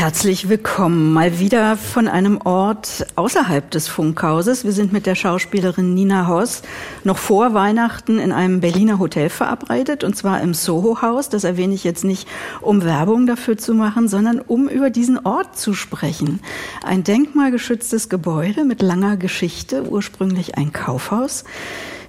[0.00, 4.64] Herzlich willkommen mal wieder von einem Ort außerhalb des Funkhauses.
[4.64, 6.62] Wir sind mit der Schauspielerin Nina Hoss
[7.04, 11.28] noch vor Weihnachten in einem Berliner Hotel verabredet, und zwar im Soho-Haus.
[11.28, 12.26] Das erwähne ich jetzt nicht,
[12.62, 16.40] um Werbung dafür zu machen, sondern um über diesen Ort zu sprechen.
[16.82, 21.44] Ein denkmalgeschütztes Gebäude mit langer Geschichte, ursprünglich ein Kaufhaus.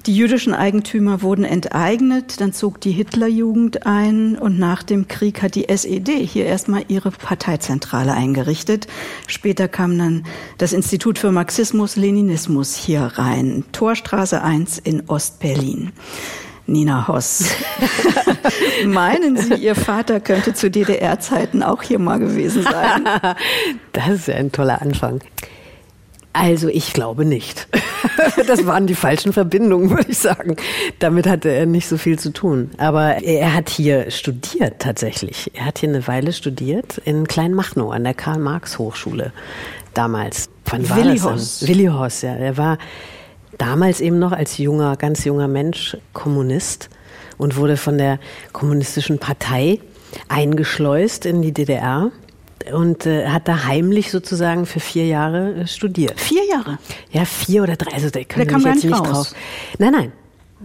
[0.07, 5.53] Die jüdischen Eigentümer wurden enteignet, dann zog die Hitlerjugend ein und nach dem Krieg hat
[5.53, 8.87] die SED hier erstmal ihre Parteizentrale eingerichtet.
[9.27, 10.25] Später kam dann
[10.57, 13.63] das Institut für Marxismus, Leninismus hier rein.
[13.73, 15.91] Torstraße 1 in Ostberlin.
[16.65, 17.45] Nina Hoss.
[18.85, 23.07] Meinen Sie, Ihr Vater könnte zu DDR-Zeiten auch hier mal gewesen sein?
[23.91, 25.19] Das ist ja ein toller Anfang.
[26.33, 27.67] Also ich glaube nicht.
[28.47, 30.55] Das waren die falschen Verbindungen, würde ich sagen.
[30.99, 32.71] Damit hatte er nicht so viel zu tun.
[32.77, 35.51] Aber er hat hier studiert tatsächlich.
[35.53, 39.31] Er hat hier eine Weile studiert in Kleinmachnow an der Karl-Marx-Hochschule
[39.93, 40.49] damals.
[40.65, 41.23] Wann war Willi das?
[41.23, 41.67] Hoss.
[41.67, 42.35] Willi Hoss, ja.
[42.35, 42.77] Er war
[43.57, 46.89] damals eben noch als junger, ganz junger Mensch Kommunist
[47.37, 48.19] und wurde von der
[48.53, 49.79] kommunistischen Partei
[50.27, 52.11] eingeschleust in die DDR
[52.73, 56.19] und äh, hat da heimlich sozusagen für vier Jahre äh, studiert.
[56.19, 56.77] Vier Jahre.
[57.11, 57.93] Ja, vier oder drei.
[57.93, 59.29] Also der, Der kam gar jetzt nicht nicht raus.
[59.29, 59.33] drauf.
[59.77, 60.11] Nein, nein.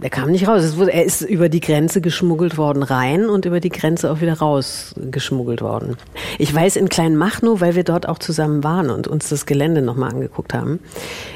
[0.01, 0.77] Der kam nicht raus.
[0.77, 4.37] Wurde, er ist über die Grenze geschmuggelt worden rein und über die Grenze auch wieder
[4.37, 5.97] raus geschmuggelt worden.
[6.37, 10.11] Ich weiß in Kleinmachnow, weil wir dort auch zusammen waren und uns das Gelände nochmal
[10.11, 10.79] angeguckt haben.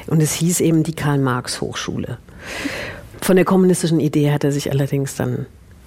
[0.06, 2.18] Und es hieß eben die Karl-Marx-Hochschule.
[3.20, 5.46] Von der kommunistischen Idee hat er sich allerdings dann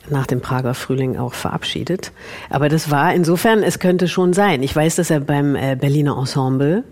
[0.09, 2.11] nach dem Prager Frühling auch verabschiedet.
[2.49, 4.63] Aber das war insofern, es könnte schon sein.
[4.63, 6.83] Ich weiß, dass er beim äh, Berliner Ensemble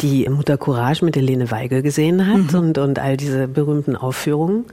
[0.00, 4.64] die Mutter Courage mit Helene Weigel gesehen hat und, und all diese berühmten Aufführungen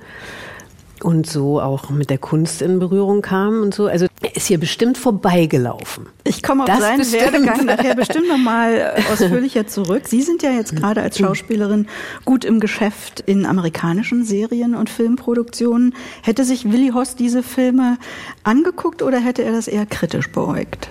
[1.03, 3.87] und so auch mit der Kunst in Berührung kam und so.
[3.87, 6.07] Also er ist hier bestimmt vorbeigelaufen.
[6.23, 7.23] Ich komme auf Das seinen bestimmt.
[7.23, 10.03] Werdegang nachher bestimmt nochmal ausführlicher zurück.
[10.07, 11.87] Sie sind ja jetzt gerade als Schauspielerin
[12.23, 15.93] gut im Geschäft in amerikanischen Serien und Filmproduktionen.
[16.21, 17.97] Hätte sich Willi Hoss diese Filme
[18.43, 20.89] angeguckt oder hätte er das eher kritisch beäugt?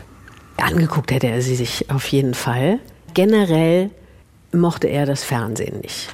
[0.57, 2.79] Angeguckt hätte er sie sich auf jeden Fall.
[3.15, 3.91] Generell
[4.53, 6.09] mochte er das Fernsehen nicht.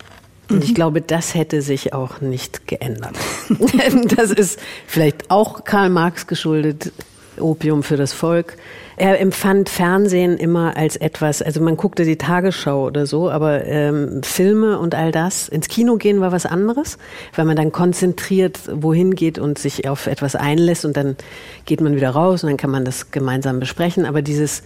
[0.51, 3.15] Und ich glaube, das hätte sich auch nicht geändert.
[4.17, 6.93] das ist vielleicht auch Karl Marx geschuldet,
[7.39, 8.57] Opium für das Volk.
[8.97, 14.23] Er empfand Fernsehen immer als etwas, also man guckte die Tagesschau oder so, aber ähm,
[14.23, 16.99] Filme und all das, ins Kino gehen war was anderes,
[17.35, 21.17] weil man dann konzentriert wohin geht und sich auf etwas einlässt und dann
[21.65, 24.05] geht man wieder raus und dann kann man das gemeinsam besprechen.
[24.05, 24.63] Aber dieses,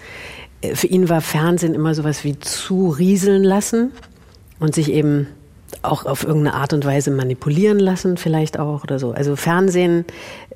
[0.63, 3.93] äh, für ihn war Fernsehen immer sowas wie zu rieseln lassen
[4.59, 5.29] und sich eben
[5.83, 9.13] auch auf irgendeine Art und Weise manipulieren lassen, vielleicht auch oder so.
[9.13, 10.05] Also Fernsehen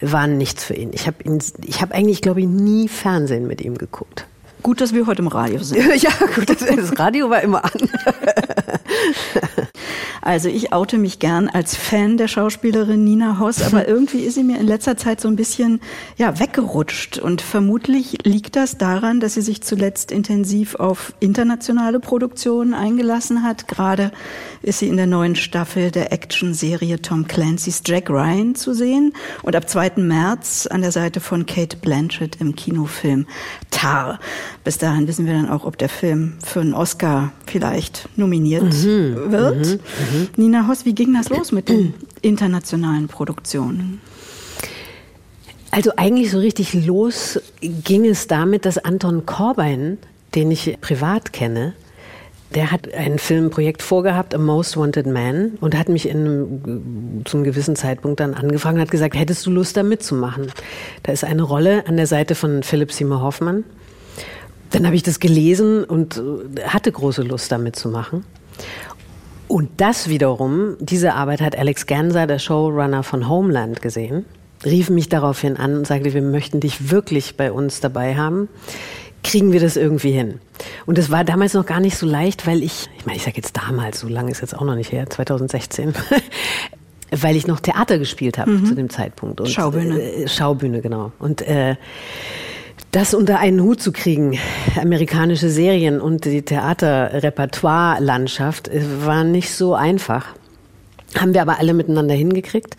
[0.01, 0.91] war nichts für ihn.
[0.93, 4.27] Ich habe ihn, ich habe eigentlich, glaube ich, nie Fernsehen mit ihm geguckt.
[4.63, 5.85] Gut, dass wir heute im Radio sind.
[6.03, 7.71] ja, gut, das, das Radio war immer an.
[10.29, 14.45] Also ich oute mich gern als Fan der Schauspielerin Nina Hoss, aber irgendwie ist sie
[14.45, 15.81] mir in letzter Zeit so ein bisschen
[16.19, 22.75] ja weggerutscht und vermutlich liegt das daran, dass sie sich zuletzt intensiv auf internationale Produktionen
[22.75, 23.69] eingelassen hat.
[23.69, 24.13] Gerade
[24.61, 29.57] ist sie in der neuen Staffel der Action-Serie Tom Clancy's Jack Ryan zu sehen und
[29.57, 29.93] ab 2.
[29.97, 33.27] März an der Seite von Kate Blanchett im Kinofilm
[33.71, 34.21] Tar.
[34.63, 39.81] Bis dahin wissen wir dann auch, ob der Film für einen Oscar vielleicht nominiert wird.
[40.37, 44.01] Nina Hoss, wie ging das los mit den internationalen Produktionen?
[45.71, 49.99] Also eigentlich so richtig los ging es damit, dass Anton Corbijn,
[50.35, 51.75] den ich privat kenne,
[52.55, 57.37] der hat ein Filmprojekt vorgehabt, A Most Wanted Man, und hat mich in einem, zu
[57.37, 60.51] einem gewissen Zeitpunkt dann angefragt und hat gesagt, hättest du Lust da mitzumachen?
[61.03, 63.65] Da ist eine Rolle an der Seite von Philipp Seymour Hoffmann.
[64.71, 66.23] Dann habe ich das gelesen und
[66.65, 68.25] hatte große Lust, da mitzumachen.
[69.49, 74.27] Und das wiederum, diese Arbeit hat Alex Ganser, der Showrunner von Homeland, gesehen,
[74.65, 78.49] rief mich daraufhin an und sagte, wir möchten dich wirklich bei uns dabei haben.
[79.25, 80.41] Kriegen wir das irgendwie hin?
[80.87, 83.37] Und das war damals noch gar nicht so leicht, weil ich, ich meine, ich sage
[83.37, 85.95] jetzt damals, so lange ist jetzt auch noch nicht her, 2016,
[87.11, 89.41] weil ich noch Theater gespielt habe zu dem Zeitpunkt.
[89.41, 90.01] Und, Schaubühne.
[90.01, 91.13] Äh, Schaubühne, genau.
[91.19, 91.77] Und äh,
[92.99, 94.37] das unter einen Hut zu kriegen,
[94.81, 100.27] amerikanische Serien und die Theaterrepertoire-Landschaft, äh, war nicht so einfach.
[101.17, 102.77] Haben wir aber alle miteinander hingekriegt.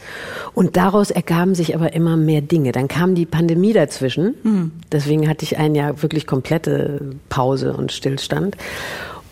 [0.53, 2.73] Und daraus ergaben sich aber immer mehr Dinge.
[2.73, 4.35] Dann kam die Pandemie dazwischen.
[4.91, 8.57] Deswegen hatte ich ein Jahr wirklich komplette Pause und Stillstand.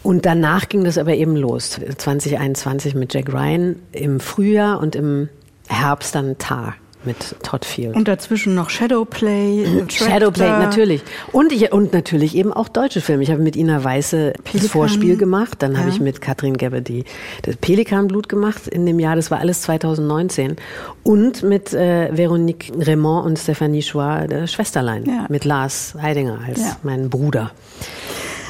[0.04, 1.80] Und danach ging das aber eben los.
[1.98, 5.30] 2021 mit Jack Ryan im Frühjahr und im
[5.68, 6.74] Herbst dann Tar
[7.08, 7.96] mit Todd Field.
[7.96, 9.66] Und dazwischen noch Shadowplay.
[9.90, 11.02] Shadowplay, natürlich.
[11.32, 13.24] Und, ich, und natürlich eben auch deutsche Filme.
[13.24, 14.62] Ich habe mit Ina Weiße Pelikan.
[14.62, 15.64] das Vorspiel gemacht.
[15.64, 15.80] Dann ja.
[15.80, 17.06] habe ich mit Katrin Gebbe die,
[17.42, 19.16] das Pelikanblut gemacht in dem Jahr.
[19.16, 20.58] Das war alles 2019.
[21.02, 25.06] Und mit äh, Veronique Raymond und Stephanie Schwa, Schwesterlein.
[25.06, 25.26] Ja.
[25.30, 26.78] Mit Lars Heidinger als ja.
[26.84, 27.52] mein Bruder.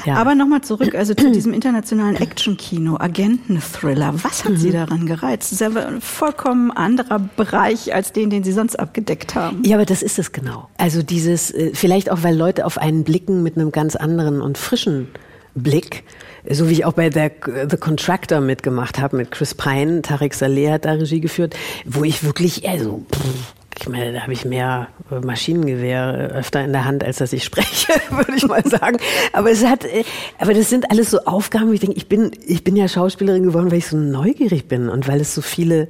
[0.08, 0.14] Ja.
[0.14, 4.14] Aber nochmal zurück, also zu diesem internationalen Action-Kino, Agenten-Thriller.
[4.22, 4.56] Was hat mhm.
[4.56, 5.52] Sie daran gereizt?
[5.52, 9.62] Das ist ja ein vollkommen anderer Bereich als den, den Sie sonst abgedeckt haben.
[9.64, 10.68] Ja, aber das ist es genau.
[10.78, 14.56] Also dieses, äh, vielleicht auch, weil Leute auf einen blicken mit einem ganz anderen und
[14.56, 15.08] frischen
[15.54, 16.04] Blick,
[16.48, 17.28] so wie ich auch bei The,
[17.68, 21.54] The Contractor mitgemacht habe mit Chris Pine, Tarek Saleh hat da Regie geführt,
[21.84, 26.64] wo ich wirklich, also pff, ich meine, da habe ich mehr äh, Maschinengewehr äh, öfter
[26.64, 28.98] in der Hand, als dass ich spreche, würde ich mal sagen.
[29.32, 30.04] Aber es hat, äh,
[30.38, 33.44] aber das sind alles so Aufgaben, wo ich denke, ich bin, ich bin ja Schauspielerin
[33.44, 35.88] geworden, weil ich so neugierig bin und weil es so viele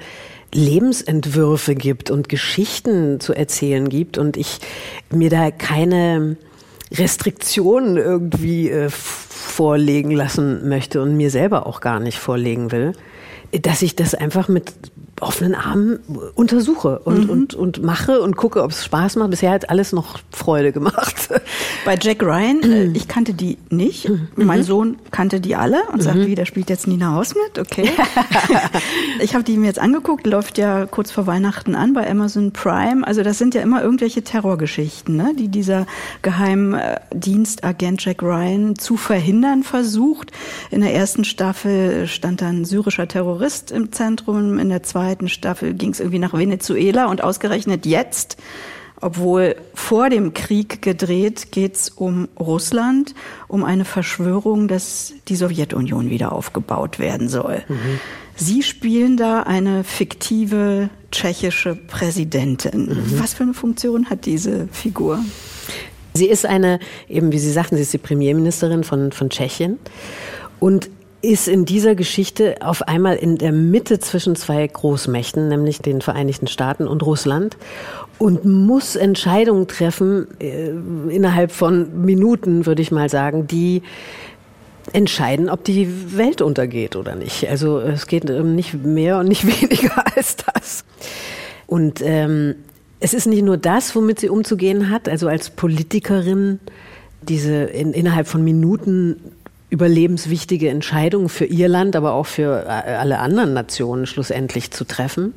[0.52, 4.58] Lebensentwürfe gibt und Geschichten zu erzählen gibt und ich
[5.10, 6.36] mir da keine
[6.90, 12.92] Restriktionen irgendwie vorlegen lassen möchte und mir selber auch gar nicht vorlegen will,
[13.52, 14.72] dass ich das einfach mit
[15.20, 15.98] offenen Armen
[16.34, 17.30] untersuche und, mhm.
[17.30, 19.30] und, und mache und gucke, ob es Spaß macht.
[19.30, 21.28] Bisher hat alles noch Freude gemacht.
[21.84, 22.94] Bei Jack Ryan, äh, mhm.
[22.94, 24.08] ich kannte die nicht.
[24.08, 24.28] Mhm.
[24.36, 26.26] Mein Sohn kannte die alle und sagt, mhm.
[26.26, 27.58] wie, der spielt jetzt Nina Haus mit?
[27.58, 27.90] Okay.
[29.20, 33.06] ich habe die mir jetzt angeguckt, läuft ja kurz vor Weihnachten an bei Amazon Prime.
[33.06, 35.86] Also das sind ja immer irgendwelche Terrorgeschichten, ne, die dieser
[36.22, 40.32] Geheimdienstagent Jack Ryan zu verhindern versucht.
[40.70, 45.72] In der ersten Staffel stand dann syrischer Terrorist im Zentrum, in der zweiten zweiten Staffel
[45.72, 48.36] ging es irgendwie nach Venezuela und ausgerechnet jetzt,
[49.00, 53.14] obwohl vor dem Krieg gedreht, geht es um Russland,
[53.46, 57.62] um eine Verschwörung, dass die Sowjetunion wieder aufgebaut werden soll.
[57.68, 58.00] Mhm.
[58.36, 62.86] Sie spielen da eine fiktive tschechische Präsidentin.
[62.86, 63.20] Mhm.
[63.20, 65.20] Was für eine Funktion hat diese Figur?
[66.12, 69.78] Sie ist eine, eben wie Sie sagten, sie ist die Premierministerin von, von Tschechien.
[70.60, 70.90] Und
[71.20, 76.46] ist in dieser Geschichte auf einmal in der Mitte zwischen zwei Großmächten, nämlich den Vereinigten
[76.46, 77.56] Staaten und Russland,
[78.18, 80.70] und muss Entscheidungen treffen äh,
[81.08, 83.82] innerhalb von Minuten, würde ich mal sagen, die
[84.92, 87.48] entscheiden, ob die Welt untergeht oder nicht.
[87.48, 90.84] Also es geht nicht mehr und nicht weniger als das.
[91.66, 92.54] Und ähm,
[93.00, 96.58] es ist nicht nur das, womit sie umzugehen hat, also als Politikerin
[97.22, 99.16] diese in, innerhalb von Minuten
[99.70, 105.34] überlebenswichtige Entscheidungen für ihr Land, aber auch für äh, alle anderen Nationen schlussendlich zu treffen,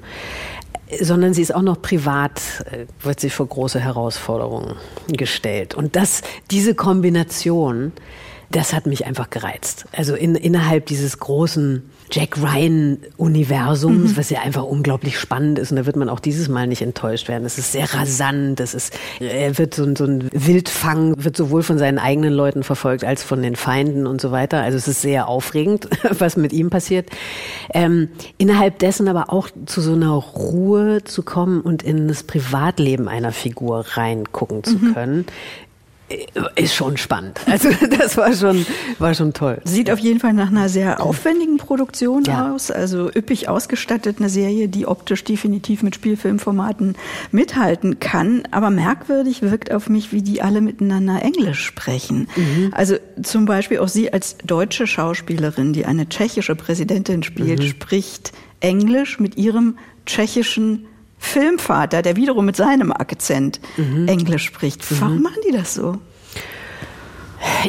[1.00, 2.42] sondern sie ist auch noch privat,
[2.72, 4.76] äh, wird sie vor große Herausforderungen
[5.08, 5.74] gestellt.
[5.74, 7.92] Und das, diese Kombination,
[8.52, 9.86] das hat mich einfach gereizt.
[9.92, 14.18] Also in, innerhalb dieses großen Jack Ryan-Universums, mhm.
[14.18, 15.72] was ja einfach unglaublich spannend ist.
[15.72, 17.46] Und da wird man auch dieses Mal nicht enttäuscht werden.
[17.46, 18.60] Es ist sehr rasant.
[18.60, 23.06] Es ist, er wird so, so ein Wildfang, wird sowohl von seinen eigenen Leuten verfolgt
[23.06, 24.62] als von den Feinden und so weiter.
[24.62, 25.88] Also es ist sehr aufregend,
[26.20, 27.10] was mit ihm passiert.
[27.74, 33.08] Ähm, innerhalb dessen aber auch zu so einer Ruhe zu kommen und in das Privatleben
[33.08, 34.94] einer Figur reingucken zu mhm.
[34.94, 35.26] können,
[36.56, 37.40] ist schon spannend.
[37.46, 37.70] Also
[38.00, 38.66] das war schon,
[39.00, 39.62] war schon toll.
[39.64, 42.52] Sieht auf jeden Fall nach einer sehr aufwendigen Produktion ja.
[42.52, 42.72] aus.
[42.72, 46.96] Also üppig ausgestattet, eine Serie, die optisch definitiv mit Spielfilmformaten
[47.32, 48.44] mithalten kann.
[48.52, 52.28] Aber merkwürdig wirkt auf mich, wie die alle miteinander Englisch sprechen.
[52.36, 52.74] Mhm.
[52.74, 57.68] Also zum Beispiel auch Sie als deutsche Schauspielerin, die eine tschechische Präsidentin spielt, mhm.
[57.68, 60.86] spricht Englisch mit ihrem tschechischen
[61.22, 64.08] Filmvater, der wiederum mit seinem Akzent mhm.
[64.08, 64.84] Englisch spricht.
[65.00, 65.22] Warum mhm.
[65.22, 65.98] machen die das so?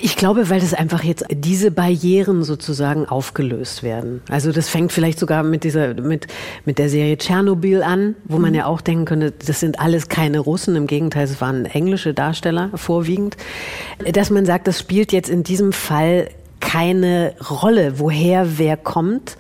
[0.01, 4.23] Ich glaube, weil das einfach jetzt diese Barrieren sozusagen aufgelöst werden.
[4.29, 6.27] Also das fängt vielleicht sogar mit dieser mit
[6.65, 8.57] mit der Serie Tschernobyl an, wo man mhm.
[8.57, 10.75] ja auch denken könnte, das sind alles keine Russen.
[10.75, 13.37] Im Gegenteil, es waren englische Darsteller vorwiegend.
[14.13, 16.29] Dass man sagt, das spielt jetzt in diesem Fall
[16.61, 19.37] keine Rolle, woher wer kommt.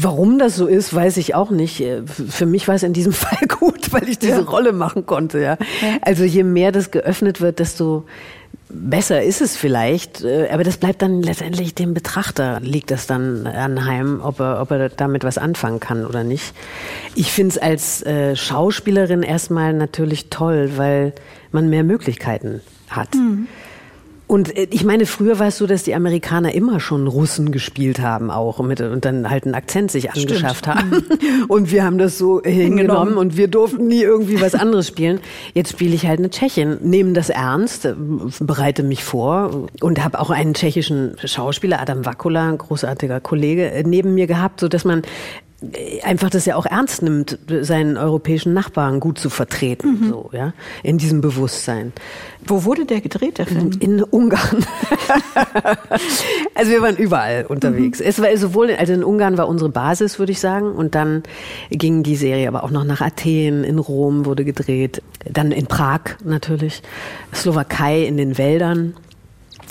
[0.00, 1.84] Warum das so ist, weiß ich auch nicht.
[2.06, 4.40] Für mich war es in diesem Fall gut, weil ich diese ja.
[4.40, 5.38] Rolle machen konnte.
[5.38, 5.58] Ja.
[5.80, 5.98] ja.
[6.02, 8.04] Also je mehr das geöffnet wird, desto
[8.68, 10.24] besser ist es vielleicht.
[10.24, 14.88] Aber das bleibt dann letztendlich dem Betrachter, liegt das dann anheim, ob er, ob er
[14.88, 16.54] damit was anfangen kann oder nicht.
[17.14, 21.12] Ich finde es als äh, Schauspielerin erstmal natürlich toll, weil
[21.52, 23.14] man mehr Möglichkeiten hat.
[23.14, 23.48] Mhm.
[24.30, 27.98] Und äh, ich meine, früher war es so, dass die Amerikaner immer schon Russen gespielt
[27.98, 30.76] haben auch mit, und dann halt einen Akzent sich angeschafft Stimmt.
[30.76, 31.04] haben.
[31.48, 35.20] Und wir haben das so hingenommen und wir durften nie irgendwie was anderes spielen.
[35.54, 37.94] Jetzt spiele ich halt eine Tschechin, nehme das ernst, äh,
[38.38, 43.82] bereite mich vor und habe auch einen tschechischen Schauspieler, Adam Vakula, ein großartiger Kollege, äh,
[43.82, 45.02] neben mir gehabt, so dass man
[46.02, 50.08] einfach das ja auch ernst nimmt, seinen europäischen Nachbarn gut zu vertreten, mhm.
[50.08, 51.92] so, ja, in diesem Bewusstsein.
[52.46, 53.70] Wo wurde der gedreht, der Film?
[53.80, 54.64] In Ungarn.
[56.54, 58.00] also wir waren überall unterwegs.
[58.00, 58.06] Mhm.
[58.06, 61.22] Es war sowohl, also in Ungarn war unsere Basis, würde ich sagen, und dann
[61.70, 66.00] ging die Serie aber auch noch nach Athen, in Rom wurde gedreht, dann in Prag
[66.24, 66.82] natürlich,
[67.34, 68.94] Slowakei in den Wäldern.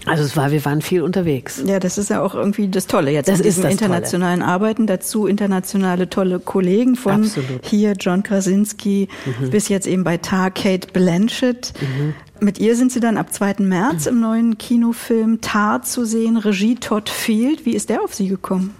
[0.06, 1.62] Also es war, wir waren viel unterwegs.
[1.66, 4.52] Ja, das ist ja auch irgendwie das Tolle jetzt das in diesem internationalen Tolle.
[4.52, 4.88] Arbeiten.
[4.88, 7.66] Dazu internationale tolle Kollegen von Absolut.
[7.66, 9.50] hier John Krasinski mhm.
[9.50, 11.74] bis jetzt eben bei Tar Kate Blanchett.
[11.82, 12.14] Mhm.
[12.40, 13.56] Mit ihr sind Sie dann ab 2.
[13.60, 14.12] März mhm.
[14.12, 17.66] im neuen Kinofilm Tar zu sehen, Regie Todd Field.
[17.66, 18.76] Wie ist der auf Sie gekommen?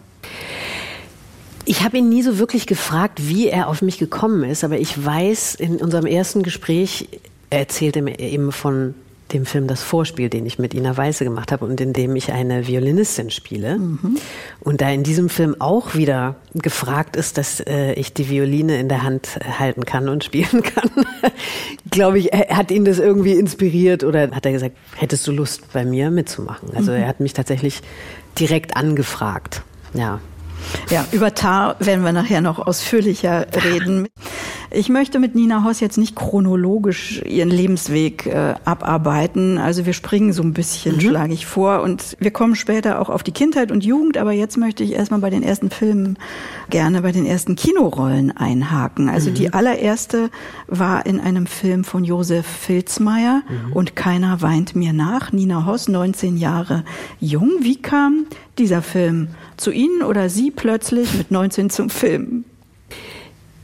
[1.66, 5.06] Ich habe ihn nie so wirklich gefragt, wie er auf mich gekommen ist, aber ich
[5.06, 7.10] weiß, in unserem ersten Gespräch,
[7.50, 8.96] er erzählte mir eben von
[9.34, 12.32] dem Film Das Vorspiel, den ich mit Ina Weiße gemacht habe und in dem ich
[12.32, 13.78] eine Violinistin spiele.
[13.78, 14.18] Mhm.
[14.60, 18.90] Und da in diesem Film auch wieder gefragt ist, dass äh, ich die Violine in
[18.90, 20.90] der Hand halten kann und spielen kann,
[21.90, 25.86] glaube ich, hat ihn das irgendwie inspiriert oder hat er gesagt, hättest du Lust bei
[25.86, 26.70] mir mitzumachen?
[26.76, 26.98] Also mhm.
[26.98, 27.82] er hat mich tatsächlich
[28.38, 29.64] direkt angefragt.
[29.94, 30.20] Ja.
[30.90, 34.08] Ja, über Tar werden wir nachher noch ausführlicher reden.
[34.72, 39.58] Ich möchte mit Nina Hoss jetzt nicht chronologisch ihren Lebensweg äh, abarbeiten.
[39.58, 41.02] Also wir springen so ein bisschen, mhm.
[41.02, 41.82] schlage ich vor.
[41.82, 44.18] Und wir kommen später auch auf die Kindheit und Jugend.
[44.18, 46.20] Aber jetzt möchte ich erstmal bei den ersten Filmen
[46.70, 49.10] gerne bei den ersten Kinorollen einhaken.
[49.10, 49.36] Also mhm.
[49.36, 50.30] die allererste
[50.68, 53.74] war in einem Film von Josef Filzmeier mhm.
[53.74, 55.32] und Keiner weint mir nach.
[55.32, 56.84] Nina Hoss, 19 Jahre
[57.20, 57.54] jung.
[57.62, 58.28] Wie kam
[58.60, 62.46] dieser Film zu Ihnen oder Sie plötzlich mit 19 zum Film?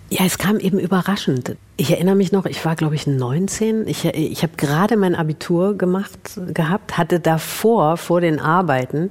[0.09, 1.57] Ja, es kam eben überraschend.
[1.77, 3.87] Ich erinnere mich noch, ich war, glaube ich, 19.
[3.87, 9.09] Ich, ich habe gerade mein Abitur gemacht gehabt, hatte davor, vor den Arbeiten,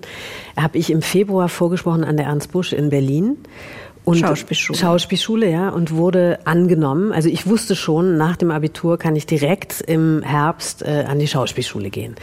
[0.57, 3.37] habe ich im Februar vorgesprochen an der Ernst Busch in Berlin.
[4.05, 4.79] Und Schauspielschule.
[4.79, 7.13] Schauspielschule, ja, und wurde angenommen.
[7.13, 11.27] Also ich wusste schon, nach dem Abitur kann ich direkt im Herbst äh, an die
[11.27, 12.15] Schauspielschule gehen.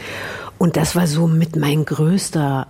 [0.58, 2.68] Und das war so mit mein größter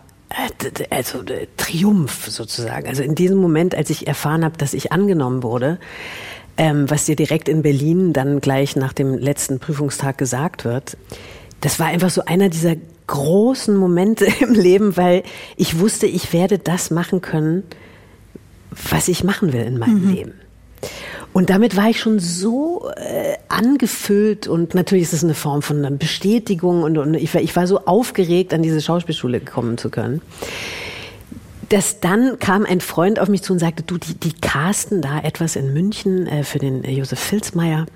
[0.90, 2.88] also äh, Triumph sozusagen.
[2.88, 5.78] Also in diesem Moment, als ich erfahren habe, dass ich angenommen wurde,
[6.56, 10.96] ähm, was dir direkt in Berlin dann gleich nach dem letzten Prüfungstag gesagt wird,
[11.60, 15.22] das war einfach so einer dieser großen Momente im Leben, weil
[15.56, 17.62] ich wusste, ich werde das machen können,
[18.90, 20.14] was ich machen will in meinem mhm.
[20.14, 20.32] Leben.
[21.32, 25.98] Und damit war ich schon so äh, angefüllt und natürlich ist es eine Form von
[25.98, 30.20] Bestätigung und, und ich, war, ich war so aufgeregt, an diese Schauspielschule kommen zu können.
[31.70, 35.20] Dass dann kam ein Freund auf mich zu und sagte, du, die, die casten da
[35.20, 37.86] etwas in München äh, für den äh, Josef Filzmeier.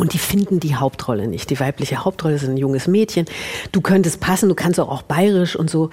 [0.00, 1.50] Und die finden die Hauptrolle nicht.
[1.50, 3.26] Die weibliche Hauptrolle ist ein junges Mädchen.
[3.70, 5.90] Du könntest passen, du kannst auch, auch bayerisch und so.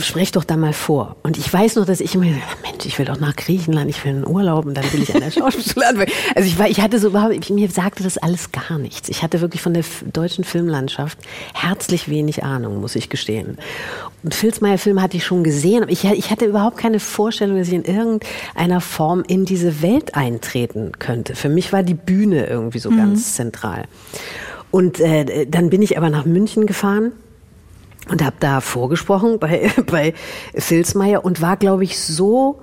[0.00, 1.16] Sprech doch da mal vor.
[1.22, 4.12] Und ich weiß noch, dass ich immer, Mensch, ich will doch nach Griechenland, ich will
[4.12, 6.10] einen Urlaub und dann will ich an der Schauspielschule anfangen.
[6.34, 9.10] Also ich war, ich hatte so überhaupt, mir sagte das alles gar nichts.
[9.10, 11.18] Ich hatte wirklich von der deutschen Filmlandschaft
[11.52, 13.58] herzlich wenig Ahnung, muss ich gestehen.
[14.22, 17.74] Und Filzmeier-Film hatte ich schon gesehen, aber ich, ich hatte überhaupt keine Vorstellung, dass ich
[17.74, 21.34] in irgendeiner Form in diese Welt eintreten könnte.
[21.34, 22.96] Für mich war die Bühne irgendwie so mhm.
[22.96, 23.49] ganz zentral.
[24.70, 27.12] Und äh, dann bin ich aber nach München gefahren
[28.08, 30.14] und habe da vorgesprochen bei, bei
[30.54, 32.60] Filzmeier und war, glaube ich, so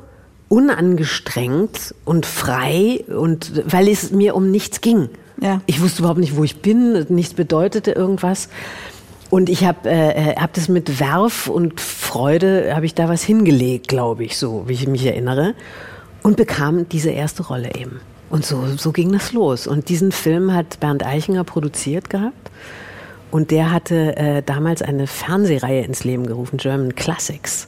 [0.49, 5.09] unangestrengt und frei und weil es mir um nichts ging.
[5.41, 5.61] Ja.
[5.65, 8.49] Ich wusste überhaupt nicht, wo ich bin, nichts bedeutete irgendwas.
[9.29, 13.89] Und ich habe äh, hab das mit Werf und Freude, habe ich da was hingelegt,
[13.89, 15.53] glaube ich, so wie ich mich erinnere.
[16.23, 17.99] Und bekam diese erste Rolle eben.
[18.29, 19.67] Und so, so ging das los.
[19.67, 22.51] Und diesen Film hat Bernd Eichinger produziert gehabt.
[23.31, 27.67] Und der hatte äh, damals eine Fernsehreihe ins Leben gerufen, German Classics.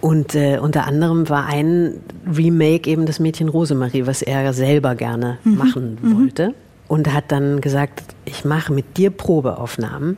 [0.00, 5.38] Und äh, unter anderem war ein Remake eben das Mädchen Rosemarie, was er selber gerne
[5.44, 5.56] mhm.
[5.56, 6.18] machen mhm.
[6.18, 6.54] wollte.
[6.88, 10.16] Und hat dann gesagt, ich mache mit dir Probeaufnahmen.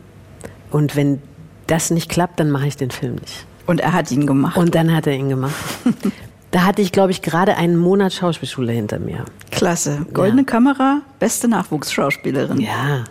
[0.70, 1.20] Und wenn
[1.66, 3.46] das nicht klappt, dann mache ich den Film nicht.
[3.66, 4.56] Und er hat ihn gemacht.
[4.56, 5.54] Und dann hat er ihn gemacht.
[6.54, 9.24] Da hatte ich, glaube ich, gerade einen Monat Schauspielschule hinter mir.
[9.50, 10.06] Klasse.
[10.14, 10.46] Goldene ja.
[10.46, 12.60] Kamera, beste Nachwuchsschauspielerin.
[12.60, 13.02] Ja,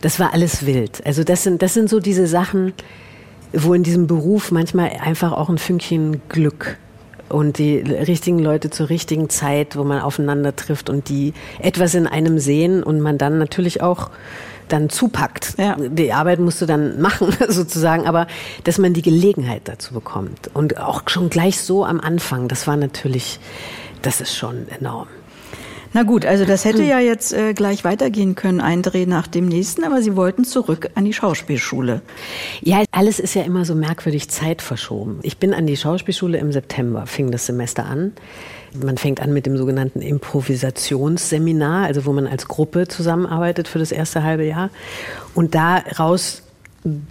[0.00, 1.00] das war alles wild.
[1.06, 2.72] Also das sind, das sind so diese Sachen,
[3.52, 6.76] wo in diesem Beruf manchmal einfach auch ein Fünkchen Glück
[7.28, 12.08] und die richtigen Leute zur richtigen Zeit, wo man aufeinander trifft und die etwas in
[12.08, 14.10] einem sehen und man dann natürlich auch
[14.72, 15.54] dann zupackt.
[15.58, 15.76] Ja.
[15.76, 18.26] Die Arbeit musst du dann machen, sozusagen, aber
[18.64, 20.50] dass man die Gelegenheit dazu bekommt.
[20.54, 23.38] Und auch schon gleich so am Anfang, das war natürlich,
[24.02, 25.08] das ist schon enorm.
[25.94, 29.46] Na gut, also das hätte ja jetzt äh, gleich weitergehen können, ein Dreh nach dem
[29.46, 32.00] nächsten, aber Sie wollten zurück an die Schauspielschule.
[32.62, 35.18] Ja, alles ist ja immer so merkwürdig zeitverschoben.
[35.22, 38.12] Ich bin an die Schauspielschule im September, fing das Semester an.
[38.74, 43.92] Man fängt an mit dem sogenannten Improvisationsseminar, also wo man als Gruppe zusammenarbeitet für das
[43.92, 44.70] erste halbe Jahr.
[45.34, 46.42] Und daraus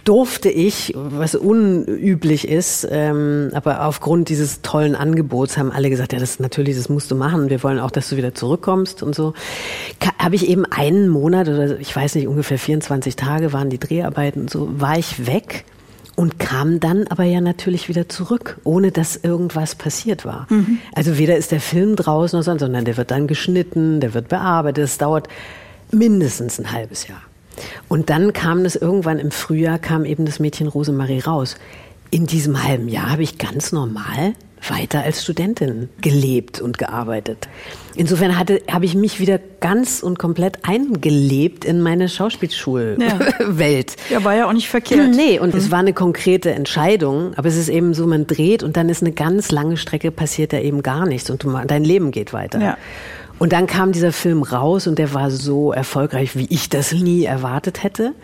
[0.04, 6.18] durfte ich, was unüblich ist, ähm, aber aufgrund dieses tollen Angebots haben alle gesagt, ja,
[6.18, 7.48] das natürlich, das musst du machen.
[7.48, 9.32] Wir wollen auch, dass du wieder zurückkommst und so.
[10.18, 14.42] Habe ich eben einen Monat oder ich weiß nicht, ungefähr 24 Tage waren die Dreharbeiten
[14.42, 15.64] und so, war ich weg
[16.16, 20.46] und kam dann aber ja natürlich wieder zurück, ohne dass irgendwas passiert war.
[20.50, 20.78] Mhm.
[20.94, 24.28] Also weder ist der Film draußen noch sonst, sondern der wird dann geschnitten, der wird
[24.28, 24.84] bearbeitet.
[24.84, 25.28] Es dauert
[25.90, 27.22] mindestens ein halbes Jahr.
[27.88, 31.56] Und dann kam das irgendwann im Frühjahr, kam eben das Mädchen Rosemarie raus.
[32.10, 34.34] In diesem halben Jahr habe ich ganz normal
[34.68, 37.48] weiter als Studentin gelebt und gearbeitet.
[37.94, 43.96] Insofern hatte, habe ich mich wieder ganz und komplett eingelebt in meine Schauspielschulwelt.
[44.10, 44.18] Ja.
[44.18, 45.10] ja, war ja auch nicht verkehrt.
[45.14, 45.60] Nee, und mhm.
[45.60, 49.02] es war eine konkrete Entscheidung, aber es ist eben so, man dreht und dann ist
[49.02, 52.60] eine ganz lange Strecke passiert da eben gar nichts und du, dein Leben geht weiter.
[52.60, 52.78] Ja.
[53.38, 57.24] Und dann kam dieser Film raus und der war so erfolgreich, wie ich das nie
[57.24, 58.14] erwartet hätte.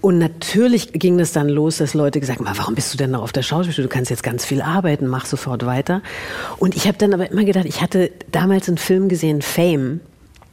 [0.00, 3.22] Und natürlich ging es dann los, dass Leute gesagt haben, warum bist du denn noch
[3.22, 3.88] auf der Schauspielschule?
[3.88, 6.02] Du kannst jetzt ganz viel arbeiten, mach sofort weiter.
[6.58, 10.00] Und ich habe dann aber immer gedacht, ich hatte damals einen Film gesehen, Fame,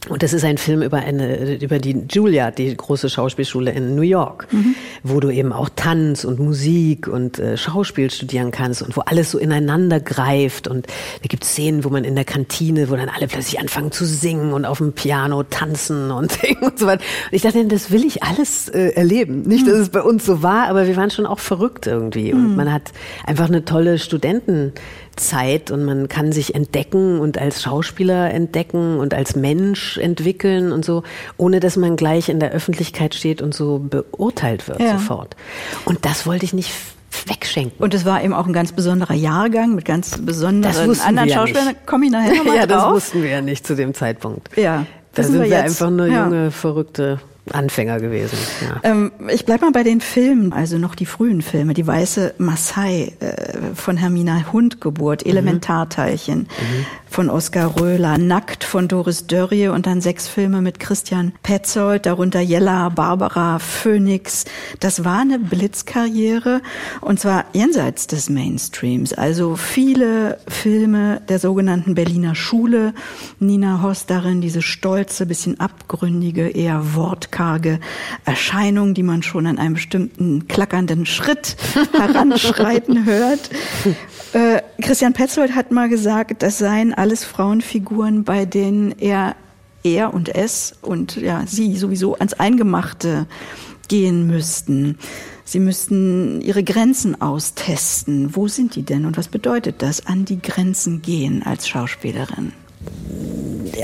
[0.09, 4.03] und das ist ein Film über eine, über die Julia, die große Schauspielschule in New
[4.03, 4.75] York, mhm.
[5.03, 9.31] wo du eben auch Tanz und Musik und äh, Schauspiel studieren kannst und wo alles
[9.31, 10.67] so ineinander greift.
[10.67, 13.91] Und da gibt es Szenen, wo man in der Kantine, wo dann alle plötzlich anfangen
[13.91, 17.03] zu singen und auf dem Piano tanzen und, und so weiter.
[17.31, 19.41] Und ich dachte, das will ich alles äh, erleben.
[19.43, 22.33] Nicht, dass es bei uns so war, aber wir waren schon auch verrückt irgendwie.
[22.33, 22.55] Und mhm.
[22.55, 22.91] man hat
[23.25, 24.73] einfach eine tolle Studenten
[25.15, 30.85] Zeit und man kann sich entdecken und als Schauspieler entdecken und als Mensch entwickeln und
[30.85, 31.03] so,
[31.37, 34.97] ohne dass man gleich in der Öffentlichkeit steht und so beurteilt wird ja.
[34.97, 35.35] sofort.
[35.85, 36.71] Und das wollte ich nicht
[37.25, 37.81] wegschenken.
[37.81, 41.75] Und es war eben auch ein ganz besonderer Jahrgang mit ganz besonderen anderen Schauspielern.
[41.85, 42.93] Komme ich nachher nochmal Ja, das drauf.
[42.93, 44.49] wussten wir ja nicht zu dem Zeitpunkt.
[44.57, 44.85] Ja.
[45.13, 46.25] Da sind wir, wir einfach nur ja.
[46.25, 47.19] junge, verrückte
[47.51, 48.37] Anfänger gewesen.
[48.61, 48.89] Ja.
[48.89, 51.73] Ähm, ich bleib mal bei den Filmen, also noch die frühen Filme.
[51.73, 55.31] Die Weiße Maasai äh, von Hermina Hundgeburt, mhm.
[55.31, 56.85] Elementarteilchen mhm.
[57.15, 62.41] Von Oskar Röhler, Nackt von Doris Dörrie und dann sechs Filme mit Christian Petzold, darunter
[62.41, 64.43] Jella, Barbara, Phoenix.
[64.81, 66.61] Das war eine Blitzkarriere
[66.99, 69.13] und zwar jenseits des Mainstreams.
[69.13, 72.93] Also viele Filme der sogenannten Berliner Schule.
[73.39, 77.79] Nina Hoss darin diese stolze, bisschen abgründige, eher Wort karge
[78.25, 81.55] Erscheinung, die man schon an einem bestimmten klackernden Schritt
[81.93, 83.49] heranschreiten hört.
[84.35, 89.33] Äh, Christian Petzold hat mal gesagt, das seien alles Frauenfiguren, bei denen er,
[89.81, 93.27] er und es und ja, sie sowieso ans Eingemachte
[93.87, 94.97] gehen müssten.
[95.45, 98.35] Sie müssten ihre Grenzen austesten.
[98.35, 102.51] Wo sind die denn und was bedeutet das, an die Grenzen gehen als Schauspielerin?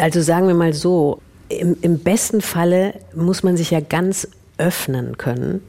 [0.01, 5.17] Also sagen wir mal so, im, im besten Falle muss man sich ja ganz öffnen
[5.17, 5.61] können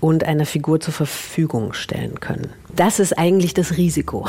[0.00, 2.48] und einer Figur zur Verfügung stellen können.
[2.76, 4.28] Das ist eigentlich das Risiko,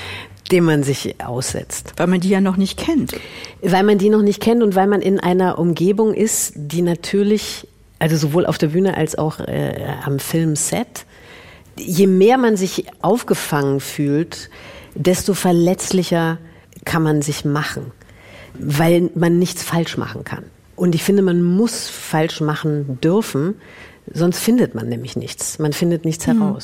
[0.52, 1.92] dem man sich aussetzt.
[1.96, 3.14] Weil man die ja noch nicht kennt.
[3.62, 7.68] Weil man die noch nicht kennt und weil man in einer Umgebung ist, die natürlich,
[7.98, 11.04] also sowohl auf der Bühne als auch äh, am Filmset,
[11.76, 14.50] je mehr man sich aufgefangen fühlt,
[14.94, 16.38] desto verletzlicher
[16.84, 17.92] kann man sich machen
[18.58, 20.44] weil man nichts falsch machen kann.
[20.76, 23.56] Und ich finde, man muss falsch machen dürfen,
[24.12, 25.58] sonst findet man nämlich nichts.
[25.58, 26.56] Man findet nichts mhm.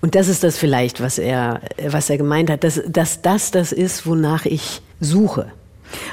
[0.00, 3.72] Und das ist das vielleicht, was er, was er gemeint hat, dass, dass das das
[3.72, 5.46] ist, wonach ich suche.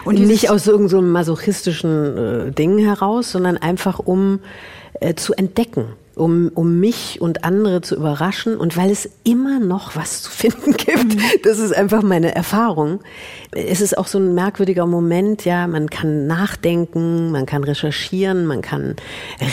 [0.03, 4.39] Und nicht aus irgendeinem so masochistischen äh, Ding heraus, sondern einfach um
[4.99, 5.85] äh, zu entdecken
[6.17, 10.73] um, um mich und andere zu überraschen und weil es immer noch was zu finden
[10.77, 11.15] gibt.
[11.15, 11.21] Mhm.
[11.43, 12.99] Das ist einfach meine Erfahrung.
[13.51, 18.61] Es ist auch so ein merkwürdiger Moment, ja, man kann nachdenken, man kann recherchieren, man
[18.61, 18.95] kann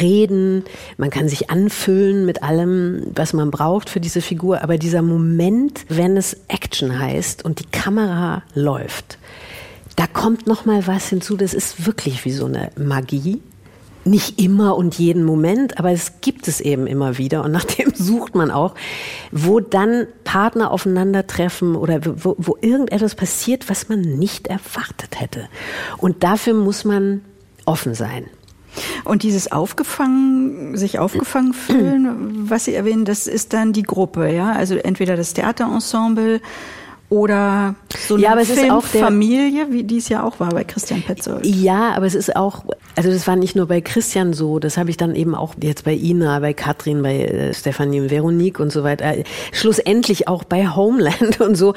[0.00, 0.64] reden,
[0.96, 5.84] man kann sich anfüllen mit allem, was man braucht für diese Figur, aber dieser Moment,
[5.88, 9.18] wenn es Action heißt und die Kamera läuft,
[9.96, 13.40] da kommt noch mal was hinzu, das ist wirklich wie so eine Magie
[14.04, 17.90] nicht immer und jeden Moment, aber es gibt es eben immer wieder und nach dem
[17.94, 18.74] sucht man auch,
[19.30, 25.48] wo dann Partner aufeinandertreffen oder wo, wo irgendetwas passiert, was man nicht erwartet hätte.
[25.98, 27.22] Und dafür muss man
[27.64, 28.26] offen sein.
[29.04, 34.52] Und dieses aufgefangen, sich aufgefangen fühlen, was Sie erwähnen, das ist dann die Gruppe, ja?
[34.52, 36.40] Also entweder das Theaterensemble,
[37.10, 37.74] oder
[38.06, 41.02] so eine ja, aber es ist auch Familie, wie dies ja auch war bei Christian
[41.02, 41.44] Petzold.
[41.44, 42.64] Ja, aber es ist auch,
[42.96, 45.84] also das war nicht nur bei Christian so, das habe ich dann eben auch jetzt
[45.84, 49.14] bei Ina, bei Katrin, bei äh, Stefanie und Veronique und so weiter,
[49.52, 51.74] schlussendlich auch bei Homeland und so.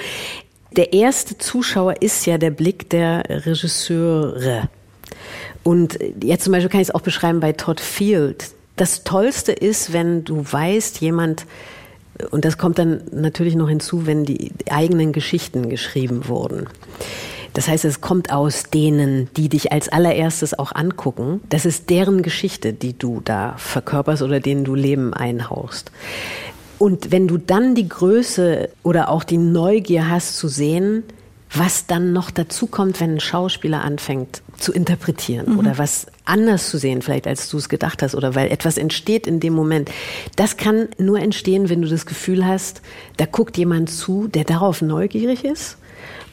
[0.76, 4.70] Der erste Zuschauer ist ja der Blick der Regisseure.
[5.64, 8.52] Und jetzt zum Beispiel kann ich es auch beschreiben bei Todd Field.
[8.76, 11.46] Das Tollste ist, wenn du weißt, jemand
[12.32, 16.68] und das kommt dann natürlich noch hinzu, wenn die eigenen Geschichten geschrieben wurden.
[17.54, 21.42] Das heißt, es kommt aus denen, die dich als allererstes auch angucken.
[21.50, 25.92] Das ist deren Geschichte, die du da verkörperst oder denen du Leben einhauchst.
[26.78, 31.04] Und wenn du dann die Größe oder auch die Neugier hast zu sehen,
[31.52, 35.60] was dann noch dazu kommt, wenn ein Schauspieler anfängt zu interpretieren mhm.
[35.60, 39.28] oder was anders zu sehen, vielleicht als du es gedacht hast oder weil etwas entsteht
[39.28, 39.90] in dem Moment.
[40.36, 42.82] Das kann nur entstehen, wenn du das Gefühl hast,
[43.18, 45.78] da guckt jemand zu, der darauf neugierig ist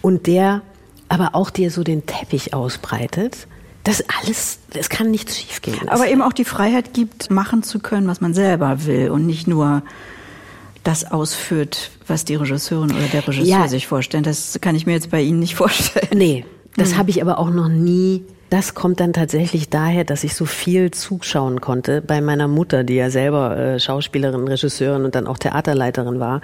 [0.02, 0.62] und der
[1.08, 3.46] aber auch dir so den Teppich ausbreitet.
[3.84, 5.88] Das alles, es kann nichts schiefgehen.
[5.90, 9.46] Aber eben auch die Freiheit gibt, machen zu können, was man selber will und nicht
[9.46, 9.82] nur
[10.82, 13.68] das ausführt, was die Regisseurin oder der Regisseur ja.
[13.68, 14.24] sich vorstellen.
[14.24, 16.08] Das kann ich mir jetzt bei Ihnen nicht vorstellen.
[16.14, 16.98] Nee, das hm.
[16.98, 18.24] habe ich aber auch noch nie.
[18.50, 22.94] Das kommt dann tatsächlich daher, dass ich so viel zuschauen konnte bei meiner Mutter, die
[22.94, 26.40] ja selber äh, Schauspielerin, Regisseurin und dann auch Theaterleiterin war.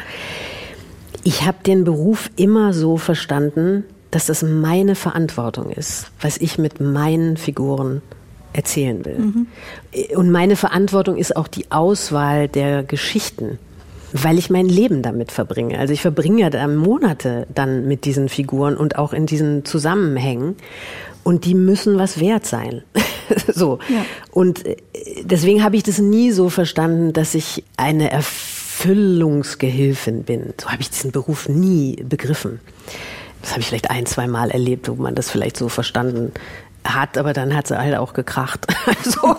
[1.23, 6.81] Ich habe den Beruf immer so verstanden, dass das meine Verantwortung ist, was ich mit
[6.81, 8.03] meinen Figuren
[8.53, 9.19] erzählen will.
[9.19, 9.47] Mhm.
[10.17, 13.59] Und meine Verantwortung ist auch die Auswahl der Geschichten
[14.13, 15.77] weil ich mein Leben damit verbringe.
[15.79, 20.57] Also ich verbringe ja dann Monate dann mit diesen Figuren und auch in diesen Zusammenhängen.
[21.23, 22.83] Und die müssen was wert sein.
[23.53, 23.79] so.
[23.89, 24.07] Ja.
[24.31, 24.77] Und äh,
[25.23, 30.55] deswegen habe ich das nie so verstanden, dass ich eine Erfüllungsgehilfin bin.
[30.61, 32.61] So habe ich diesen Beruf nie begriffen.
[33.43, 36.33] Das habe ich vielleicht ein, zwei Mal erlebt, wo man das vielleicht so verstanden
[36.85, 38.67] hat, aber dann hat sie halt auch gekracht.
[38.87, 39.37] Also,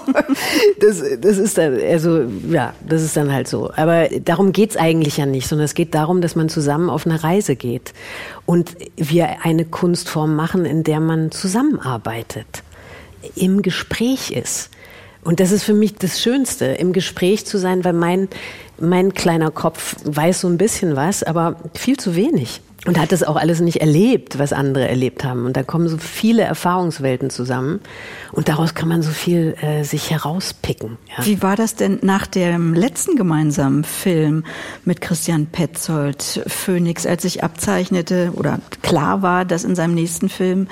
[0.79, 3.71] das, das ist dann, also ja, das ist dann halt so.
[3.75, 7.23] Aber darum geht's eigentlich ja nicht, sondern es geht darum, dass man zusammen auf eine
[7.23, 7.93] Reise geht
[8.45, 12.63] und wir eine Kunstform machen, in der man zusammenarbeitet,
[13.35, 14.69] im Gespräch ist.
[15.23, 18.27] Und das ist für mich das Schönste, im Gespräch zu sein, weil mein,
[18.81, 23.21] mein kleiner Kopf weiß so ein bisschen was, aber viel zu wenig und hat das
[23.21, 25.45] auch alles nicht erlebt, was andere erlebt haben.
[25.45, 27.79] Und da kommen so viele Erfahrungswelten zusammen
[28.31, 30.97] und daraus kann man so viel äh, sich herauspicken.
[31.15, 31.25] Ja.
[31.25, 34.45] Wie war das denn nach dem letzten gemeinsamen Film
[34.83, 40.67] mit Christian Petzold, Phoenix, als sich abzeichnete oder klar war, dass in seinem nächsten Film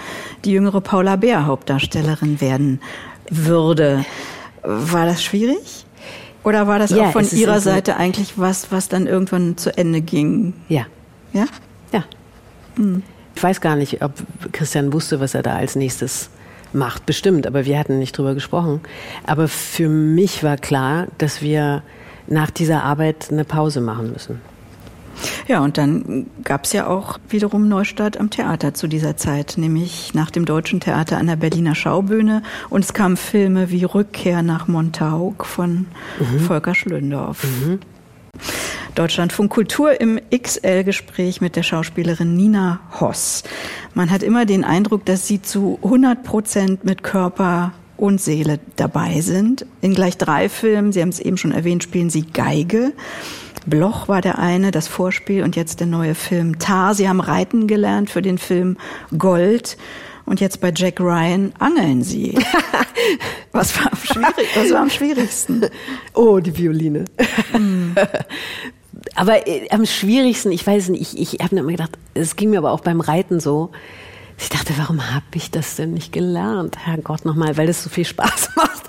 [0.46, 2.82] die jüngere Paula Bär Hauptdarstellerin werden
[3.30, 4.04] würde?
[4.64, 5.86] War das schwierig?
[6.44, 10.02] Oder war das ja, auch von Ihrer Seite eigentlich was, was dann irgendwann zu Ende
[10.02, 10.54] ging?
[10.70, 10.86] Ja.
[11.34, 11.46] Ja?
[11.92, 12.04] Ja.
[12.78, 13.04] Mhm.
[13.36, 14.14] Ich weiß gar nicht, ob
[14.52, 16.30] Christian wusste, was er da als nächstes
[16.74, 17.06] macht.
[17.06, 18.82] Bestimmt, aber wir hatten nicht drüber gesprochen.
[19.26, 21.84] Aber für mich war klar, dass wir
[22.28, 24.42] nach dieser Arbeit eine Pause machen müssen.
[25.48, 30.14] Ja, und dann gab es ja auch wiederum Neustart am Theater zu dieser Zeit, nämlich
[30.14, 32.44] nach dem Deutschen Theater an der Berliner Schaubühne.
[32.70, 35.88] Und es kamen Filme wie Rückkehr nach Montauk von
[36.20, 36.40] mhm.
[36.40, 37.44] Volker Schlöndorff.
[37.44, 37.80] Mhm.
[38.96, 43.44] Deutschlandfunk Kultur im XL-Gespräch mit der Schauspielerin Nina Hoss.
[43.94, 49.22] Man hat immer den Eindruck, dass sie zu 100 Prozent mit Körper und Seele dabei
[49.22, 49.66] sind.
[49.82, 52.94] In gleich drei Filmen, Sie haben es eben schon erwähnt, spielen Sie Geige.
[53.70, 56.96] Bloch war der eine, das Vorspiel und jetzt der neue Film Tar.
[56.96, 58.78] Sie haben reiten gelernt für den Film
[59.18, 59.78] Gold.
[60.26, 62.38] Und jetzt bei Jack Ryan angeln Sie.
[63.52, 63.98] was, war am
[64.56, 65.66] was war am schwierigsten?
[66.14, 67.06] Oh, die Violine.
[67.54, 67.94] Mm.
[69.16, 72.52] aber äh, am schwierigsten, ich weiß nicht, ich, ich habe mir immer gedacht, es ging
[72.52, 73.72] mir aber auch beim Reiten so.
[74.38, 76.78] Ich dachte, warum habe ich das denn nicht gelernt?
[76.86, 78.84] Herrgott nochmal, weil das so viel Spaß macht.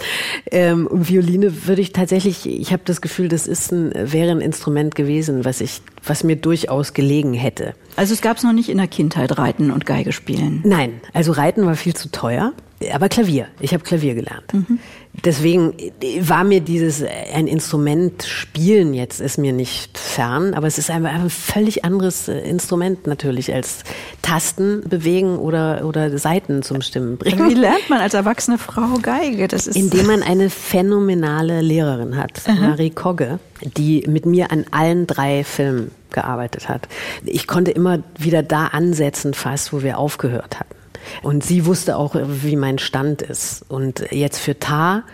[0.50, 4.40] Ähm, und Violine würde ich tatsächlich, ich habe das Gefühl, das ist ein, wäre ein
[4.40, 7.74] Instrument gewesen, was ich, was mir durchaus gelegen hätte.
[7.96, 10.60] Also es gab es noch nicht in der Kindheit Reiten und Geige spielen?
[10.64, 12.52] Nein, also Reiten war viel zu teuer.
[12.92, 13.46] Aber Klavier.
[13.60, 14.54] Ich habe Klavier gelernt.
[14.54, 14.78] Mhm.
[15.24, 15.74] Deswegen
[16.20, 17.02] war mir dieses
[17.34, 22.28] ein Instrument spielen jetzt ist mir nicht fern, aber es ist einfach ein völlig anderes
[22.28, 23.82] äh, Instrument natürlich als
[24.22, 27.50] Tasten bewegen oder oder Saiten zum Stimmen bringen.
[27.50, 29.48] Wie lernt man als erwachsene Frau Geige?
[29.48, 32.54] Das ist indem man eine phänomenale Lehrerin hat, Aha.
[32.54, 33.40] Marie Kogge,
[33.76, 36.88] die mit mir an allen drei Filmen gearbeitet hat.
[37.24, 40.79] Ich konnte immer wieder da ansetzen, fast wo wir aufgehört hatten.
[41.22, 43.64] Und sie wusste auch, wie mein Stand ist.
[43.68, 45.04] Und jetzt für Tar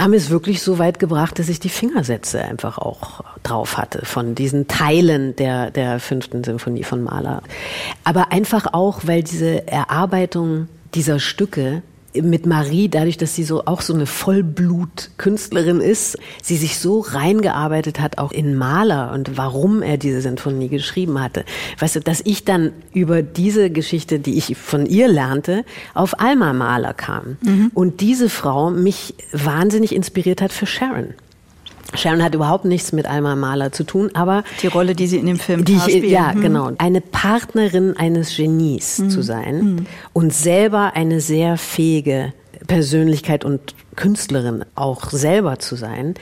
[0.00, 4.34] haben es wirklich so weit gebracht, dass ich die Fingersätze einfach auch drauf hatte von
[4.34, 7.42] diesen Teilen der, der fünften Symphonie von Mahler.
[8.02, 11.82] Aber einfach auch, weil diese Erarbeitung dieser Stücke
[12.20, 18.00] mit Marie, dadurch, dass sie so auch so eine Vollblutkünstlerin ist, sie sich so reingearbeitet
[18.00, 21.44] hat, auch in Maler und warum er diese Sinfonie geschrieben hatte.
[21.78, 26.52] Weißt du, dass ich dann über diese Geschichte, die ich von ihr lernte, auf Alma
[26.52, 27.36] Maler kam.
[27.42, 27.70] Mhm.
[27.74, 31.14] Und diese Frau mich wahnsinnig inspiriert hat für Sharon.
[31.94, 35.26] Sharon hat überhaupt nichts mit Alma Mahler zu tun, aber die Rolle, die sie in
[35.26, 36.40] dem Film die ich, ja hm.
[36.40, 39.10] genau eine Partnerin eines Genies hm.
[39.10, 39.86] zu sein hm.
[40.12, 42.32] und selber eine sehr fähige
[42.66, 46.14] Persönlichkeit und Künstlerin auch selber zu sein.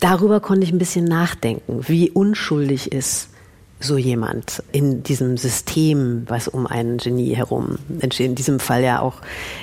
[0.00, 3.30] Darüber konnte ich ein bisschen nachdenken, wie unschuldig ist
[3.80, 8.26] so jemand in diesem System, was um ein Genie herum entsteht.
[8.26, 9.16] In diesem Fall ja auch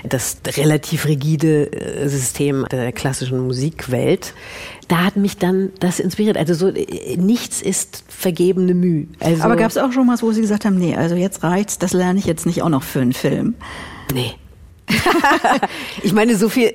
[0.03, 4.33] das relativ rigide äh, System der klassischen Musikwelt.
[4.91, 6.35] Da hat mich dann das inspiriert.
[6.35, 9.07] Also so äh, nichts ist vergebene Mühe.
[9.21, 11.79] Also Aber gab es auch schon was, wo Sie gesagt haben, nee, also jetzt reicht's,
[11.79, 13.55] das lerne ich jetzt nicht auch noch für einen Film?
[14.13, 14.33] Nee.
[16.03, 16.73] ich meine, so viel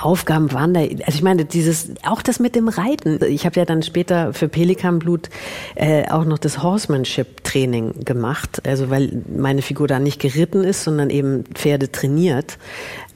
[0.00, 3.20] Aufgaben waren da, also ich meine, dieses, auch das mit dem Reiten.
[3.28, 5.30] Ich habe ja dann später für Pelikanblut
[5.76, 11.10] äh, auch noch das Horsemanship-Training gemacht, also weil meine Figur da nicht geritten ist, sondern
[11.10, 12.58] eben Pferde trainiert.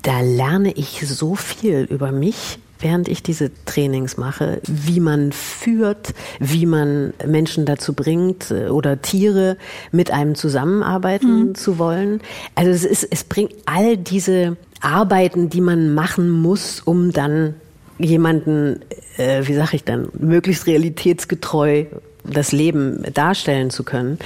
[0.03, 6.15] Da lerne ich so viel über mich, während ich diese Trainings mache, wie man führt,
[6.39, 9.57] wie man Menschen dazu bringt äh, oder Tiere
[9.93, 11.55] mit einem zusammenarbeiten mhm.
[11.55, 12.21] zu wollen.
[12.55, 17.55] Also es ist, es bringt all diese Arbeiten, die man machen muss, um dann
[17.99, 18.81] jemanden,
[19.17, 21.85] äh, wie sage ich dann, möglichst realitätsgetreu
[22.25, 24.19] das Leben darstellen zu können,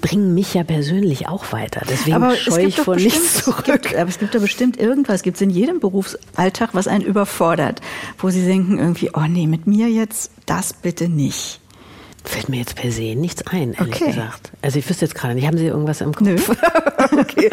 [0.00, 1.82] bringen mich ja persönlich auch weiter.
[1.88, 3.64] Deswegen aber scheue ich vor nichts zurück.
[3.64, 7.80] Gibt, aber es gibt da bestimmt irgendwas, gibt es in jedem Berufsalltag, was einen überfordert,
[8.18, 11.60] wo Sie denken irgendwie, oh nee, mit mir jetzt das bitte nicht.
[12.26, 14.06] Fällt mir jetzt per se nichts ein, ehrlich okay.
[14.06, 14.52] gesagt.
[14.62, 16.26] Also ich wüsste jetzt gerade nicht, haben Sie irgendwas im Kopf?
[16.26, 16.36] Nö.
[17.20, 17.50] okay.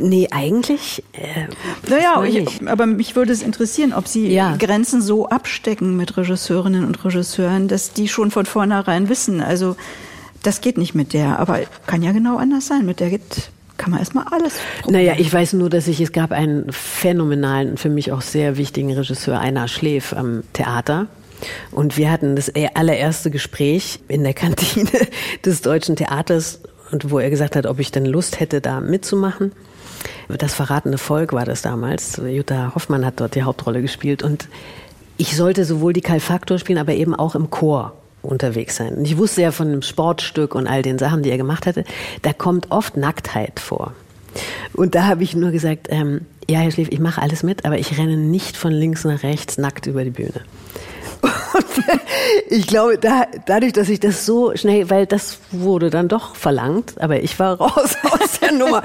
[0.00, 1.04] Nee, eigentlich.
[1.12, 1.48] Äh,
[1.90, 4.56] naja, ich, aber mich würde es interessieren, ob Sie ja.
[4.56, 9.76] Grenzen so abstecken mit Regisseurinnen und Regisseuren, dass die schon von vornherein wissen, also
[10.46, 12.86] das geht nicht mit der, aber kann ja genau anders sein.
[12.86, 14.92] Mit der geht kann man erstmal alles probieren.
[14.92, 18.92] Naja, ich weiß nur, dass ich, es gab einen phänomenalen, für mich auch sehr wichtigen
[18.92, 21.08] Regisseur, Einer Schläf am Theater.
[21.72, 24.88] Und wir hatten das allererste Gespräch in der Kantine
[25.44, 29.52] des Deutschen Theaters und wo er gesagt hat, ob ich denn Lust hätte, da mitzumachen.
[30.28, 32.18] Das verratene Volk war das damals.
[32.26, 34.48] Jutta Hoffmann hat dort die Hauptrolle gespielt und
[35.18, 37.92] ich sollte sowohl die Kalfaktor spielen, aber eben auch im Chor
[38.26, 38.94] unterwegs sein.
[38.94, 41.84] Und ich wusste ja von dem Sportstück und all den Sachen, die er gemacht hatte,
[42.22, 43.94] da kommt oft Nacktheit vor.
[44.74, 47.78] Und da habe ich nur gesagt, ähm, ja, Herr Schlief, ich mache alles mit, aber
[47.78, 50.42] ich renne nicht von links nach rechts nackt über die Bühne.
[52.50, 56.94] ich glaube, da, dadurch, dass ich das so schnell, weil das wurde dann doch verlangt,
[57.00, 58.82] aber ich war raus aus der Nummer,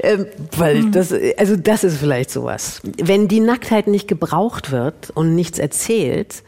[0.00, 0.26] ähm,
[0.56, 2.80] weil das, also das ist vielleicht sowas.
[2.82, 6.42] Wenn die Nacktheit nicht gebraucht wird und nichts erzählt,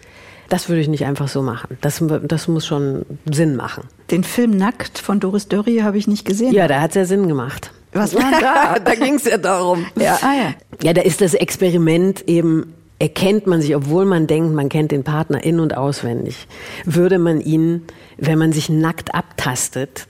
[0.48, 1.76] das würde ich nicht einfach so machen.
[1.80, 3.84] Das, das muss schon Sinn machen.
[4.10, 6.52] Den Film Nackt von Doris Dörrie habe ich nicht gesehen.
[6.52, 7.72] Ja, da hat es ja Sinn gemacht.
[7.92, 8.78] Was war da?
[8.78, 9.86] da ging es ja darum.
[10.00, 10.54] Ja, ah, ja.
[10.82, 15.04] ja, da ist das Experiment eben erkennt man sich, obwohl man denkt, man kennt den
[15.04, 16.46] Partner in- und auswendig,
[16.84, 17.82] würde man ihn,
[18.16, 20.06] wenn man sich nackt abtastet,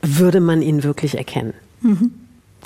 [0.00, 1.52] würde man ihn wirklich erkennen.
[1.80, 2.12] Mhm.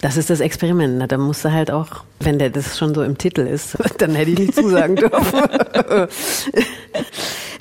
[0.02, 0.98] Das ist das Experiment.
[0.98, 4.14] Na, da musst du halt auch, wenn der das schon so im Titel ist, dann
[4.16, 5.40] hätte ich nicht zusagen dürfen.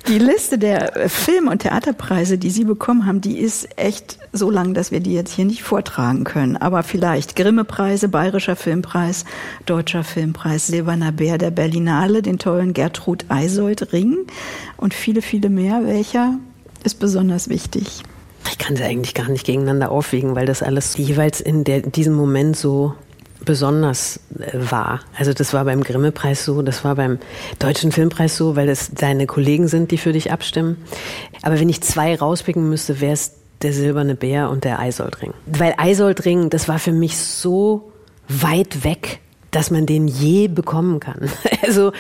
[0.08, 4.74] Die Liste der Film- und Theaterpreise, die Sie bekommen haben, die ist echt so lang,
[4.74, 6.58] dass wir die jetzt hier nicht vortragen können.
[6.58, 9.26] Aber vielleicht Grimme-Preise, Bayerischer Filmpreis,
[9.68, 14.18] Deutscher Filmpreis, Silberner Bär der Berlinale, den tollen Gertrud Eisold Ring
[14.76, 15.82] und viele, viele mehr.
[15.86, 16.40] Welcher
[16.84, 18.02] ist besonders wichtig?
[18.50, 22.14] Ich kann sie eigentlich gar nicht gegeneinander aufwiegen, weil das alles jeweils in der, diesem
[22.14, 22.94] Moment so
[23.44, 25.02] besonders äh, war.
[25.18, 27.20] Also das war beim Grimme-Preis so, das war beim
[27.60, 30.78] Deutschen Filmpreis so, weil das deine Kollegen sind, die für dich abstimmen.
[31.42, 35.34] Aber wenn ich zwei rauspicken müsste, wäre es der Silberne Bär und der Eisoldring.
[35.46, 37.92] Weil Eisoldring, das war für mich so
[38.28, 39.20] weit weg,
[39.52, 41.30] dass man den je bekommen kann.
[41.64, 41.94] Also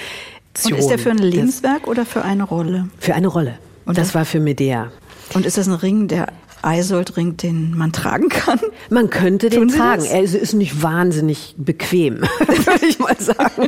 [0.65, 2.89] und ist der für ein Lebenswerk oder für eine Rolle?
[2.99, 3.57] Für eine Rolle.
[3.85, 4.91] Und das war für Medea.
[5.33, 6.27] Und ist das ein Ring, der
[6.61, 8.59] Eisoldring, den man tragen kann?
[8.89, 10.05] Man könnte den tragen.
[10.05, 13.67] Er ist nicht wahnsinnig bequem, würde ich mal sagen.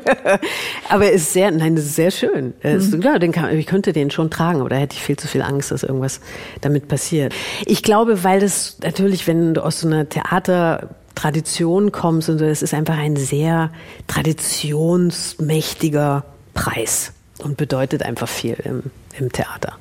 [0.90, 2.54] aber er ist sehr, nein, das ist sehr schön.
[2.62, 3.02] Ist, mhm.
[3.02, 5.42] Ja, den kann, ich könnte den schon tragen, aber da hätte ich viel zu viel
[5.42, 6.22] Angst, dass irgendwas
[6.62, 7.34] damit passiert.
[7.66, 12.46] Ich glaube, weil das natürlich, wenn du aus so einer Theater Tradition kommst und so,
[12.46, 13.72] es ist einfach ein sehr
[14.08, 18.84] traditionsmächtiger Preis und bedeutet einfach viel im,
[19.20, 19.78] im Theater.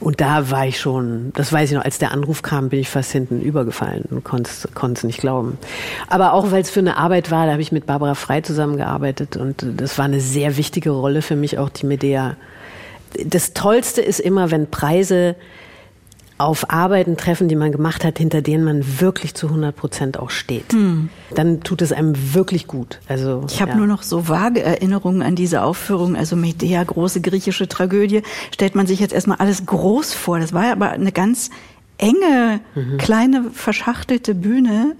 [0.00, 2.88] Und da war ich schon, das weiß ich noch, als der Anruf kam, bin ich
[2.88, 5.58] fast hinten übergefallen und konnte es nicht glauben.
[6.08, 9.36] Aber auch weil es für eine Arbeit war, da habe ich mit Barbara Frei zusammengearbeitet
[9.36, 12.36] und das war eine sehr wichtige Rolle für mich, auch die Medea.
[13.24, 15.36] Das Tollste ist immer, wenn Preise
[16.36, 20.30] auf Arbeiten treffen, die man gemacht hat, hinter denen man wirklich zu 100 Prozent auch
[20.30, 20.72] steht.
[20.72, 21.08] Hm.
[21.34, 22.98] Dann tut es einem wirklich gut.
[23.08, 23.76] Also ich habe ja.
[23.76, 26.16] nur noch so vage Erinnerungen an diese Aufführung.
[26.16, 30.40] Also Medea, große griechische Tragödie, stellt man sich jetzt erstmal alles groß vor.
[30.40, 31.50] Das war aber eine ganz
[31.98, 32.98] enge, mhm.
[32.98, 34.96] kleine, verschachtelte Bühne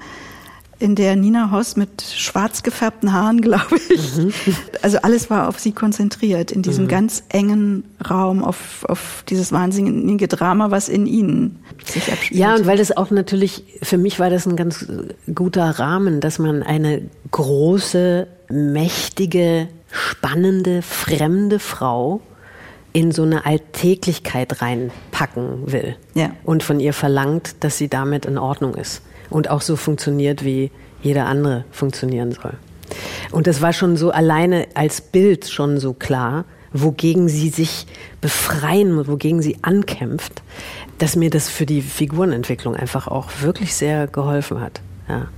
[0.84, 4.16] in der Nina Hoss mit schwarz gefärbten Haaren, glaube ich.
[4.16, 4.34] Mhm.
[4.82, 6.88] Also alles war auf sie konzentriert, in diesem mhm.
[6.88, 12.38] ganz engen Raum, auf, auf dieses wahnsinnige Drama, was in ihnen sich abspielt.
[12.38, 14.86] Ja, und weil das auch natürlich, für mich war das ein ganz
[15.34, 22.20] guter Rahmen, dass man eine große, mächtige, spannende, fremde Frau
[22.92, 25.96] in so eine Alltäglichkeit reinpacken will.
[26.12, 26.32] Ja.
[26.44, 30.70] Und von ihr verlangt, dass sie damit in Ordnung ist und auch so funktioniert, wie
[31.02, 32.54] jeder andere funktionieren soll.
[33.30, 37.86] Und das war schon so alleine als Bild schon so klar, wogegen sie sich
[38.20, 40.42] befreien muss, wogegen sie ankämpft,
[40.98, 44.80] dass mir das für die Figurenentwicklung einfach auch wirklich sehr geholfen hat.
[45.08, 45.28] Ja.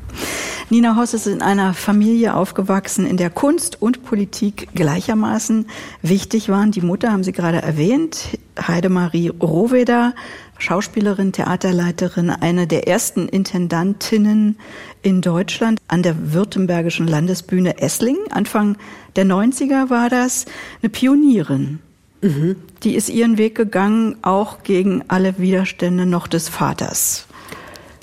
[0.68, 5.66] Nina Hoss ist in einer Familie aufgewachsen, in der Kunst und Politik gleichermaßen
[6.03, 6.72] wichtig waren.
[6.72, 10.14] Die Mutter haben Sie gerade erwähnt, Heidemarie Rohweder,
[10.59, 14.59] Schauspielerin, Theaterleiterin, eine der ersten Intendantinnen
[15.03, 18.31] in Deutschland an der Württembergischen Landesbühne Esslingen.
[18.31, 18.77] Anfang
[19.16, 20.47] der 90er war das
[20.83, 21.81] eine Pionierin.
[22.23, 22.57] Mhm.
[22.83, 27.27] Die ist ihren Weg gegangen, auch gegen alle Widerstände noch des Vaters.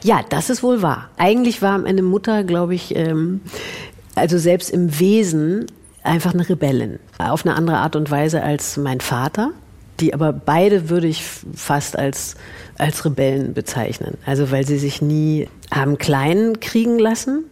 [0.04, 1.10] Ja, das ist wohl wahr.
[1.18, 3.42] Eigentlich war meine Mutter, glaube ich, ähm,
[4.16, 5.66] also selbst im Wesen
[6.04, 7.00] einfach eine Rebellin.
[7.18, 9.52] Auf eine andere Art und Weise als mein Vater
[10.04, 11.24] die aber beide würde ich
[11.56, 12.36] fast als,
[12.78, 14.18] als Rebellen bezeichnen.
[14.26, 17.46] Also weil sie sich nie haben klein kriegen lassen,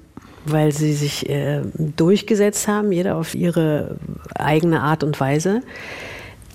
[0.46, 3.96] weil sie sich äh, durchgesetzt haben, jeder auf ihre
[4.36, 5.62] eigene Art und Weise.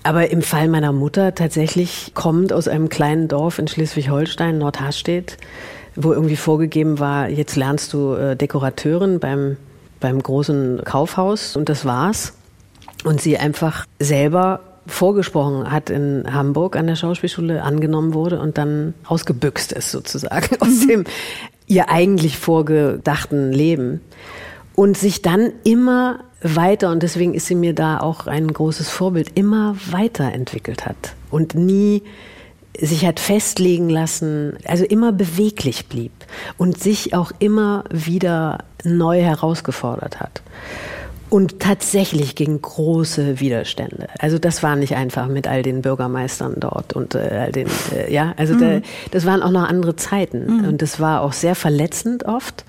[0.03, 5.37] Aber im Fall meiner Mutter tatsächlich kommend aus einem kleinen Dorf in Schleswig-Holstein, Nordharstedt,
[5.95, 9.57] wo irgendwie vorgegeben war, jetzt lernst du äh, Dekorateurin beim,
[9.99, 12.33] beim großen Kaufhaus und das war's.
[13.03, 18.93] Und sie einfach selber vorgesprochen hat in Hamburg an der Schauspielschule, angenommen wurde und dann
[19.05, 21.03] ausgebüxt ist sozusagen aus dem
[21.67, 24.01] ihr eigentlich vorgedachten Leben.
[24.75, 29.31] Und sich dann immer weiter, und deswegen ist sie mir da auch ein großes Vorbild,
[29.35, 32.03] immer weiterentwickelt hat und nie
[32.79, 36.11] sich hat festlegen lassen, also immer beweglich blieb
[36.57, 40.43] und sich auch immer wieder neu herausgefordert hat.
[41.29, 44.07] Und tatsächlich gegen große Widerstände.
[44.19, 48.11] Also das war nicht einfach mit all den Bürgermeistern dort und äh, all den, äh,
[48.11, 48.59] ja, also mhm.
[48.59, 50.59] da, das waren auch noch andere Zeiten.
[50.59, 50.67] Mhm.
[50.67, 52.63] Und das war auch sehr verletzend oft,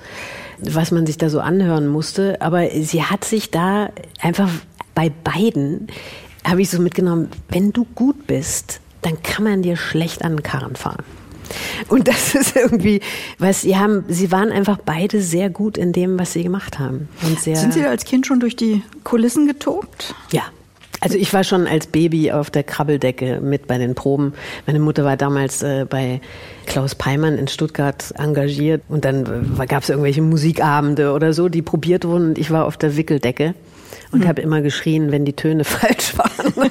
[0.60, 2.40] was man sich da so anhören musste.
[2.40, 3.90] Aber sie hat sich da
[4.20, 4.50] einfach
[4.94, 5.86] bei beiden,
[6.44, 10.42] habe ich so mitgenommen, wenn du gut bist, dann kann man dir schlecht an den
[10.42, 11.04] Karren fahren.
[11.88, 13.00] Und das ist irgendwie,
[13.38, 17.08] was sie haben, sie waren einfach beide sehr gut in dem, was sie gemacht haben.
[17.42, 20.14] Sind Sie als Kind schon durch die Kulissen getobt?
[20.32, 20.42] Ja.
[21.00, 24.32] Also ich war schon als Baby auf der Krabbeldecke mit bei den Proben.
[24.66, 26.20] Meine Mutter war damals äh, bei
[26.66, 31.62] Klaus Peimann in Stuttgart engagiert und dann äh, gab es irgendwelche Musikabende oder so, die
[31.62, 33.54] probiert wurden und ich war auf der Wickeldecke
[34.12, 34.28] und mhm.
[34.28, 36.52] habe immer geschrien, wenn die Töne falsch waren,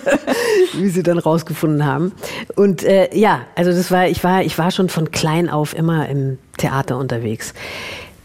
[0.74, 2.12] wie sie dann rausgefunden haben.
[2.56, 6.10] Und äh, ja, also das war, ich war, ich war schon von klein auf immer
[6.10, 7.54] im Theater unterwegs.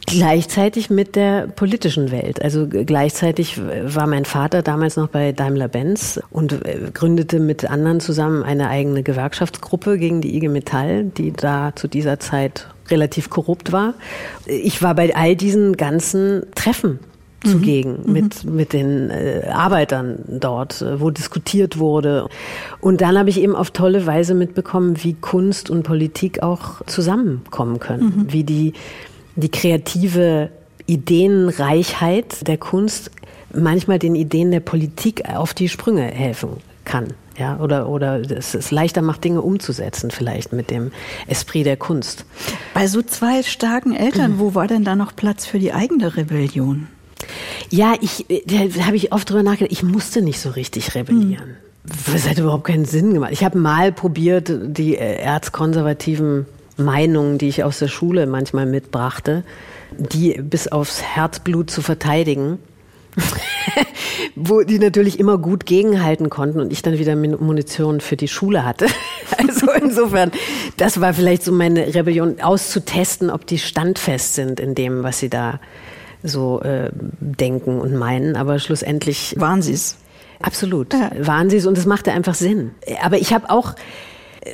[0.06, 2.42] Gleichzeitig mit der politischen Welt.
[2.42, 8.42] Also gleichzeitig war mein Vater damals noch bei Daimler-Benz und äh, gründete mit anderen zusammen
[8.42, 13.94] eine eigene Gewerkschaftsgruppe gegen die IG Metall, die da zu dieser Zeit relativ korrupt war.
[14.44, 16.98] Ich war bei all diesen ganzen Treffen
[17.44, 18.12] zugegen mhm.
[18.12, 22.28] mit, mit den äh, Arbeitern dort, äh, wo diskutiert wurde.
[22.80, 27.78] Und dann habe ich eben auf tolle Weise mitbekommen, wie Kunst und Politik auch zusammenkommen
[27.78, 28.32] können, mhm.
[28.32, 28.72] wie die,
[29.36, 30.50] die kreative
[30.86, 33.10] Ideenreichheit der Kunst
[33.54, 37.08] manchmal den Ideen der Politik auf die Sprünge helfen kann.
[37.38, 40.92] Ja, oder, oder es, es leichter macht, Dinge umzusetzen, vielleicht mit dem
[41.26, 42.26] Esprit der Kunst.
[42.74, 44.38] Bei so zwei starken Eltern, mhm.
[44.38, 46.88] wo war denn da noch Platz für die eigene Rebellion?
[47.70, 51.56] Ja, ich, da habe ich oft drüber nachgedacht, ich musste nicht so richtig rebellieren.
[51.84, 52.12] Mhm.
[52.12, 53.32] Das hat überhaupt keinen Sinn gemacht.
[53.32, 56.46] Ich habe mal probiert, die äh, erzkonservativen
[56.76, 59.42] Meinungen, die ich aus der Schule manchmal mitbrachte,
[59.90, 62.58] die bis aufs Herzblut zu verteidigen.
[64.36, 68.64] wo die natürlich immer gut gegenhalten konnten und ich dann wieder Munition für die Schule
[68.64, 68.86] hatte.
[69.38, 70.30] Also insofern,
[70.76, 75.30] das war vielleicht so meine Rebellion, auszutesten, ob die standfest sind in dem, was sie
[75.30, 75.58] da
[76.22, 78.36] so äh, denken und meinen.
[78.36, 79.96] Aber schlussendlich waren sie es.
[80.40, 81.10] Absolut, ja.
[81.20, 82.72] waren sie es und es machte einfach Sinn.
[83.02, 83.74] Aber ich habe auch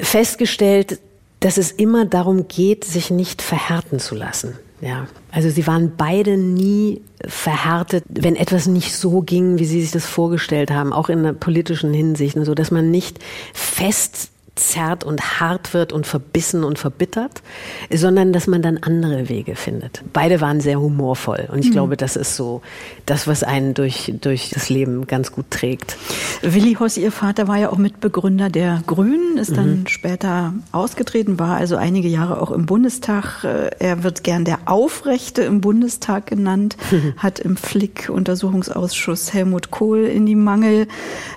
[0.00, 1.00] festgestellt,
[1.40, 4.58] dass es immer darum geht, sich nicht verhärten zu lassen.
[4.80, 9.90] Ja, also sie waren beide nie verhärtet, wenn etwas nicht so ging, wie sie sich
[9.90, 13.18] das vorgestellt haben, auch in der politischen Hinsicht und so, dass man nicht
[13.52, 17.42] fest zerrt und hart wird und verbissen und verbittert,
[17.90, 20.02] sondern dass man dann andere Wege findet.
[20.12, 21.72] Beide waren sehr humorvoll und ich mhm.
[21.72, 22.62] glaube, das ist so
[23.06, 25.96] das, was einen durch, durch das Leben ganz gut trägt.
[26.42, 29.86] Willi Hoss, Ihr Vater, war ja auch Mitbegründer der Grünen, ist dann mhm.
[29.86, 33.44] später ausgetreten, war also einige Jahre auch im Bundestag.
[33.44, 37.14] Äh, er wird gern der Aufrechte im Bundestag genannt, mhm.
[37.16, 40.86] hat im Flick-Untersuchungsausschuss Helmut Kohl in die Mangel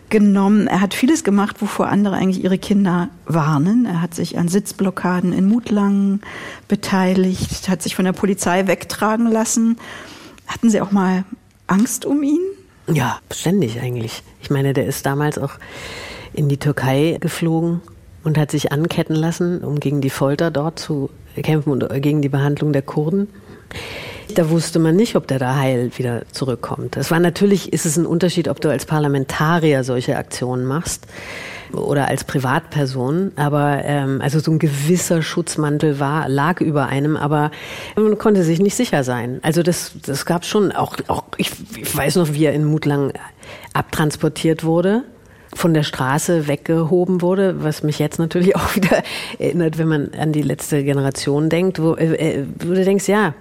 [0.10, 0.68] genommen.
[0.68, 3.86] Er hat vieles gemacht, wovor andere eigentlich ihre Kinder warnen.
[3.86, 6.22] Er hat sich an Sitzblockaden in Mutlangen
[6.68, 9.78] beteiligt, hat sich von der Polizei wegtragen lassen.
[10.48, 11.24] Hatten Sie auch mal
[11.68, 12.42] Angst um ihn?
[12.92, 14.24] Ja, ständig eigentlich.
[14.42, 15.54] Ich meine, der ist damals auch
[16.34, 17.82] in die Türkei geflogen
[18.24, 22.30] und hat sich anketten lassen, um gegen die Folter dort zu kämpfen und gegen die
[22.30, 23.28] Behandlung der Kurden.
[24.36, 26.98] Da wusste man nicht, ob der da heil wieder zurückkommt.
[26.98, 31.08] Es war natürlich, ist es ein Unterschied, ob du als Parlamentarier solche Aktionen machst
[31.74, 33.32] oder als Privatperson.
[33.36, 37.52] Aber ähm, also so ein gewisser Schutzmantel war, lag über einem, aber
[37.96, 39.40] man konnte sich nicht sicher sein.
[39.42, 43.14] Also das, das gab schon auch, auch ich, ich weiß noch, wie er in Mutlang
[43.74, 45.04] abtransportiert wurde
[45.54, 49.04] von der Straße weggehoben wurde, was mich jetzt natürlich auch wieder
[49.40, 53.34] erinnert, wenn man an die letzte Generation denkt, wo, äh, äh, wo du denkst, ja,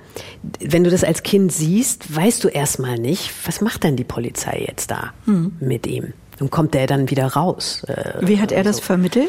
[0.61, 4.64] wenn du das als Kind siehst, weißt du erstmal nicht, was macht denn die Polizei
[4.66, 5.53] jetzt da hm.
[5.61, 6.12] mit ihm?
[6.41, 7.84] Und kommt der dann wieder raus?
[7.84, 9.28] Äh, Wie hat er das vermittelt?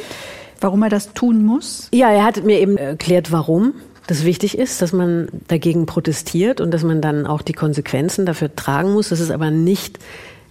[0.60, 1.90] Warum er das tun muss?
[1.94, 3.74] Ja, er hat mir eben erklärt, warum
[4.08, 8.56] das wichtig ist, dass man dagegen protestiert und dass man dann auch die Konsequenzen dafür
[8.56, 9.10] tragen muss.
[9.10, 10.00] Das ist aber nicht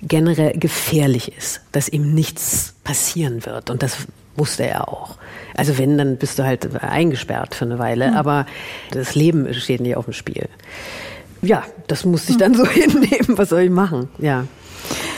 [0.03, 3.71] generell gefährlich ist, dass ihm nichts passieren wird.
[3.71, 3.99] Und das
[4.37, 5.17] wusste er auch.
[5.55, 8.17] Also wenn, dann bist du halt eingesperrt für eine Weile, mhm.
[8.17, 8.47] aber
[8.93, 10.49] das Leben steht nicht auf dem Spiel.
[11.43, 13.37] Ja, das musste ich dann so hinnehmen.
[13.37, 14.09] Was soll ich machen?
[14.19, 14.47] Ja.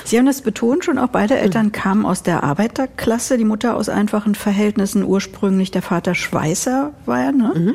[0.04, 1.72] Sie haben das betont schon, auch beide Eltern mhm.
[1.72, 7.32] kamen aus der Arbeiterklasse, die Mutter aus einfachen Verhältnissen, ursprünglich der Vater Schweißer war er.
[7.32, 7.52] Ne?
[7.54, 7.74] Mhm.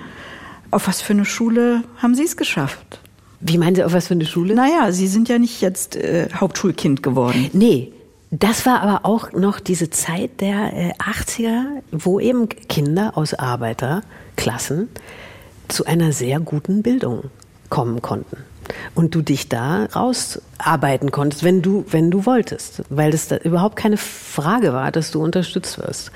[0.72, 3.00] Auf was für eine Schule haben Sie es geschafft?
[3.40, 4.56] Wie meinen Sie, auf was für eine Schule?
[4.56, 7.50] Naja, Sie sind ja nicht jetzt äh, Hauptschulkind geworden.
[7.54, 7.94] Nee.
[8.30, 14.90] Das war aber auch noch diese Zeit der äh, 80er, wo eben Kinder aus Arbeiterklassen
[15.70, 17.26] zu einer sehr guten Bildung
[17.70, 18.38] kommen konnten.
[18.96, 22.84] Und du dich da rausarbeiten konntest, wenn du, wenn du wolltest.
[22.90, 26.12] Weil das da überhaupt keine Frage war, dass du unterstützt wirst.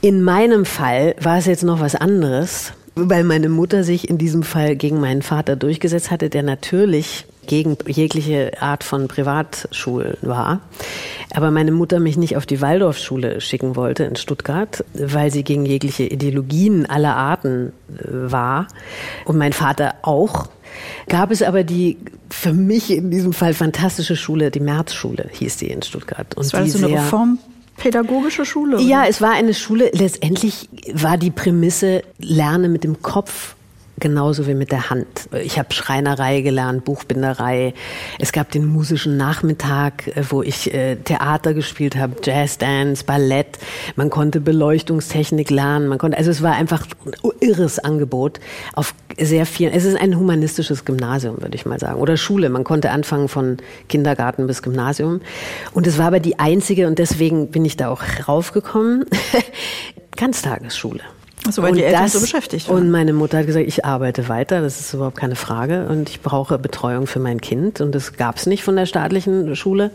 [0.00, 4.42] In meinem Fall war es jetzt noch was anderes weil meine Mutter sich in diesem
[4.42, 10.60] Fall gegen meinen Vater durchgesetzt hatte, der natürlich gegen jegliche Art von Privatschulen war.
[11.34, 15.66] Aber meine Mutter mich nicht auf die Waldorfschule schicken wollte in Stuttgart, weil sie gegen
[15.66, 18.68] jegliche Ideologien aller Arten äh, war.
[19.24, 20.48] Und mein Vater auch.
[21.08, 21.98] Gab es aber die
[22.30, 26.34] für mich in diesem Fall fantastische Schule, die Märzschule hieß die in Stuttgart.
[26.36, 27.38] Und das war die so eine Reform
[27.76, 28.76] pädagogische Schule?
[28.76, 28.84] Oder?
[28.84, 29.90] Ja, es war eine Schule.
[29.92, 33.54] Letztendlich war die Prämisse, lerne mit dem Kopf
[34.02, 35.30] genauso wie mit der Hand.
[35.42, 37.72] Ich habe Schreinerei gelernt, Buchbinderei.
[38.18, 43.58] Es gab den musischen Nachmittag, äh, wo ich äh, Theater gespielt habe, Jazz, Dance, Ballett.
[43.96, 45.86] Man konnte Beleuchtungstechnik lernen.
[45.86, 48.40] Man konnte, also es war einfach ein irres Angebot
[48.74, 49.72] auf sehr vielen.
[49.72, 52.48] Es ist ein humanistisches Gymnasium, würde ich mal sagen, oder Schule.
[52.48, 55.20] Man konnte anfangen von Kindergarten bis Gymnasium.
[55.72, 59.04] Und es war aber die einzige und deswegen bin ich da auch raufgekommen.
[60.16, 61.02] Ganztagesschule.
[61.50, 62.82] So, weil und die Eltern das, so beschäftigt waren.
[62.82, 65.86] Und meine Mutter hat gesagt, ich arbeite weiter, das ist überhaupt keine Frage.
[65.88, 67.80] Und ich brauche Betreuung für mein Kind.
[67.80, 69.90] Und das gab es nicht von der staatlichen Schule.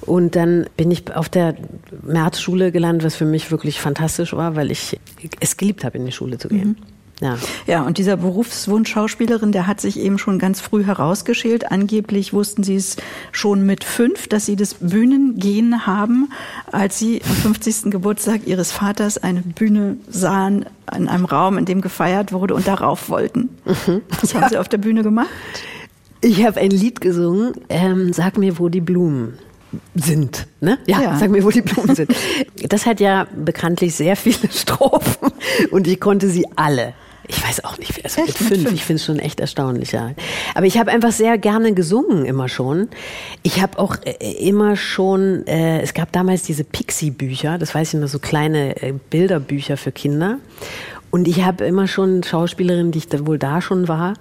[0.00, 1.54] Und dann bin ich auf der
[2.02, 4.98] Märzschule gelandet, was für mich wirklich fantastisch war, weil ich
[5.40, 6.76] es geliebt habe, in die Schule zu gehen.
[6.80, 6.91] Mhm.
[7.22, 7.38] Ja.
[7.68, 11.70] ja, und dieser Berufswunsch Schauspielerin, der hat sich eben schon ganz früh herausgeschält.
[11.70, 12.96] Angeblich wussten sie es
[13.30, 16.30] schon mit fünf, dass sie das Bühnengehen haben,
[16.72, 17.92] als sie am 50.
[17.92, 23.08] Geburtstag ihres Vaters eine Bühne sahen in einem Raum, in dem gefeiert wurde und darauf
[23.08, 23.50] wollten.
[23.64, 24.02] Mhm.
[24.20, 24.48] Was haben ja.
[24.48, 25.28] sie auf der Bühne gemacht?
[26.22, 29.38] Ich habe ein Lied gesungen, ähm, Sag mir, wo die Blumen
[29.94, 30.46] sind.
[30.60, 30.78] Ne?
[30.86, 32.14] Ja, ja, sag mir, wo die Blumen sind.
[32.68, 35.32] Das hat ja bekanntlich sehr viele Strophen
[35.70, 36.94] und ich konnte sie alle.
[37.34, 40.12] Ich weiß auch nicht, also mit fünf, ich finde es schon echt erstaunlich, ja.
[40.54, 42.88] Aber ich habe einfach sehr gerne gesungen, immer schon.
[43.42, 48.00] Ich habe auch äh, immer schon, äh, es gab damals diese Pixie-Bücher, das weiß ich
[48.00, 50.38] noch, so kleine äh, Bilderbücher für Kinder.
[51.12, 54.14] Und ich habe immer schon Schauspielerin, die ich da wohl da schon war,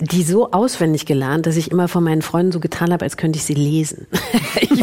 [0.00, 3.36] die so auswendig gelernt, dass ich immer von meinen Freunden so getan habe, als könnte
[3.36, 4.08] ich sie lesen.
[4.60, 4.82] ich,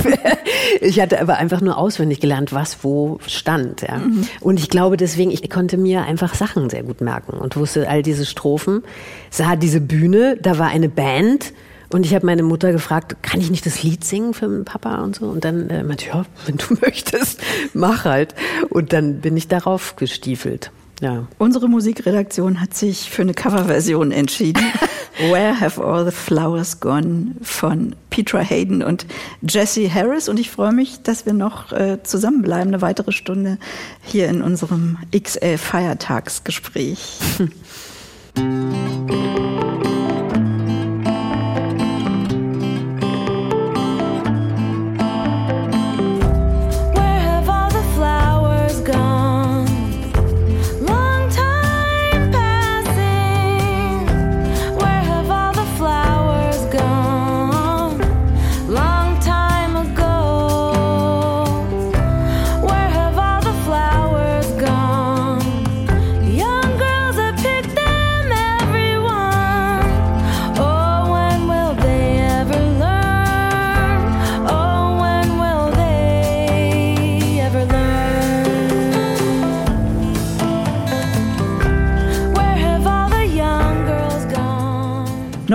[0.79, 3.81] ich, hatte aber einfach nur auswendig gelernt, was wo stand.
[3.81, 3.97] Ja.
[3.97, 4.25] Mhm.
[4.39, 8.03] Und ich glaube deswegen, ich konnte mir einfach Sachen sehr gut merken und wusste all
[8.03, 8.81] diese Strophen,
[9.29, 11.51] sah diese Bühne, da war eine Band.
[11.91, 15.03] Und ich habe meine Mutter gefragt, kann ich nicht das Lied singen für den Papa
[15.03, 15.25] und so?
[15.25, 17.41] Und dann äh, meinte, ja, wenn du möchtest,
[17.73, 18.33] mach halt.
[18.69, 20.71] Und dann bin ich darauf gestiefelt.
[21.01, 21.27] Ja.
[21.37, 24.63] Unsere Musikredaktion hat sich für eine Coverversion entschieden.
[25.17, 29.05] Where Have All the Flowers Gone von Petra Hayden und
[29.41, 30.29] Jesse Harris.
[30.29, 33.57] Und ich freue mich, dass wir noch äh, zusammenbleiben, eine weitere Stunde
[34.03, 37.19] hier in unserem XL Feiertagsgespräch.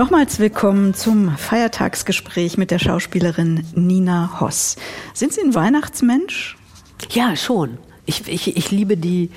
[0.05, 4.75] Nochmals willkommen zum Feiertagsgespräch mit der Schauspielerin Nina Hoss.
[5.15, 6.57] Sind Sie ein Weihnachtsmensch?
[7.09, 7.79] Ja, schon.
[8.05, 9.31] Ich, ich, ich liebe die,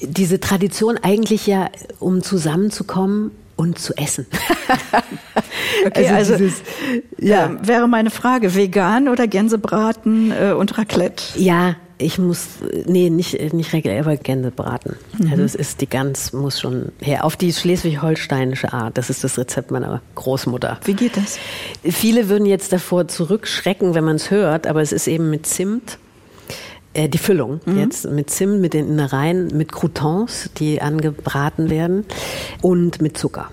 [0.00, 1.68] diese Tradition eigentlich ja,
[2.00, 4.26] um zusammenzukommen und zu essen.
[5.86, 6.62] okay, also, also dieses,
[7.16, 7.46] ja.
[7.46, 11.38] Äh, wäre meine Frage, vegan oder Gänsebraten äh, und Raclette?
[11.38, 12.46] Ja, ich muss,
[12.86, 14.96] nee, nicht, nicht regulär, aber Gänsebraten.
[15.18, 15.30] Mhm.
[15.30, 17.24] Also es ist, die Gans muss schon her.
[17.24, 18.96] Auf die schleswig-holsteinische Art.
[18.96, 20.78] Das ist das Rezept meiner Großmutter.
[20.84, 21.38] Wie geht das?
[21.84, 25.98] Viele würden jetzt davor zurückschrecken, wenn man es hört, aber es ist eben mit Zimt.
[26.92, 27.78] Äh, die Füllung mhm.
[27.78, 32.04] jetzt mit Zimt, mit den Innereien, mit Croutons, die angebraten werden
[32.62, 33.50] und mit Zucker.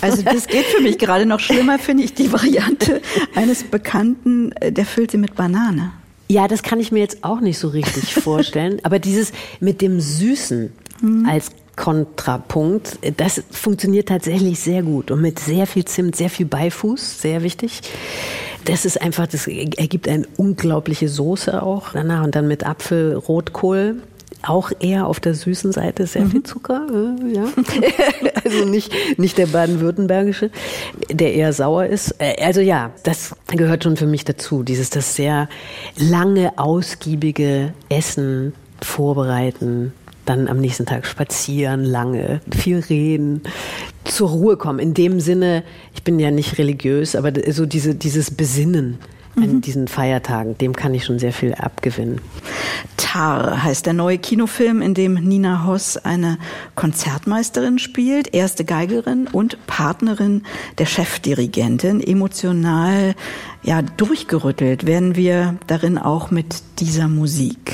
[0.00, 3.02] Also das geht für mich gerade noch schlimmer, finde ich, die Variante
[3.34, 5.92] eines Bekannten, äh, der füllt sie mit Banane.
[6.30, 8.78] Ja, das kann ich mir jetzt auch nicht so richtig vorstellen.
[8.84, 11.28] Aber dieses mit dem Süßen mhm.
[11.28, 17.20] als Kontrapunkt, das funktioniert tatsächlich sehr gut und mit sehr viel Zimt, sehr viel Beifuß,
[17.20, 17.80] sehr wichtig.
[18.64, 24.00] Das ist einfach, das ergibt eine unglaubliche Soße auch danach und dann mit Apfel, Rotkohl
[24.42, 26.44] auch eher auf der süßen Seite, sehr viel mhm.
[26.44, 27.44] Zucker, äh, ja.
[28.44, 30.50] also nicht, nicht der baden-württembergische,
[31.10, 32.14] der eher sauer ist.
[32.18, 35.48] Äh, also ja, das gehört schon für mich dazu, dieses das sehr
[35.96, 39.92] lange, ausgiebige Essen vorbereiten,
[40.24, 43.42] dann am nächsten Tag spazieren, lange, viel reden,
[44.04, 44.78] zur Ruhe kommen.
[44.78, 45.64] In dem Sinne,
[45.94, 48.98] ich bin ja nicht religiös, aber so diese, dieses Besinnen
[49.36, 49.60] an mhm.
[49.60, 50.56] diesen Feiertagen.
[50.58, 52.20] Dem kann ich schon sehr viel abgewinnen.
[52.96, 56.38] Tar heißt der neue Kinofilm, in dem Nina Hoss eine
[56.74, 60.42] Konzertmeisterin spielt, erste Geigerin und Partnerin
[60.78, 62.00] der Chefdirigentin.
[62.00, 63.14] Emotional
[63.62, 67.72] ja durchgerüttelt werden wir darin auch mit dieser Musik.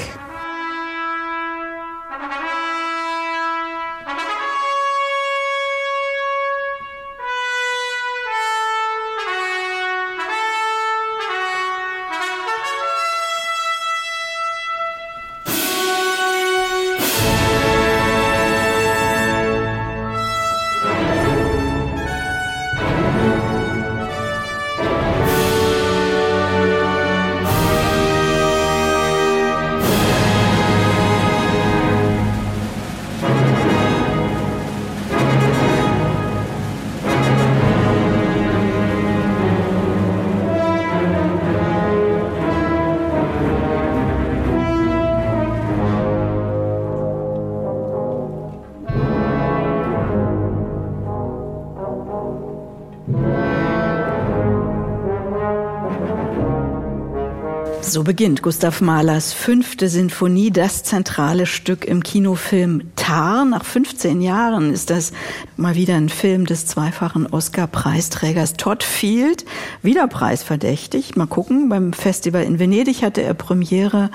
[57.97, 63.47] So beginnt Gustav Mahlers fünfte Sinfonie, das zentrale Stück im Kinofilm Tar.
[63.47, 65.13] Nach 15 Jahren ist das
[65.57, 69.47] mal wieder ein Film des zweifachen Oscar-Preisträgers Todd Field.
[69.81, 71.17] Wieder preisverdächtig.
[71.17, 71.71] Mal gucken.
[71.71, 74.11] Beim Festival in Venedig hatte er Premiere.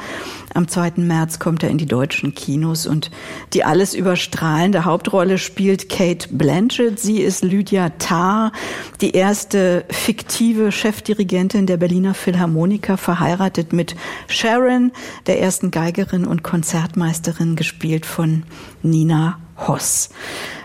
[0.53, 0.93] Am 2.
[0.97, 3.09] März kommt er in die deutschen Kinos und
[3.53, 6.99] die alles überstrahlende Hauptrolle spielt Kate Blanchett.
[6.99, 8.51] Sie ist Lydia Tarr,
[8.99, 13.95] die erste fiktive Chefdirigentin der Berliner Philharmoniker, verheiratet mit
[14.27, 14.91] Sharon,
[15.25, 18.43] der ersten Geigerin und Konzertmeisterin, gespielt von
[18.81, 20.09] Nina Hoss.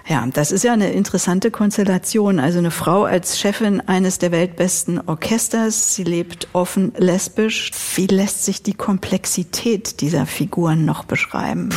[0.09, 2.39] Ja, das ist ja eine interessante Konstellation.
[2.39, 5.97] Also eine Frau als Chefin eines der weltbesten Orchesters.
[5.97, 7.73] Sie lebt offen lesbisch.
[7.97, 11.71] Wie lässt sich die Komplexität dieser Figuren noch beschreiben?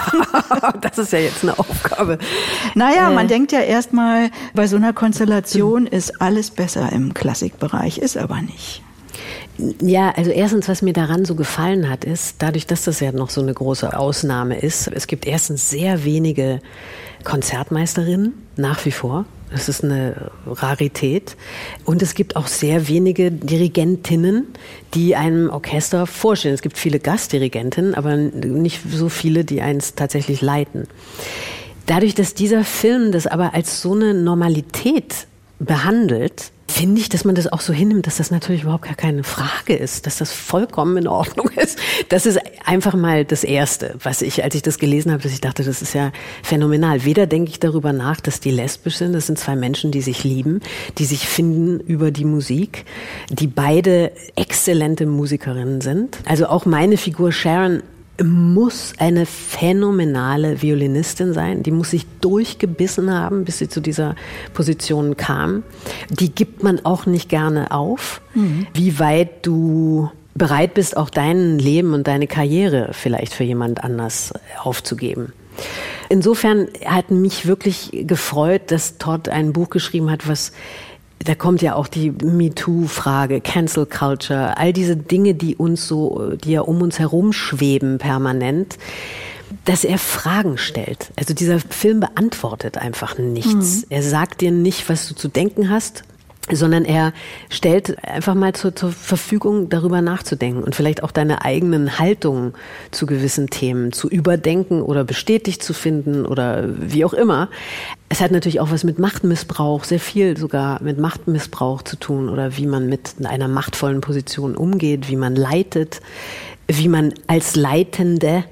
[0.82, 2.18] das ist ja jetzt eine Aufgabe.
[2.74, 3.14] Naja, äh.
[3.14, 8.42] man denkt ja erstmal, bei so einer Konstellation ist alles besser im Klassikbereich, ist aber
[8.42, 8.82] nicht.
[9.80, 13.30] Ja, also erstens, was mir daran so gefallen hat, ist, dadurch, dass das ja noch
[13.30, 16.60] so eine große Ausnahme ist, es gibt erstens sehr wenige
[17.24, 19.24] Konzertmeisterinnen nach wie vor.
[19.50, 21.36] Das ist eine Rarität.
[21.84, 24.46] Und es gibt auch sehr wenige Dirigentinnen,
[24.94, 26.54] die einem Orchester vorstellen.
[26.54, 30.86] Es gibt viele Gastdirigentinnen, aber nicht so viele, die eins tatsächlich leiten.
[31.86, 35.26] Dadurch, dass dieser Film das aber als so eine Normalität
[35.58, 39.24] behandelt, finde ich, dass man das auch so hinnimmt, dass das natürlich überhaupt gar keine
[39.24, 41.78] Frage ist, dass das vollkommen in Ordnung ist.
[42.08, 45.40] Das ist einfach mal das Erste, was ich, als ich das gelesen habe, dass ich
[45.40, 46.12] dachte, das ist ja
[46.42, 47.04] phänomenal.
[47.04, 49.12] Weder denke ich darüber nach, dass die lesbisch sind.
[49.12, 50.60] Das sind zwei Menschen, die sich lieben,
[50.98, 52.84] die sich finden über die Musik,
[53.30, 56.18] die beide exzellente Musikerinnen sind.
[56.26, 57.82] Also auch meine Figur Sharon
[58.22, 61.62] muss eine phänomenale Violinistin sein.
[61.62, 64.16] Die muss sich durchgebissen haben, bis sie zu dieser
[64.54, 65.62] Position kam.
[66.10, 68.20] Die gibt man auch nicht gerne auf.
[68.34, 68.66] Mhm.
[68.74, 74.32] Wie weit du bereit bist, auch dein Leben und deine Karriere vielleicht für jemand anders
[74.62, 75.32] aufzugeben.
[76.08, 80.52] Insofern hat mich wirklich gefreut, dass Todd ein Buch geschrieben hat, was
[81.24, 86.52] da kommt ja auch die MeToo-Frage, Cancel Culture, all diese Dinge, die uns so, die
[86.52, 88.78] ja um uns herum schweben permanent,
[89.64, 91.10] dass er Fragen stellt.
[91.16, 93.82] Also dieser Film beantwortet einfach nichts.
[93.82, 93.84] Mhm.
[93.90, 96.04] Er sagt dir nicht, was du zu denken hast,
[96.56, 97.12] sondern er
[97.50, 102.54] stellt einfach mal zur, zur, Verfügung, darüber nachzudenken und vielleicht auch deine eigenen Haltungen
[102.90, 107.48] zu gewissen Themen zu überdenken oder bestätigt zu finden oder wie auch immer.
[108.08, 112.56] Es hat natürlich auch was mit Machtmissbrauch, sehr viel sogar mit Machtmissbrauch zu tun oder
[112.56, 116.00] wie man mit einer machtvollen Position umgeht, wie man leitet,
[116.66, 118.44] wie man als Leitende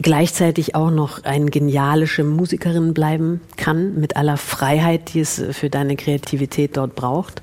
[0.00, 5.96] gleichzeitig auch noch eine genialische Musikerin bleiben kann, mit aller Freiheit, die es für deine
[5.96, 7.42] Kreativität dort braucht.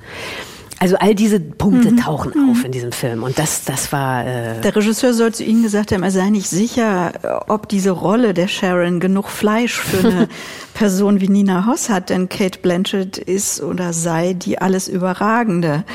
[0.78, 1.98] Also all diese Punkte mhm.
[1.98, 2.52] tauchen mhm.
[2.52, 4.28] auf in diesem Film und das, das war.
[4.28, 8.34] Äh der Regisseur soll zu Ihnen gesagt haben, er sei nicht sicher, ob diese Rolle
[8.34, 10.28] der Sharon genug Fleisch für eine
[10.74, 15.86] Person wie Nina Hoss hat, denn Kate Blanchett ist oder sei die alles Überragende.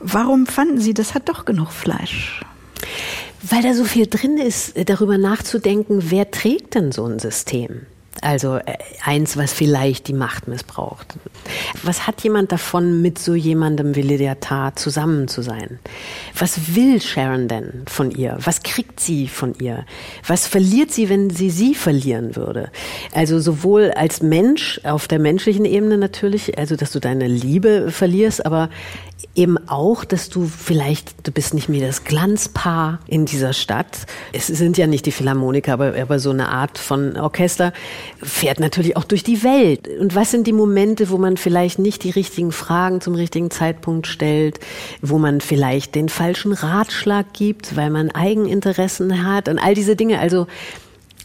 [0.00, 2.40] Warum fanden Sie, das hat doch genug Fleisch?
[3.42, 7.86] Weil da so viel drin ist, darüber nachzudenken, wer trägt denn so ein System?
[8.22, 11.18] Also äh, eins, was vielleicht die Macht missbraucht.
[11.82, 15.80] Was hat jemand davon, mit so jemandem wie Lydia Tarr zusammen zu sein?
[16.38, 18.38] Was will Sharon denn von ihr?
[18.42, 19.84] Was kriegt sie von ihr?
[20.26, 22.70] Was verliert sie, wenn sie sie verlieren würde?
[23.12, 28.46] Also sowohl als Mensch, auf der menschlichen Ebene natürlich, also dass du deine Liebe verlierst,
[28.46, 28.70] aber
[29.34, 34.06] eben auch, dass du vielleicht, du bist nicht mehr das Glanzpaar in dieser Stadt.
[34.32, 37.72] Es sind ja nicht die Philharmoniker, aber, aber so eine Art von Orchester
[38.22, 39.88] fährt natürlich auch durch die Welt.
[40.00, 44.06] Und was sind die Momente, wo man vielleicht nicht die richtigen Fragen zum richtigen Zeitpunkt
[44.06, 44.60] stellt,
[45.00, 50.18] wo man vielleicht den falschen Ratschlag gibt, weil man Eigeninteressen hat und all diese Dinge.
[50.18, 50.46] Also,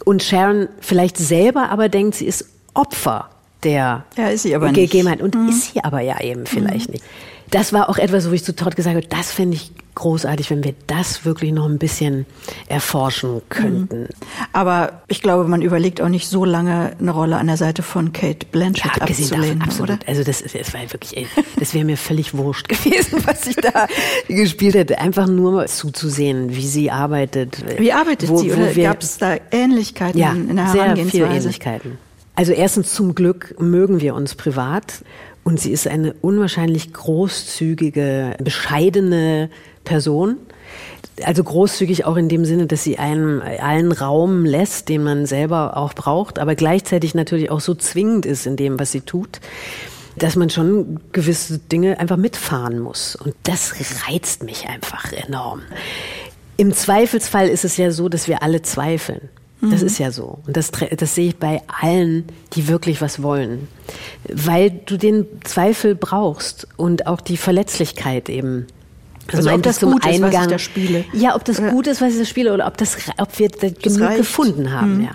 [0.05, 3.29] und Sharon vielleicht selber aber denkt, sie ist Opfer
[3.63, 5.21] der ja, ist sie aber Gegebenheit.
[5.21, 5.49] Und mhm.
[5.49, 6.93] ist sie aber ja eben vielleicht mhm.
[6.93, 7.05] nicht
[7.51, 10.63] das war auch etwas, wo ich zu Todd gesagt habe, das fände ich großartig, wenn
[10.63, 12.27] wir das wirklich noch ein bisschen
[12.67, 14.01] erforschen könnten.
[14.01, 14.07] Mhm.
[14.53, 18.13] Aber ich glaube, man überlegt auch nicht so lange eine Rolle an der Seite von
[18.13, 19.89] Kate Blanchett ja, abzulehnen, davon, absolut.
[19.89, 19.99] Oder?
[20.05, 21.27] Also das, das war wirklich,
[21.59, 23.87] das wäre mir völlig wurscht gewesen, was ich da
[24.27, 24.99] gespielt hätte.
[24.99, 27.63] Einfach nur zuzusehen, wie sie arbeitet.
[27.79, 28.51] Wie arbeitet wo, sie?
[28.51, 31.97] Oder gab es da Ähnlichkeiten ja, in der sehr viele Ähnlichkeiten.
[32.35, 35.03] Also erstens zum Glück mögen wir uns privat.
[35.47, 39.49] Und sie ist eine unwahrscheinlich großzügige, bescheidene
[39.85, 40.35] Person.
[41.23, 45.77] Also großzügig auch in dem Sinne, dass sie einem allen Raum lässt, den man selber
[45.77, 49.39] auch braucht, aber gleichzeitig natürlich auch so zwingend ist in dem, was sie tut.
[50.17, 53.15] dass man schon gewisse Dinge einfach mitfahren muss.
[53.15, 53.75] Und das
[54.09, 55.61] reizt mich einfach enorm.
[56.57, 59.29] Im Zweifelsfall ist es ja so, dass wir alle zweifeln.
[59.61, 59.87] Das mhm.
[59.87, 60.39] ist ja so.
[60.45, 63.67] Und das, das sehe ich bei allen, die wirklich was wollen.
[64.31, 68.67] Weil du den Zweifel brauchst und auch die Verletzlichkeit eben.
[69.27, 71.05] Also, also ob das gut Eingang, ist, was ich da spiele.
[71.13, 71.69] Ja, ob das ja.
[71.69, 74.17] gut ist, was ich da spiele, oder ob, das, ob wir das genug reicht.
[74.17, 75.03] gefunden haben, mhm.
[75.05, 75.11] ja.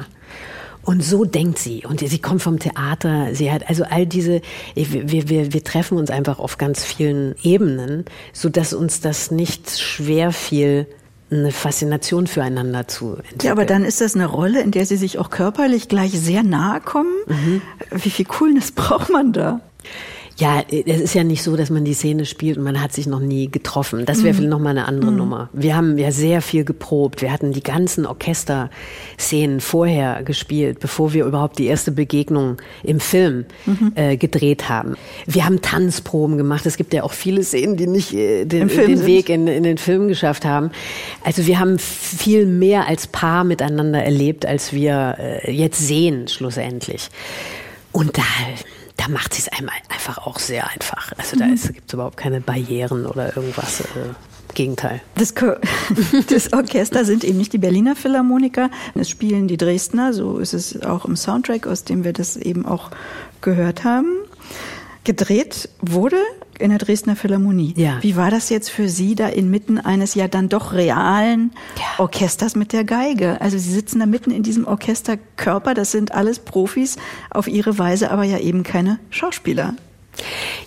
[0.85, 1.85] Und so denkt sie.
[1.89, 3.35] Und sie kommt vom Theater.
[3.35, 4.43] Sie hat also all diese,
[4.75, 9.79] wir, wir, wir treffen uns einfach auf ganz vielen Ebenen, so dass uns das nicht
[9.79, 10.89] schwer fiel,
[11.33, 13.41] eine Faszination füreinander zu entwickeln.
[13.43, 16.43] Ja, aber dann ist das eine Rolle, in der sie sich auch körperlich gleich sehr
[16.43, 17.13] nahe kommen.
[17.27, 17.63] Mhm.
[17.91, 19.61] Wie viel Coolness braucht man da?
[20.39, 23.07] Ja, es ist ja nicht so, dass man die Szene spielt und man hat sich
[23.07, 24.07] noch nie getroffen.
[24.07, 24.49] Das wäre mhm.
[24.49, 25.17] nochmal eine andere mhm.
[25.19, 25.51] Nummer.
[25.53, 27.23] Wir haben ja sehr viel geprobt.
[27.23, 33.45] Wir hatten die ganzen Orchesterszenen vorher gespielt, bevor wir überhaupt die erste Begegnung im Film
[33.67, 33.93] mhm.
[33.95, 34.95] äh, gedreht haben.
[35.27, 36.65] Wir haben Tanzproben gemacht.
[36.67, 39.79] Es gibt ja auch viele Szenen, die nicht äh, den, den Weg in, in den
[39.79, 40.71] Film geschafft haben.
[41.23, 47.11] Also wir haben viel mehr als Paar miteinander erlebt, als wir äh, jetzt sehen, schlussendlich.
[47.93, 48.23] Und da
[48.97, 51.13] da macht sie es einmal einfach auch sehr einfach.
[51.17, 51.57] Also da mhm.
[51.57, 53.81] gibt es überhaupt keine Barrieren oder irgendwas.
[53.81, 54.15] Äh,
[54.55, 55.01] Gegenteil.
[55.15, 55.35] Das,
[56.29, 60.83] das, Orchester sind eben nicht die Berliner Philharmoniker, es spielen die Dresdner, so ist es
[60.83, 62.91] auch im Soundtrack, aus dem wir das eben auch
[63.41, 64.22] gehört haben.
[65.05, 66.17] Gedreht wurde
[66.59, 67.75] in der Dresdner Philharmonie.
[67.77, 67.99] Ja.
[68.03, 71.99] Wie war das jetzt für Sie da inmitten eines ja dann doch realen ja.
[71.99, 73.41] Orchesters mit der Geige?
[73.41, 76.97] Also Sie sitzen da mitten in diesem Orchesterkörper, das sind alles Profis
[77.31, 79.75] auf ihre Weise, aber ja eben keine Schauspieler.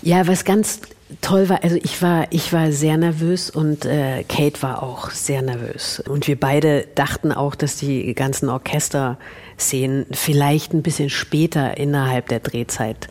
[0.02, 0.82] Ja, was ganz
[1.22, 5.42] toll war, also ich war, ich war sehr nervös und äh, Kate war auch sehr
[5.42, 6.02] nervös.
[6.06, 8.50] Und wir beide dachten auch, dass die ganzen
[9.56, 13.08] Orchesterszenen vielleicht ein bisschen später innerhalb der Drehzeit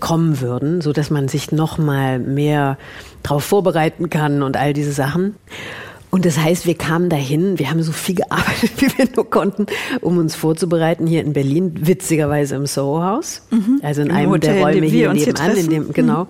[0.00, 2.78] kommen würden, so dass man sich noch mal mehr
[3.22, 5.36] darauf vorbereiten kann und all diese Sachen.
[6.10, 9.66] Und das heißt, wir kamen dahin, wir haben so viel gearbeitet, wie wir nur konnten,
[10.00, 13.80] um uns vorzubereiten hier in Berlin, witzigerweise im Soho-Haus, mhm.
[13.82, 16.24] also in Im einem Hotel, der Räume hier nebenan, in dem, genau.
[16.24, 16.28] Mhm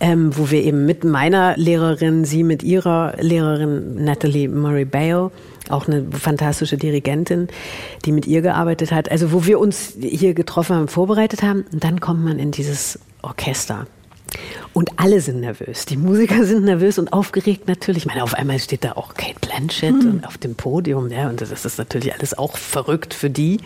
[0.00, 5.30] ähm, wo wir eben mit meiner Lehrerin, sie mit ihrer Lehrerin Natalie Murray Bale,
[5.70, 7.48] auch eine fantastische Dirigentin,
[8.04, 11.84] die mit ihr gearbeitet hat, also wo wir uns hier getroffen haben, vorbereitet haben, und
[11.84, 13.86] dann kommt man in dieses Orchester.
[14.74, 15.86] Und alle sind nervös.
[15.86, 18.02] Die Musiker sind nervös und aufgeregt natürlich.
[18.02, 20.22] Ich meine, auf einmal steht da auch Kate Blanchett mhm.
[20.24, 23.58] auf dem Podium, ja, und das ist natürlich alles auch verrückt für die.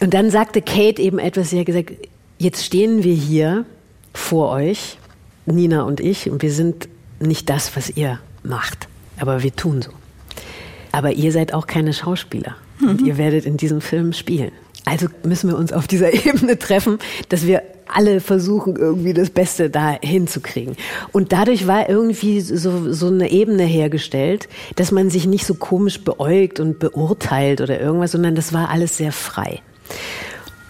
[0.00, 1.92] Und dann sagte Kate eben etwas, sie hat gesagt,
[2.38, 3.64] jetzt stehen wir hier
[4.12, 4.98] vor euch
[5.46, 6.88] Nina und ich, und wir sind
[7.20, 8.88] nicht das, was ihr macht,
[9.18, 9.90] aber wir tun so.
[10.92, 12.88] Aber ihr seid auch keine Schauspieler mhm.
[12.88, 14.52] und ihr werdet in diesem Film spielen.
[14.84, 19.68] Also müssen wir uns auf dieser Ebene treffen, dass wir alle versuchen, irgendwie das Beste
[19.68, 20.76] da hinzukriegen.
[21.12, 26.02] Und dadurch war irgendwie so, so eine Ebene hergestellt, dass man sich nicht so komisch
[26.02, 29.60] beäugt und beurteilt oder irgendwas, sondern das war alles sehr frei.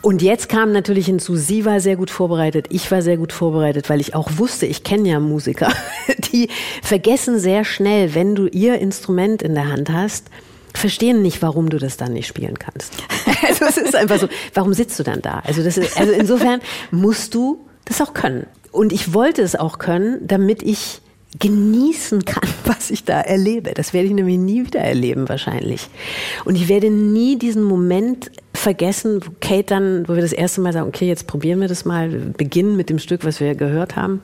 [0.03, 3.89] Und jetzt kam natürlich hinzu, sie war sehr gut vorbereitet, ich war sehr gut vorbereitet,
[3.89, 5.73] weil ich auch wusste, ich kenne ja Musiker,
[6.33, 6.49] die
[6.83, 10.27] vergessen sehr schnell, wenn du ihr Instrument in der Hand hast,
[10.75, 12.93] verstehen nicht, warum du das dann nicht spielen kannst.
[13.45, 15.43] Also es ist einfach so, warum sitzt du dann da?
[15.45, 16.61] Also, das ist, also insofern
[16.93, 18.47] musst du das auch können.
[18.71, 21.01] Und ich wollte es auch können, damit ich
[21.39, 23.73] genießen kann, was ich da erlebe.
[23.75, 25.89] Das werde ich nämlich nie wieder erleben wahrscheinlich.
[26.45, 28.31] Und ich werde nie diesen Moment
[28.63, 31.85] vergessen, wo Kate dann, wo wir das erste Mal sagen, okay, jetzt probieren wir das
[31.85, 34.23] mal, beginnen mit dem Stück, was wir gehört haben,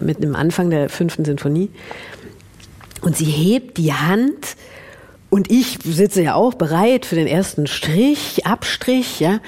[0.00, 1.70] mit dem Anfang der fünften Sinfonie.
[3.00, 4.56] Und sie hebt die Hand
[5.30, 9.40] und ich sitze ja auch bereit für den ersten Strich, Abstrich, ja.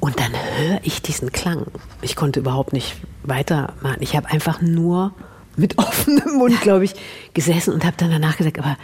[0.00, 1.66] Und dann höre ich diesen Klang.
[2.02, 3.96] Ich konnte überhaupt nicht weitermachen.
[4.00, 5.14] Ich habe einfach nur
[5.56, 6.94] mit offenem Mund, glaube ich,
[7.32, 8.76] gesessen und habe dann danach gesagt, aber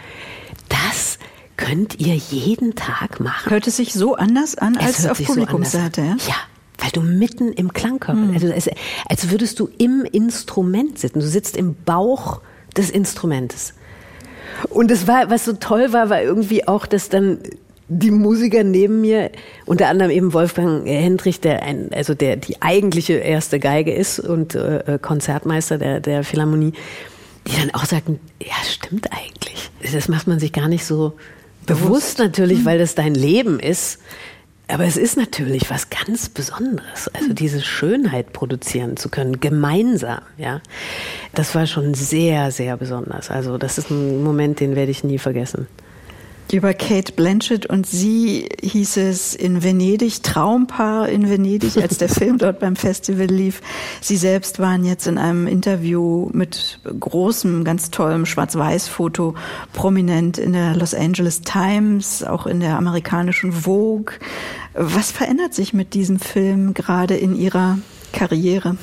[0.69, 1.19] das
[1.61, 3.51] könnt ihr jeden Tag machen.
[3.51, 6.01] Hört es sich so anders an es als auf Publikumsseite?
[6.01, 6.15] So ja?
[6.27, 6.35] ja,
[6.79, 8.33] weil du mitten im Klangkörper, mhm.
[8.33, 8.69] also es,
[9.07, 11.19] als würdest du im Instrument sitzen.
[11.19, 12.41] Du sitzt im Bauch
[12.75, 13.73] des Instrumentes.
[14.69, 17.39] Und es war, was so toll war, war irgendwie auch, dass dann
[17.87, 19.31] die Musiker neben mir,
[19.65, 24.55] unter anderem eben Wolfgang Hendrich, der ein, also der die eigentliche erste Geige ist und
[24.55, 26.73] äh, Konzertmeister der, der Philharmonie,
[27.47, 29.71] die dann auch sagten, ja, stimmt eigentlich.
[29.91, 31.13] Das macht man sich gar nicht so
[31.65, 32.65] bewusst, bewusst natürlich, mhm.
[32.65, 33.99] weil das dein Leben ist.
[34.67, 37.35] Aber es ist natürlich was ganz Besonderes, also mhm.
[37.35, 40.61] diese Schönheit produzieren zu können, gemeinsam, ja.
[41.33, 43.29] Das war schon sehr, sehr besonders.
[43.29, 45.67] Also das ist ein Moment, den werde ich nie vergessen.
[46.51, 52.37] Über Kate Blanchett und sie hieß es in Venedig, Traumpaar in Venedig, als der Film
[52.39, 53.61] dort beim Festival lief.
[54.01, 59.33] Sie selbst waren jetzt in einem Interview mit großem, ganz tollem Schwarz-Weiß-Foto
[59.71, 64.15] prominent in der Los Angeles Times, auch in der amerikanischen Vogue.
[64.73, 67.77] Was verändert sich mit diesem Film gerade in Ihrer
[68.11, 68.75] Karriere?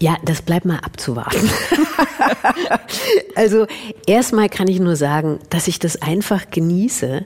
[0.00, 1.50] Ja, das bleibt mal abzuwarten.
[3.34, 3.66] also
[4.06, 7.24] erstmal kann ich nur sagen, dass ich das einfach genieße,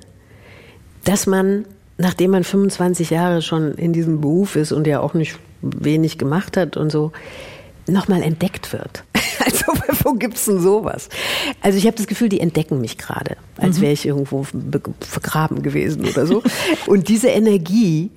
[1.04, 1.66] dass man,
[1.98, 6.56] nachdem man 25 Jahre schon in diesem Beruf ist und ja auch nicht wenig gemacht
[6.56, 7.12] hat und so,
[7.86, 9.04] nochmal entdeckt wird.
[9.44, 9.64] Also
[10.04, 11.08] wo gibt's denn sowas?
[11.60, 13.82] Also ich habe das Gefühl, die entdecken mich gerade, als mhm.
[13.82, 14.46] wäre ich irgendwo
[15.00, 16.44] vergraben gewesen oder so.
[16.86, 18.10] Und diese Energie,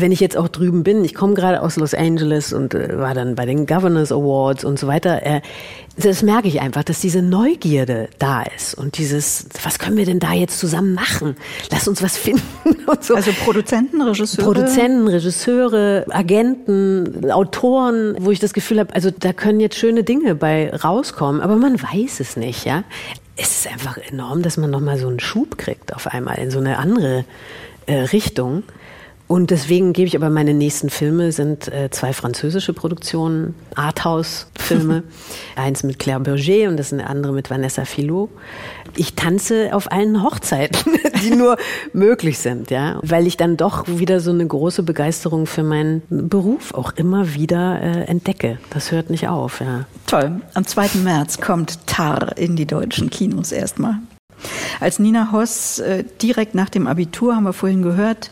[0.00, 3.14] wenn ich jetzt auch drüben bin, ich komme gerade aus Los Angeles und äh, war
[3.14, 5.40] dann bei den Governors Awards und so weiter, äh,
[5.96, 10.18] das merke ich einfach, dass diese Neugierde da ist und dieses, was können wir denn
[10.18, 11.36] da jetzt zusammen machen?
[11.70, 12.42] Lass uns was finden
[12.86, 13.14] und so.
[13.14, 14.52] Also Produzenten, Regisseure?
[14.52, 20.34] Produzenten, Regisseure, Agenten, Autoren, wo ich das Gefühl habe, also da können jetzt schöne Dinge
[20.34, 22.84] bei rauskommen, aber man weiß es nicht, ja.
[23.36, 26.60] Es ist einfach enorm, dass man nochmal so einen Schub kriegt auf einmal in so
[26.60, 27.24] eine andere
[27.86, 28.62] äh, Richtung.
[29.26, 35.02] Und deswegen gebe ich aber meine nächsten Filme sind äh, zwei französische Produktionen, Arthouse-Filme.
[35.56, 38.28] Eins mit Claire Berger und das andere mit Vanessa Filot.
[38.96, 40.92] Ich tanze auf allen Hochzeiten,
[41.24, 41.56] die nur
[41.94, 46.74] möglich sind, ja, weil ich dann doch wieder so eine große Begeisterung für meinen Beruf
[46.74, 48.58] auch immer wieder äh, entdecke.
[48.70, 49.86] Das hört nicht auf, ja.
[50.06, 50.42] Toll.
[50.52, 50.98] Am 2.
[51.02, 53.96] März kommt Tar in die deutschen Kinos erstmal.
[54.80, 58.30] Als Nina Hoss äh, direkt nach dem Abitur, haben wir vorhin gehört,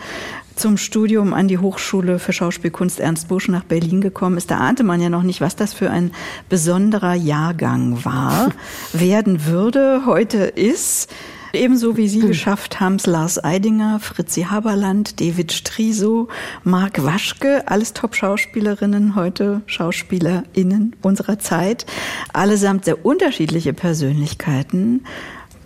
[0.56, 4.84] zum Studium an die Hochschule für Schauspielkunst Ernst Busch nach Berlin gekommen ist, da ahnte
[4.84, 6.12] man ja noch nicht, was das für ein
[6.48, 8.50] besonderer Jahrgang war,
[8.92, 11.12] werden würde, heute ist.
[11.54, 12.28] Ebenso wie Sie hm.
[12.28, 16.28] geschafft haben es Lars Eidinger, Fritzi Haberland, David Striso,
[16.64, 21.84] Marc Waschke, alles Top-Schauspielerinnen, heute SchauspielerInnen unserer Zeit.
[22.32, 25.04] Allesamt sehr unterschiedliche Persönlichkeiten.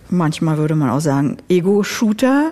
[0.09, 2.51] Manchmal würde man auch sagen Ego-Shooter.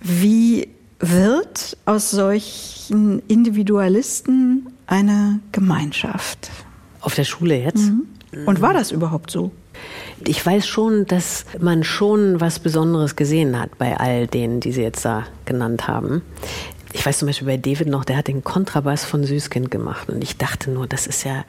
[0.00, 0.68] Wie
[1.02, 6.50] wird aus solchen Individualisten eine Gemeinschaft.
[7.00, 7.90] Auf der Schule jetzt?
[7.90, 8.06] Mhm.
[8.46, 9.50] Und war das überhaupt so?
[10.24, 14.82] Ich weiß schon, dass man schon was Besonderes gesehen hat bei all denen, die Sie
[14.82, 16.22] jetzt da genannt haben.
[16.92, 20.22] Ich weiß zum Beispiel bei David noch, der hat den Kontrabass von Süßkind gemacht und
[20.22, 21.44] ich dachte nur, das ist ja,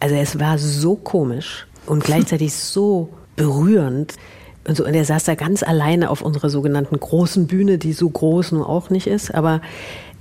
[0.00, 4.14] also es war so komisch und gleichzeitig so berührend.
[4.66, 8.08] Und, so, und er saß da ganz alleine auf unserer sogenannten großen Bühne, die so
[8.08, 9.60] groß nun auch nicht ist, aber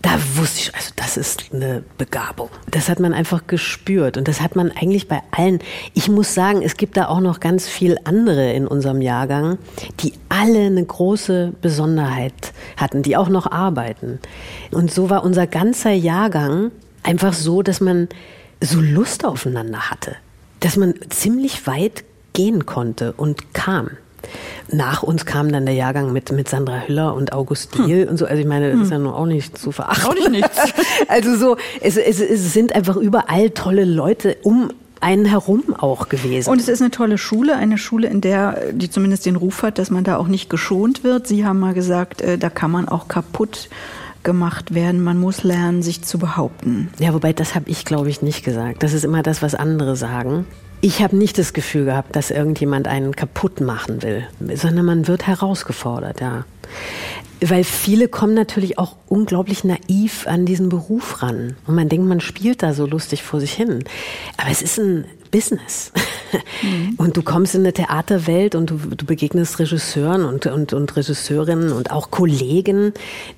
[0.04, 2.50] da wusste ich, also das ist eine Begabung.
[2.70, 5.60] Das hat man einfach gespürt und das hat man eigentlich bei allen.
[5.94, 9.58] Ich muss sagen, es gibt da auch noch ganz viel andere in unserem Jahrgang,
[10.02, 12.34] die alle eine große Besonderheit
[12.76, 14.20] hatten, die auch noch arbeiten.
[14.72, 16.72] Und so war unser ganzer Jahrgang
[17.02, 18.10] einfach so, dass man
[18.60, 20.18] so Lust aufeinander hatte,
[20.60, 23.92] dass man ziemlich weit gehen konnte und kam.
[24.72, 28.10] Nach uns kam dann der Jahrgang mit, mit Sandra Hüller und August Diel hm.
[28.10, 28.26] und so.
[28.26, 28.84] Also ich meine, das hm.
[28.84, 30.06] ist ja nur auch nicht zu verachten.
[30.06, 30.58] Auch nicht nichts.
[31.08, 34.72] also so, es, es, es sind einfach überall tolle Leute um
[35.04, 36.50] einen herum auch gewesen.
[36.50, 39.78] Und es ist eine tolle Schule, eine Schule, in der, die zumindest den Ruf hat,
[39.78, 41.28] dass man da auch nicht geschont wird.
[41.28, 43.70] Sie haben mal gesagt, äh, da kann man auch kaputt
[44.24, 45.04] gemacht werden.
[45.04, 46.90] Man muss lernen, sich zu behaupten.
[47.00, 48.82] Ja, wobei das habe ich, glaube ich, nicht gesagt.
[48.82, 50.46] Das ist immer das, was andere sagen.
[50.86, 55.26] Ich habe nicht das Gefühl gehabt, dass irgendjemand einen kaputt machen will, sondern man wird
[55.26, 56.44] herausgefordert, ja.
[57.40, 61.56] Weil viele kommen natürlich auch unglaublich naiv an diesen Beruf ran.
[61.66, 63.86] Und man denkt, man spielt da so lustig vor sich hin.
[64.36, 65.94] Aber es ist ein Business.
[66.62, 66.96] Mhm.
[66.98, 71.72] Und du kommst in eine Theaterwelt und du, du begegnest Regisseuren und, und, und Regisseurinnen
[71.72, 72.94] und auch Kollegen,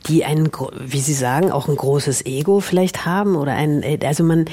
[0.07, 4.45] die ein, wie sie sagen, auch ein großes Ego vielleicht haben oder ein, also man,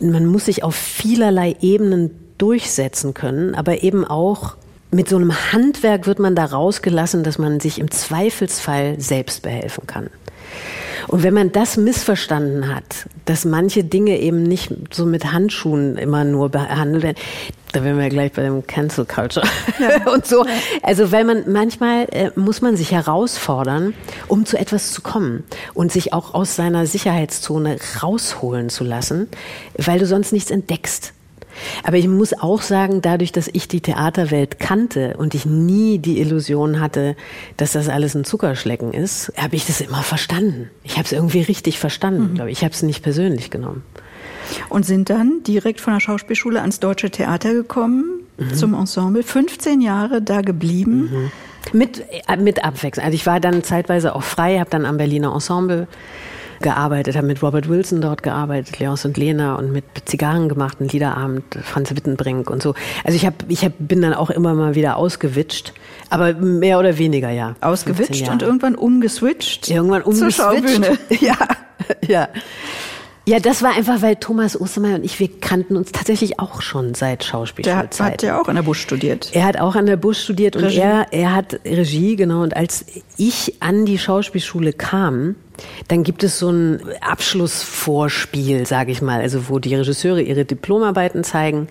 [0.00, 4.56] man muss sich auf vielerlei Ebenen durchsetzen können, aber eben auch
[4.90, 9.86] mit so einem Handwerk wird man da rausgelassen, dass man sich im Zweifelsfall selbst behelfen
[9.86, 10.08] kann.
[11.08, 16.24] Und wenn man das missverstanden hat, dass manche Dinge eben nicht so mit Handschuhen immer
[16.24, 17.16] nur behandelt werden,
[17.72, 19.44] da wären wir gleich bei dem Cancel Culture
[19.80, 20.12] ja.
[20.12, 20.46] und so.
[20.82, 23.94] Also weil man manchmal äh, muss man sich herausfordern,
[24.28, 25.42] um zu etwas zu kommen
[25.74, 29.28] und sich auch aus seiner Sicherheitszone rausholen zu lassen,
[29.76, 31.13] weil du sonst nichts entdeckst.
[31.82, 36.20] Aber ich muss auch sagen, dadurch, dass ich die Theaterwelt kannte und ich nie die
[36.20, 37.16] Illusion hatte,
[37.56, 40.70] dass das alles ein Zuckerschlecken ist, habe ich das immer verstanden.
[40.82, 42.34] Ich habe es irgendwie richtig verstanden, mhm.
[42.34, 42.58] glaube ich.
[42.58, 43.82] Ich habe es nicht persönlich genommen.
[44.68, 48.04] Und sind dann direkt von der Schauspielschule ans Deutsche Theater gekommen,
[48.36, 48.54] mhm.
[48.54, 51.10] zum Ensemble, 15 Jahre da geblieben.
[51.10, 51.30] Mhm.
[51.72, 53.06] Mit, äh, mit Abwechslung.
[53.06, 55.88] Also ich war dann zeitweise auch frei, habe dann am Berliner Ensemble
[56.64, 60.88] gearbeitet, habe mit Robert Wilson dort gearbeitet, Leons und Lena und mit Zigarren gemacht, einen
[60.88, 62.74] Liederabend, Franz Wittenbrink und so.
[63.04, 65.74] Also ich, hab, ich hab, bin dann auch immer mal wieder ausgewitscht,
[66.10, 67.54] aber mehr oder weniger, ja.
[67.60, 69.70] Ausgewitscht und irgendwann umgeswitcht?
[69.70, 70.36] Irgendwann umgeswitcht.
[70.36, 70.98] Zur Schaubühne.
[71.20, 71.36] Ja,
[72.06, 72.28] ja.
[73.26, 76.94] Ja, das war einfach, weil Thomas Ostermeier und ich, wir kannten uns tatsächlich auch schon
[76.94, 78.22] seit Schauspielschulzeit.
[78.22, 79.30] Der hat ja auch an der Busch studiert.
[79.32, 80.76] Er hat auch an der Busch studiert Regie.
[80.76, 82.42] und er, er hat Regie, genau.
[82.42, 82.84] Und als
[83.16, 85.36] ich an die Schauspielschule kam,
[85.88, 91.24] dann gibt es so ein Abschlussvorspiel, sage ich mal, also wo die Regisseure ihre Diplomarbeiten
[91.24, 91.68] zeigen.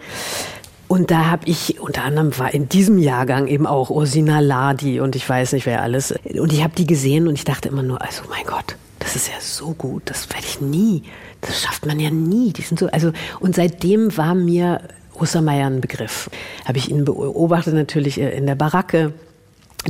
[0.87, 5.15] Und da habe ich, unter anderem war in diesem Jahrgang eben auch Ursina Ladi und
[5.15, 6.13] ich weiß nicht wer alles.
[6.33, 9.27] Und ich habe die gesehen und ich dachte immer nur, also mein Gott, das ist
[9.27, 11.03] ja so gut, das werde ich nie,
[11.45, 12.53] das schafft man ja nie.
[12.53, 14.81] Die sind so, also, und seitdem war mir
[15.13, 16.29] Ostermeier ein Begriff.
[16.65, 19.13] Habe ich ihn beobachtet natürlich äh, in der Baracke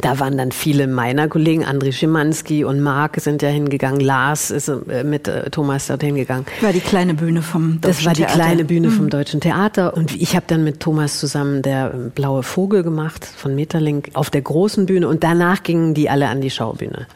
[0.02, 4.68] da waren dann viele meiner Kollegen, André Schimanski und Marc sind ja hingegangen, Lars ist
[4.68, 6.46] äh, mit äh, Thomas dort hingegangen.
[6.62, 7.98] War die kleine Bühne vom Deutschen Theater.
[7.98, 8.34] Das war die Theater.
[8.34, 8.94] kleine Bühne mhm.
[8.94, 13.56] vom Deutschen Theater und ich habe dann mit Thomas zusammen der Blaue Vogel gemacht von
[13.56, 17.08] Meterlink auf der großen Bühne und danach gingen die alle an die Schaubühne.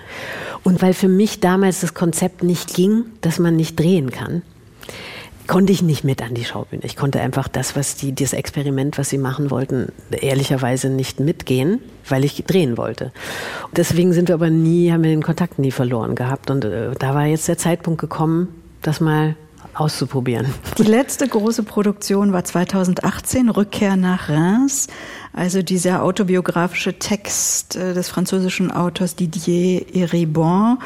[0.63, 4.43] Und weil für mich damals das Konzept nicht ging, dass man nicht drehen kann,
[5.47, 6.83] konnte ich nicht mit an die Schaubühne.
[6.83, 11.79] Ich konnte einfach das, was die, das Experiment, was sie machen wollten, ehrlicherweise nicht mitgehen,
[12.07, 13.11] weil ich drehen wollte.
[13.75, 16.51] Deswegen sind wir aber nie, haben wir den Kontakt nie verloren gehabt.
[16.51, 18.49] Und äh, da war jetzt der Zeitpunkt gekommen,
[18.81, 19.35] das mal
[19.73, 20.47] auszuprobieren.
[20.77, 24.87] Die letzte große Produktion war 2018, Rückkehr nach Reims.
[25.33, 30.79] Also dieser autobiografische Text äh, des französischen Autors Didier Eribon,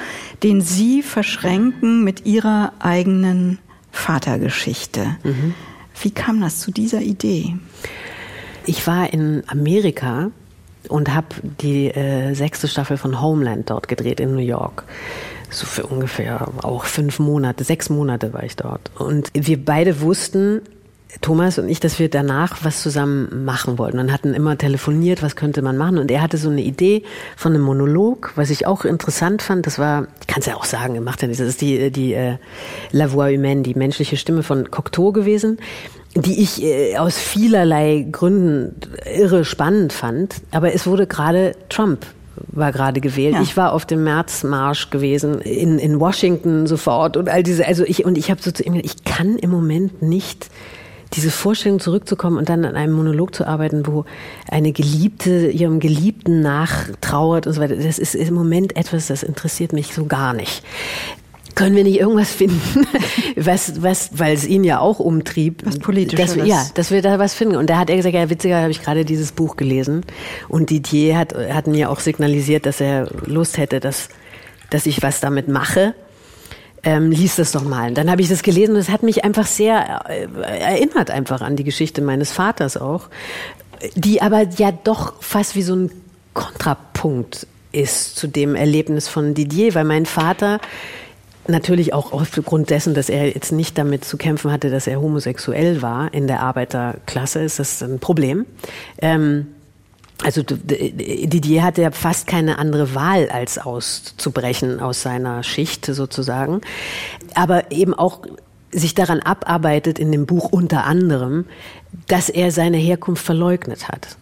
[0.43, 3.59] den Sie verschränken mit Ihrer eigenen
[3.91, 5.17] Vatergeschichte.
[5.23, 5.53] Mhm.
[6.01, 7.55] Wie kam das zu dieser Idee?
[8.65, 10.31] Ich war in Amerika
[10.87, 11.27] und habe
[11.61, 14.83] die äh, sechste Staffel von Homeland dort gedreht in New York.
[15.49, 18.91] So für ungefähr auch fünf Monate, sechs Monate war ich dort.
[18.97, 20.61] Und wir beide wussten,
[21.19, 25.35] Thomas und ich, dass wir danach was zusammen machen wollten und hatten immer telefoniert, was
[25.35, 25.97] könnte man machen.
[25.97, 27.03] Und er hatte so eine Idee
[27.35, 29.67] von einem Monolog, was ich auch interessant fand.
[29.67, 31.91] Das war, ich kann es ja auch sagen, er macht ja nicht, das ist die,
[31.91, 32.37] die äh,
[32.91, 35.59] La Voix Humaine, die menschliche Stimme von Cocteau gewesen,
[36.15, 40.35] die ich äh, aus vielerlei Gründen irre spannend fand.
[40.51, 42.05] Aber es wurde gerade Trump
[42.47, 43.35] war gerade gewählt.
[43.35, 43.41] Ja.
[43.41, 48.05] Ich war auf dem Märzmarsch gewesen in, in Washington sofort und all diese, also ich,
[48.05, 50.49] und ich habe so zu ihm gesagt, ich kann im Moment nicht
[51.13, 54.05] diese Vorstellung zurückzukommen und dann an einem Monolog zu arbeiten, wo
[54.49, 59.73] eine Geliebte ihrem Geliebten nachtrauert und so weiter, das ist im Moment etwas, das interessiert
[59.73, 60.63] mich so gar nicht.
[61.53, 62.87] Können wir nicht irgendwas finden,
[63.35, 67.33] was, was, weil es ihn ja auch umtrieb, was politisches, ja, dass wir da was
[67.33, 67.57] finden.
[67.57, 70.05] Und da hat er gesagt, ja, witziger habe ich gerade dieses Buch gelesen.
[70.47, 74.07] Und Didier hat, hat mir auch signalisiert, dass er Lust hätte, dass,
[74.69, 75.93] dass ich was damit mache
[76.83, 77.89] ähm, lies das doch mal.
[77.89, 81.41] Und dann habe ich das gelesen und es hat mich einfach sehr äh, erinnert einfach
[81.41, 83.09] an die Geschichte meines Vaters auch,
[83.95, 85.91] die aber ja doch fast wie so ein
[86.33, 90.59] Kontrapunkt ist zu dem Erlebnis von Didier, weil mein Vater
[91.47, 95.81] natürlich auch aufgrund dessen, dass er jetzt nicht damit zu kämpfen hatte, dass er homosexuell
[95.81, 98.45] war in der Arbeiterklasse, ist das ein Problem.
[99.01, 99.47] Ähm,
[100.23, 106.61] also Didier hatte ja fast keine andere Wahl, als auszubrechen aus seiner Schicht sozusagen.
[107.33, 108.21] Aber eben auch
[108.71, 111.45] sich daran abarbeitet in dem Buch unter anderem,
[112.07, 114.17] dass er seine Herkunft verleugnet hat.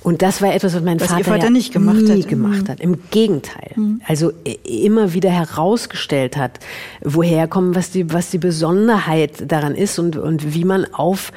[0.00, 2.28] Und das war etwas, was mein was Vater, Vater ja nicht gemacht nie hat.
[2.28, 2.80] gemacht hat.
[2.80, 3.72] Im Gegenteil.
[3.74, 4.00] Mhm.
[4.06, 4.32] Also
[4.64, 6.60] immer wieder herausgestellt hat,
[7.02, 11.32] woher kommen, was die, was die Besonderheit daran ist und, und wie man auf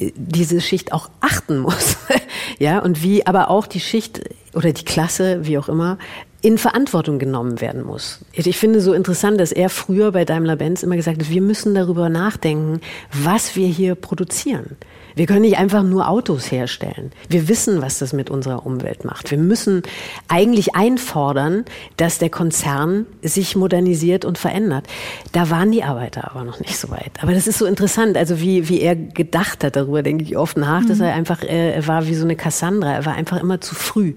[0.00, 1.96] diese Schicht auch achten muss.
[2.58, 4.22] ja, und wie aber auch die Schicht
[4.54, 5.98] oder die Klasse, wie auch immer,
[6.40, 8.20] in Verantwortung genommen werden muss.
[8.32, 12.08] Ich finde so interessant, dass er früher bei Daimler-Benz immer gesagt hat, wir müssen darüber
[12.08, 12.80] nachdenken,
[13.12, 14.76] was wir hier produzieren.
[15.18, 17.10] Wir können nicht einfach nur Autos herstellen.
[17.28, 19.32] Wir wissen, was das mit unserer Umwelt macht.
[19.32, 19.82] Wir müssen
[20.28, 21.64] eigentlich einfordern,
[21.96, 24.86] dass der Konzern sich modernisiert und verändert.
[25.32, 27.10] Da waren die Arbeiter aber noch nicht so weit.
[27.20, 30.56] Aber das ist so interessant, also wie, wie er gedacht hat, darüber denke ich oft
[30.56, 31.06] nach, dass mhm.
[31.06, 32.92] er einfach, äh, er war wie so eine Cassandra.
[32.92, 34.14] Er war einfach immer zu früh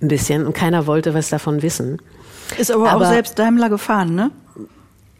[0.00, 2.00] ein bisschen und keiner wollte was davon wissen.
[2.56, 4.30] Ist aber, aber auch selbst Daimler gefahren, ne?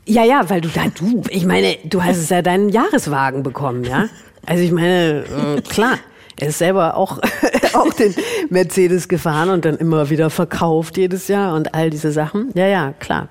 [0.05, 3.83] Ja, ja, weil du da, du, ich meine, du hast es ja deinen Jahreswagen bekommen,
[3.83, 4.05] ja?
[4.47, 5.25] Also ich meine,
[5.57, 5.99] äh, klar.
[6.39, 7.19] Er ist selber auch,
[7.73, 8.15] auch den
[8.51, 12.51] Mercedes gefahren und dann immer wieder verkauft jedes Jahr und all diese Sachen.
[12.55, 13.31] Ja, ja, klar.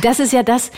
[0.00, 0.70] Das ist ja das,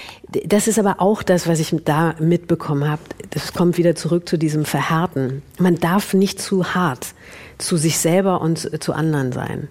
[0.44, 3.02] das ist aber auch das, was ich da mitbekommen habe.
[3.30, 5.42] das kommt wieder zurück zu diesem Verhärten.
[5.60, 7.14] Man darf nicht zu hart
[7.58, 9.68] zu sich selber und zu anderen sein.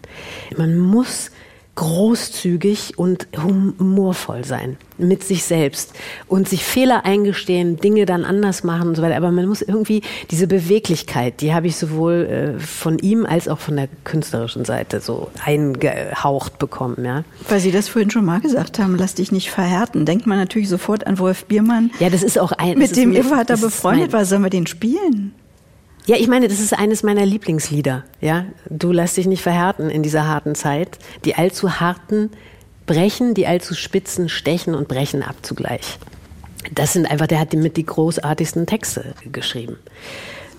[0.57, 1.31] Man muss
[1.75, 5.93] großzügig und humorvoll sein mit sich selbst
[6.27, 9.17] und sich Fehler eingestehen, Dinge dann anders machen und so weiter.
[9.17, 13.59] Aber man muss irgendwie diese Beweglichkeit, die habe ich sowohl äh, von ihm als auch
[13.59, 17.03] von der künstlerischen Seite so eingehaucht bekommen.
[17.03, 17.23] Ja.
[17.49, 20.69] Weil Sie das vorhin schon mal gesagt haben, lass dich nicht verhärten, denkt man natürlich
[20.69, 21.89] sofort an Wolf Biermann.
[21.99, 22.77] Ja, das ist auch ein.
[22.77, 24.25] Mit dem Ihr Vater befreundet war.
[24.25, 25.33] Sollen wir den spielen?
[26.11, 28.03] Ja, ich meine, das ist eines meiner Lieblingslieder.
[28.19, 30.99] Ja, du lässt dich nicht verhärten in dieser harten Zeit.
[31.23, 32.31] Die allzu harten
[32.85, 35.99] brechen, die allzu spitzen stechen und brechen ab zugleich.
[36.73, 39.77] Das sind einfach, der hat mit die großartigsten Texte geschrieben.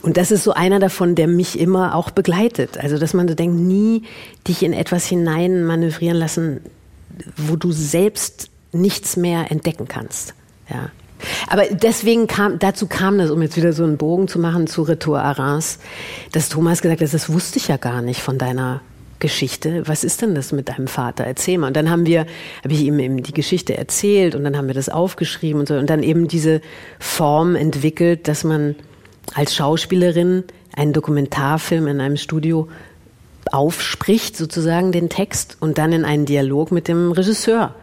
[0.01, 2.79] Und das ist so einer davon, der mich immer auch begleitet.
[2.79, 4.05] Also, dass man so denkt, nie
[4.49, 6.63] dich in etwas hinein manövrieren lassen,
[7.37, 10.33] wo du selbst nichts mehr entdecken kannst.
[10.71, 10.91] Ja.
[11.49, 14.83] Aber deswegen kam, dazu kam das, um jetzt wieder so einen Bogen zu machen zu
[14.83, 15.79] Retour Arras,
[16.33, 18.81] dass Thomas gesagt hat, das wusste ich ja gar nicht von deiner
[19.23, 19.85] Geschichte.
[19.87, 21.25] Was ist denn das mit deinem Vater?
[21.25, 21.69] Erzähl mal.
[21.69, 22.27] Und dann haben wir,
[22.65, 25.75] habe ich ihm eben die Geschichte erzählt und dann haben wir das aufgeschrieben und so
[25.75, 26.61] und dann eben diese
[26.99, 28.75] Form entwickelt, dass man
[29.35, 30.43] als Schauspielerin
[30.75, 32.69] einen Dokumentarfilm in einem Studio
[33.53, 37.75] aufspricht, sozusagen den Text und dann in einen Dialog mit dem Regisseur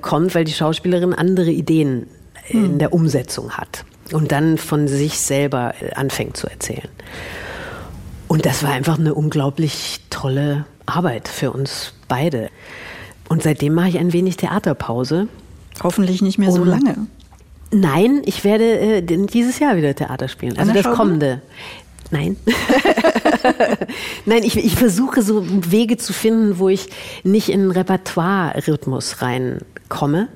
[0.00, 2.06] kommt, weil die Schauspielerin andere Ideen
[2.48, 2.78] in hm.
[2.78, 6.88] der Umsetzung hat und dann von sich selber äh, anfängt zu erzählen.
[8.28, 12.50] Und das war einfach eine unglaublich tolle Arbeit für uns beide.
[13.28, 15.28] Und seitdem mache ich ein wenig Theaterpause.
[15.82, 17.06] Hoffentlich nicht mehr so lange.
[17.70, 20.56] Nein, ich werde äh, dieses Jahr wieder Theater spielen.
[20.58, 21.42] Also das kommende.
[22.10, 22.36] Nein.
[24.26, 26.88] Nein, ich, ich versuche so Wege zu finden, wo ich
[27.24, 30.28] nicht in Repertoire-Rhythmus reinkomme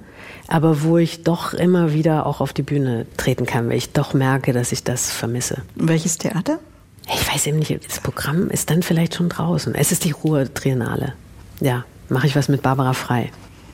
[0.51, 4.15] aber wo ich doch immer wieder auch auf die Bühne treten kann, weil ich doch
[4.15, 5.63] merke, dass ich das vermisse.
[5.77, 6.59] Welches Theater?
[7.07, 9.75] Ich weiß eben nicht, das Programm ist dann vielleicht schon draußen.
[9.75, 11.15] Es ist die Ruhr Triennale.
[11.61, 13.31] Ja, mache ich was mit Barbara Frei.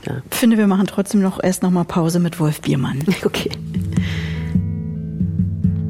[0.06, 0.22] Ja.
[0.30, 3.02] Ich finde, wir machen trotzdem noch erst noch mal Pause mit Wolf Biermann.
[3.24, 3.50] Okay.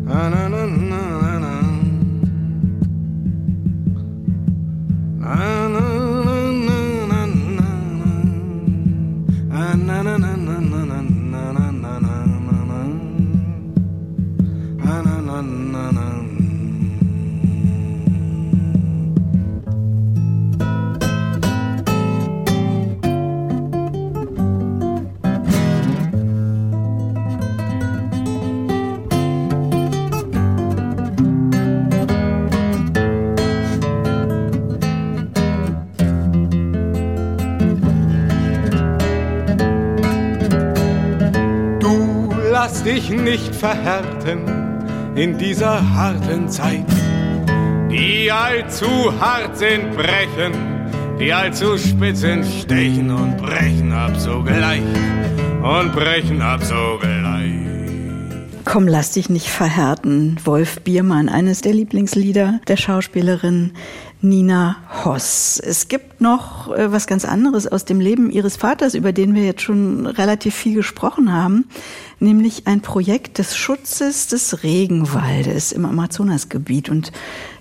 [0.04, 1.62] Na, na, na, na, na.
[5.18, 5.58] Na,
[10.18, 10.25] na.
[42.86, 44.55] Dich nicht verhärten
[45.16, 46.84] in dieser harten Zeit.
[47.90, 50.52] Die allzu hart sind, brechen,
[51.18, 54.82] die allzu spitz sind, stechen und brechen ab sogleich
[55.62, 57.54] und brechen ab sogleich.
[58.66, 60.36] Komm, lass dich nicht verhärten.
[60.44, 63.72] Wolf Biermann, eines der Lieblingslieder der Schauspielerin
[64.20, 65.62] Nina Hoss.
[65.64, 69.44] Es gibt noch äh, was ganz anderes aus dem Leben ihres Vaters, über den wir
[69.44, 71.66] jetzt schon relativ viel gesprochen haben
[72.18, 77.12] nämlich ein Projekt des Schutzes des Regenwaldes im Amazonasgebiet und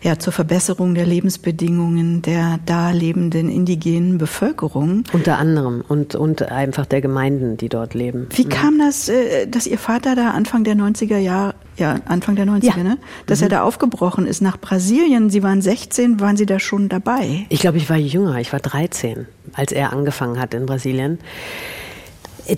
[0.01, 5.03] ja, zur Verbesserung der Lebensbedingungen der da lebenden indigenen Bevölkerung.
[5.13, 8.27] Unter anderem und, und einfach der Gemeinden, die dort leben.
[8.35, 12.45] Wie kam das, äh, dass Ihr Vater da Anfang der 90er Jahre, ja, Anfang der
[12.45, 12.83] 90er, ja.
[12.83, 12.97] ne?
[13.25, 13.45] Dass mhm.
[13.45, 15.29] er da aufgebrochen ist nach Brasilien.
[15.29, 17.45] Sie waren 16, waren Sie da schon dabei?
[17.49, 21.19] Ich glaube, ich war jünger, ich war 13, als er angefangen hat in Brasilien.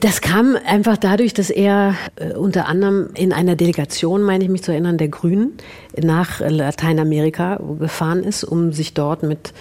[0.01, 4.63] Das kam einfach dadurch, dass er äh, unter anderem in einer Delegation, meine ich mich
[4.63, 5.53] zu erinnern, der Grünen
[5.95, 9.53] nach Lateinamerika gefahren ist, um sich dort mit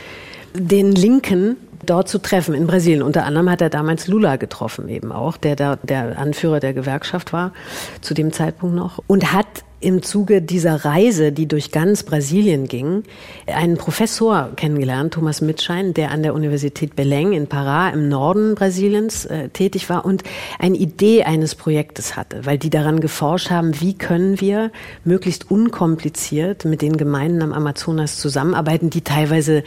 [0.52, 3.02] den Linken dort zu treffen in Brasilien.
[3.02, 7.32] Unter anderem hat er damals Lula getroffen eben auch, der da der Anführer der Gewerkschaft
[7.32, 7.52] war
[8.00, 9.46] zu dem Zeitpunkt noch und hat
[9.80, 13.02] im Zuge dieser Reise, die durch ganz Brasilien ging,
[13.46, 19.26] einen Professor kennengelernt, Thomas Mitschein, der an der Universität Belém in Pará im Norden Brasiliens
[19.26, 20.22] äh, tätig war und
[20.58, 24.70] eine Idee eines Projektes hatte, weil die daran geforscht haben, wie können wir
[25.04, 29.62] möglichst unkompliziert mit den Gemeinden am Amazonas zusammenarbeiten, die teilweise,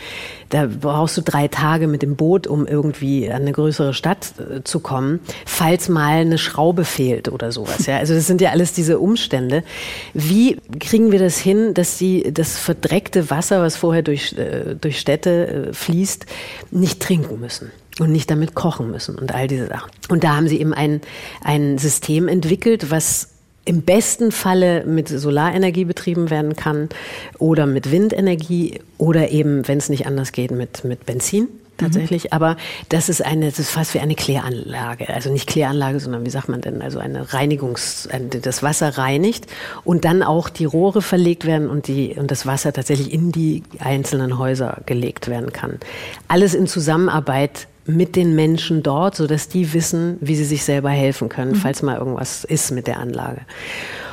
[0.50, 4.64] da brauchst du drei Tage mit dem Boot, um irgendwie an eine größere Stadt äh,
[4.64, 7.86] zu kommen, falls mal eine Schraube fehlt oder sowas.
[7.86, 9.64] Ja, also das sind ja alles diese Umstände.
[10.14, 15.00] Wie kriegen wir das hin, dass sie das verdreckte Wasser, was vorher durch, äh, durch
[15.00, 16.26] Städte äh, fließt,
[16.72, 17.72] nicht trinken müssen?
[18.00, 19.92] und nicht damit kochen müssen und all diese Sachen.
[20.08, 21.02] Und da haben sie eben ein,
[21.44, 23.32] ein System entwickelt, was
[23.66, 26.90] im besten Falle mit Solarenergie betrieben werden kann
[27.38, 31.50] oder mit Windenergie oder eben, wenn es nicht anders geht, mit, mit Benzin
[31.80, 32.26] tatsächlich.
[32.26, 32.30] Mhm.
[32.32, 32.58] Aber
[32.90, 35.10] das ist eine, das ist fast wie eine Kläranlage.
[35.10, 36.82] Also nicht Kläranlage, sondern wie sagt man denn?
[36.82, 38.08] Also eine Reinigungs,
[38.42, 39.48] das Wasser reinigt
[39.84, 43.64] und dann auch die Rohre verlegt werden und die, und das Wasser tatsächlich in die
[43.80, 45.80] einzelnen Häuser gelegt werden kann.
[46.28, 51.28] Alles in Zusammenarbeit mit den Menschen dort, sodass die wissen, wie sie sich selber helfen
[51.30, 51.56] können, mhm.
[51.56, 53.42] falls mal irgendwas ist mit der Anlage.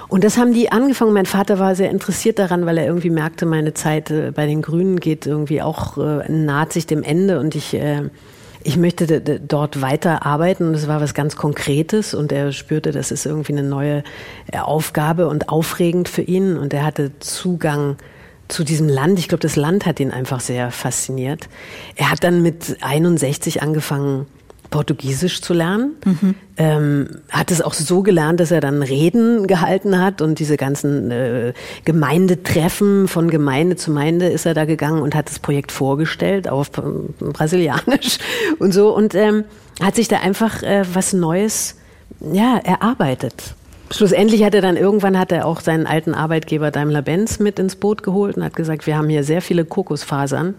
[0.08, 1.12] Und das haben die angefangen.
[1.12, 4.62] Mein Vater war sehr interessiert daran, weil er irgendwie merkte, meine Zeit äh, bei den
[4.62, 8.08] Grünen geht irgendwie auch äh, naht sich dem Ende und ich äh,
[8.62, 10.72] ich möchte dort weiter arbeiten.
[10.72, 14.02] Das war was ganz Konkretes und er spürte, das ist irgendwie eine neue
[14.52, 17.96] Aufgabe und aufregend für ihn und er hatte Zugang
[18.48, 19.20] zu diesem Land.
[19.20, 21.48] Ich glaube, das Land hat ihn einfach sehr fasziniert.
[21.94, 24.26] Er hat dann mit 61 angefangen,
[24.70, 25.96] Portugiesisch zu lernen.
[26.04, 26.34] Mhm.
[26.58, 31.10] Ähm, hat es auch so gelernt, dass er dann Reden gehalten hat und diese ganzen
[31.10, 31.52] äh,
[31.84, 36.70] Gemeindetreffen von Gemeinde zu Gemeinde ist er da gegangen und hat das Projekt vorgestellt auf
[36.76, 38.18] ähm, Brasilianisch
[38.58, 39.44] und so und ähm,
[39.82, 41.76] hat sich da einfach äh, was Neues
[42.20, 43.54] ja, erarbeitet.
[43.90, 48.02] Schlussendlich hat er dann irgendwann hat er auch seinen alten Arbeitgeber Daimler-Benz mit ins Boot
[48.02, 50.54] geholt und hat gesagt, wir haben hier sehr viele Kokosfasern.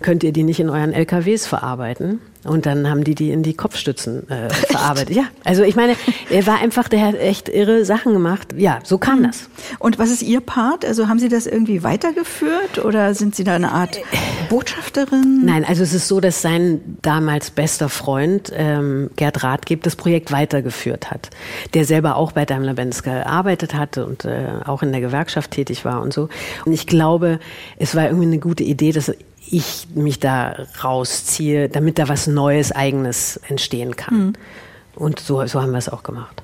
[0.00, 2.20] Könnt ihr die nicht in euren LKWs verarbeiten?
[2.44, 5.16] Und dann haben die die in die Kopfstützen äh, verarbeitet.
[5.16, 5.96] Ja, also ich meine,
[6.30, 8.48] er war einfach, der hat echt irre Sachen gemacht.
[8.56, 9.24] Ja, so kam mhm.
[9.24, 9.48] das.
[9.78, 10.84] Und was ist Ihr Part?
[10.84, 13.98] Also haben Sie das irgendwie weitergeführt oder sind Sie da eine Art
[14.50, 15.42] Botschafterin?
[15.44, 20.30] Nein, also es ist so, dass sein damals bester Freund ähm, Gerd Rathgeb das Projekt
[20.30, 21.30] weitergeführt hat,
[21.72, 26.02] der selber auch bei Daimler-Benz gearbeitet hatte und äh, auch in der Gewerkschaft tätig war
[26.02, 26.28] und so.
[26.66, 27.38] Und ich glaube,
[27.78, 29.10] es war irgendwie eine gute Idee, dass
[29.50, 34.18] ich mich da rausziehe, damit da was Neues, Eigenes entstehen kann.
[34.18, 34.32] Mhm.
[34.94, 36.42] Und so, so haben wir es auch gemacht.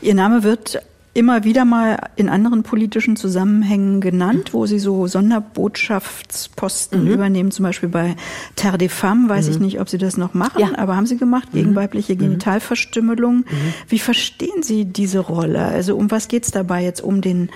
[0.00, 0.82] Ihr Name wird
[1.14, 7.10] immer wieder mal in anderen politischen Zusammenhängen genannt, wo sie so Sonderbotschaftsposten mhm.
[7.10, 8.16] übernehmen, zum Beispiel bei
[8.56, 9.52] Terre des Femmes, weiß mhm.
[9.52, 10.76] ich nicht, ob sie das noch machen, ja.
[10.76, 11.76] aber haben sie gemacht, gegen mhm.
[11.76, 12.18] weibliche mhm.
[12.18, 13.36] Genitalverstümmelung.
[13.36, 13.44] Mhm.
[13.88, 15.64] Wie verstehen Sie diese Rolle?
[15.64, 17.00] Also um was geht es dabei jetzt?
[17.00, 17.48] Um den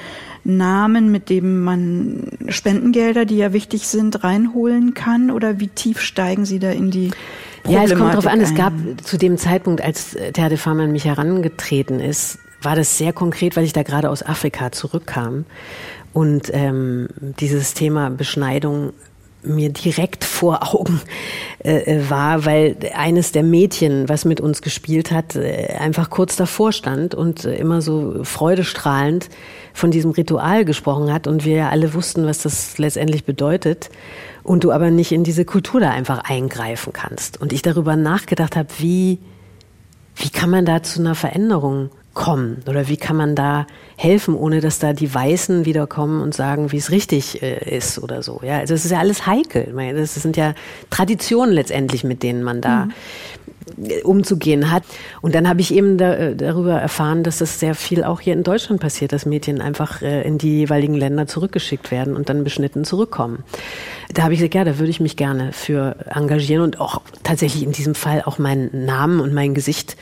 [0.44, 5.32] Namen, mit dem man Spendengelder, die ja wichtig sind, reinholen kann?
[5.32, 7.10] Oder wie tief steigen Sie da in die
[7.66, 8.40] ja, es kommt darauf an.
[8.40, 8.72] Es gab
[9.02, 13.64] zu dem Zeitpunkt, als Terre de an mich herangetreten ist, war das sehr konkret, weil
[13.64, 15.44] ich da gerade aus Afrika zurückkam
[16.12, 17.08] und ähm,
[17.38, 18.92] dieses Thema Beschneidung
[19.42, 21.00] mir direkt vor Augen
[21.64, 26.36] äh, äh, war, weil eines der Mädchen, was mit uns gespielt hat, äh, einfach kurz
[26.36, 29.28] davor stand und äh, immer so freudestrahlend
[29.72, 33.90] von diesem Ritual gesprochen hat und wir ja alle wussten, was das letztendlich bedeutet
[34.42, 37.40] und du aber nicht in diese Kultur da einfach eingreifen kannst.
[37.40, 39.18] Und ich darüber nachgedacht habe, wie,
[40.16, 42.62] wie kann man da zu einer Veränderung kommen?
[42.68, 43.66] Oder wie kann man da
[43.96, 48.24] helfen, ohne dass da die Weißen wiederkommen und sagen, wie es richtig äh, ist oder
[48.24, 48.40] so?
[48.44, 49.72] Ja, also es ist ja alles heikel.
[49.94, 50.54] Das sind ja
[50.90, 52.92] Traditionen letztendlich, mit denen man da mhm
[54.02, 54.82] umzugehen hat.
[55.20, 58.32] Und dann habe ich eben da, äh, darüber erfahren, dass das sehr viel auch hier
[58.32, 62.44] in Deutschland passiert, dass Mädchen einfach äh, in die jeweiligen Länder zurückgeschickt werden und dann
[62.44, 63.44] beschnitten zurückkommen.
[64.12, 67.62] Da habe ich gesagt, ja, da würde ich mich gerne für engagieren und auch tatsächlich
[67.62, 69.96] in diesem Fall auch meinen Namen und mein Gesicht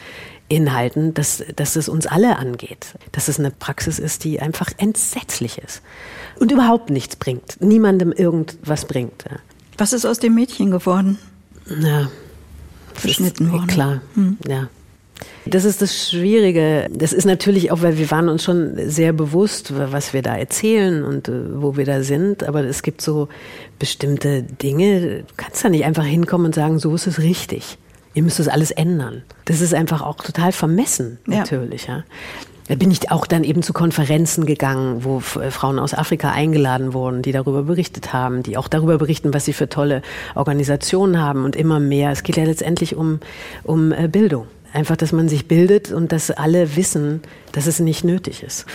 [0.48, 2.94] Inhalten, dass, dass es uns alle angeht.
[3.12, 5.82] Dass es eine Praxis ist, die einfach entsetzlich ist
[6.38, 7.60] und überhaupt nichts bringt.
[7.60, 9.24] Niemandem irgendwas bringt.
[9.78, 11.18] Was ist aus dem Mädchen geworden?
[11.80, 12.08] Ja,
[13.02, 13.66] beschnitten worden.
[13.66, 14.38] Klar, hm.
[14.46, 14.68] ja.
[15.46, 16.88] Das ist das Schwierige.
[16.92, 21.02] Das ist natürlich auch, weil wir waren uns schon sehr bewusst, was wir da erzählen
[21.02, 22.44] und äh, wo wir da sind.
[22.44, 23.28] Aber es gibt so
[23.78, 27.78] bestimmte Dinge, du kannst da nicht einfach hinkommen und sagen, so ist es richtig
[28.16, 29.22] ihr müsst das alles ändern.
[29.44, 31.86] Das ist einfach auch total vermessen, natürlich.
[31.86, 31.98] Ja.
[31.98, 32.04] ja.
[32.68, 36.94] Da bin ich auch dann eben zu Konferenzen gegangen, wo äh, Frauen aus Afrika eingeladen
[36.94, 40.02] wurden, die darüber berichtet haben, die auch darüber berichten, was sie für tolle
[40.34, 42.10] Organisationen haben und immer mehr.
[42.10, 43.20] Es geht ja letztendlich um,
[43.62, 44.46] um äh, Bildung.
[44.72, 47.22] Einfach, dass man sich bildet und dass alle wissen,
[47.52, 48.66] dass es nicht nötig ist.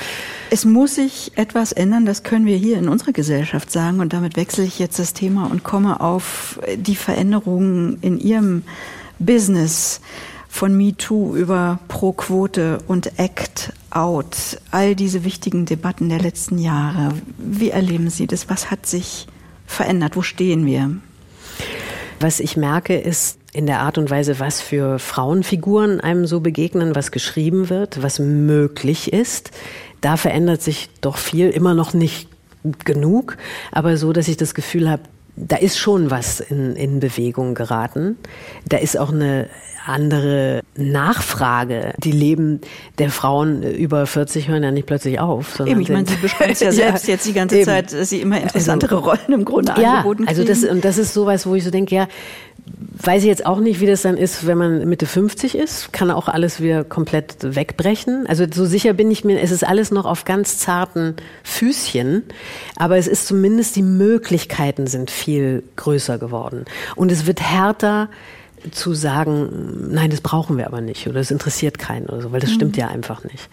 [0.50, 4.00] Es muss sich etwas ändern, das können wir hier in unserer Gesellschaft sagen.
[4.00, 8.64] Und damit wechsle ich jetzt das Thema und komme auf die Veränderungen in Ihrem
[9.26, 10.02] Business
[10.50, 17.14] von MeToo über Pro-Quote und Act Out, all diese wichtigen Debatten der letzten Jahre.
[17.38, 18.50] Wie erleben Sie das?
[18.50, 19.28] Was hat sich
[19.66, 20.16] verändert?
[20.16, 20.98] Wo stehen wir?
[22.20, 26.96] Was ich merke, ist in der Art und Weise, was für Frauenfiguren einem so begegnen,
[26.96, 29.52] was geschrieben wird, was möglich ist.
[30.02, 32.30] Da verändert sich doch viel, immer noch nicht
[32.86, 33.38] genug,
[33.72, 35.04] aber so, dass ich das Gefühl habe,
[35.36, 38.18] da ist schon was in, in Bewegung geraten.
[38.68, 39.48] Da ist auch eine
[39.86, 41.94] andere Nachfrage.
[41.98, 42.62] Die Leben
[43.00, 45.60] der Frauen über 40 hören ja nicht plötzlich auf.
[45.60, 47.66] Eben, ich meine, Sie beschreiben es ja selbst jetzt die ganze eben.
[47.66, 50.30] Zeit, dass Sie immer interessantere also, Rollen im Grunde ja, angeboten kriegen.
[50.30, 52.08] Also das, und das ist sowas, wo ich so denke, ja,
[53.04, 55.94] weiß ich jetzt auch nicht, wie das dann ist, wenn man Mitte 50 ist.
[55.94, 58.26] Kann auch alles wieder komplett wegbrechen.
[58.28, 62.24] Also so sicher bin ich mir, es ist alles noch auf ganz zarten Füßchen.
[62.76, 66.66] Aber es ist zumindest, die Möglichkeiten sind viel größer geworden.
[66.96, 68.10] Und es wird härter,
[68.70, 72.42] zu sagen, nein, das brauchen wir aber nicht oder das interessiert keinen oder so, weil
[72.42, 72.56] das mhm.
[72.56, 73.50] stimmt ja einfach nicht.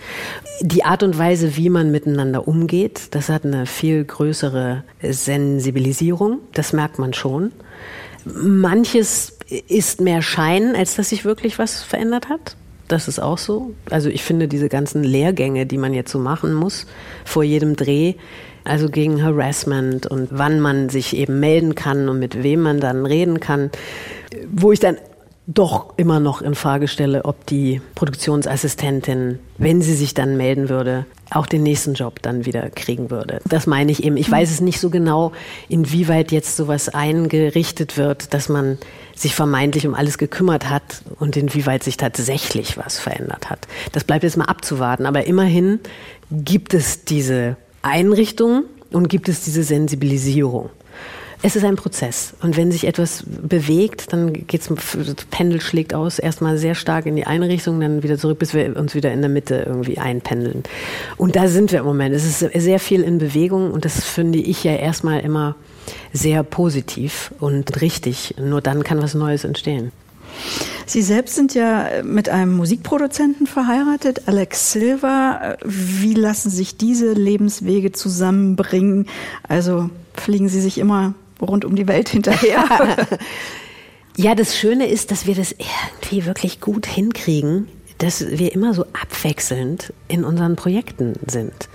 [0.60, 6.74] Die Art und Weise, wie man miteinander umgeht, das hat eine viel größere Sensibilisierung, das
[6.74, 7.52] merkt man schon.
[8.34, 9.38] Manches
[9.68, 12.56] ist mehr Schein, als dass sich wirklich was verändert hat.
[12.88, 13.74] Das ist auch so.
[13.90, 16.86] Also ich finde diese ganzen Lehrgänge, die man jetzt so machen muss
[17.24, 18.14] vor jedem Dreh,
[18.64, 23.06] also gegen Harassment und wann man sich eben melden kann und mit wem man dann
[23.06, 23.70] reden kann,
[24.50, 24.96] wo ich dann
[25.48, 31.06] doch immer noch in Frage stelle, ob die Produktionsassistentin, wenn sie sich dann melden würde,
[31.30, 33.40] auch den nächsten Job dann wieder kriegen würde.
[33.48, 34.18] Das meine ich eben.
[34.18, 35.32] Ich weiß es nicht so genau,
[35.70, 38.76] inwieweit jetzt sowas eingerichtet wird, dass man
[39.14, 43.66] sich vermeintlich um alles gekümmert hat und inwieweit sich tatsächlich was verändert hat.
[43.92, 45.06] Das bleibt jetzt mal abzuwarten.
[45.06, 45.80] Aber immerhin
[46.30, 50.68] gibt es diese Einrichtung und gibt es diese Sensibilisierung.
[51.40, 52.34] Es ist ein Prozess.
[52.42, 57.14] Und wenn sich etwas bewegt, dann geht's, das Pendel schlägt aus, erstmal sehr stark in
[57.14, 60.64] die eine Richtung, dann wieder zurück, bis wir uns wieder in der Mitte irgendwie einpendeln.
[61.16, 62.14] Und da sind wir im Moment.
[62.14, 65.54] Es ist sehr viel in Bewegung und das finde ich ja erstmal immer
[66.12, 68.34] sehr positiv und richtig.
[68.40, 69.92] Nur dann kann was Neues entstehen.
[70.86, 75.56] Sie selbst sind ja mit einem Musikproduzenten verheiratet, Alex Silva.
[75.64, 79.06] Wie lassen sich diese Lebenswege zusammenbringen?
[79.46, 82.64] Also fliegen Sie sich immer rund um die Welt hinterher?
[84.16, 88.84] ja, das Schöne ist, dass wir das irgendwie wirklich gut hinkriegen, dass wir immer so
[89.00, 91.68] abwechselnd in unseren Projekten sind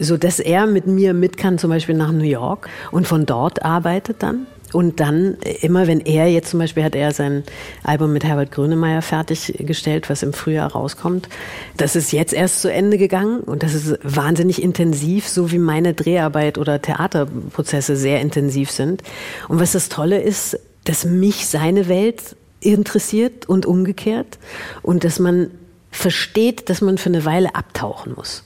[0.00, 3.62] so dass er mit mir mit kann, zum Beispiel nach New York und von dort
[3.62, 7.44] arbeitet dann und dann immer, wenn er jetzt zum Beispiel hat er sein
[7.82, 11.28] Album mit Herbert Grönemeyer fertiggestellt, was im Frühjahr rauskommt.
[11.76, 15.94] Das ist jetzt erst zu Ende gegangen und das ist wahnsinnig intensiv, so wie meine
[15.94, 19.02] Dreharbeit oder Theaterprozesse sehr intensiv sind.
[19.48, 24.38] Und was das Tolle ist, dass mich seine Welt interessiert und umgekehrt
[24.82, 25.50] und dass man
[25.90, 28.44] versteht, dass man für eine Weile abtauchen muss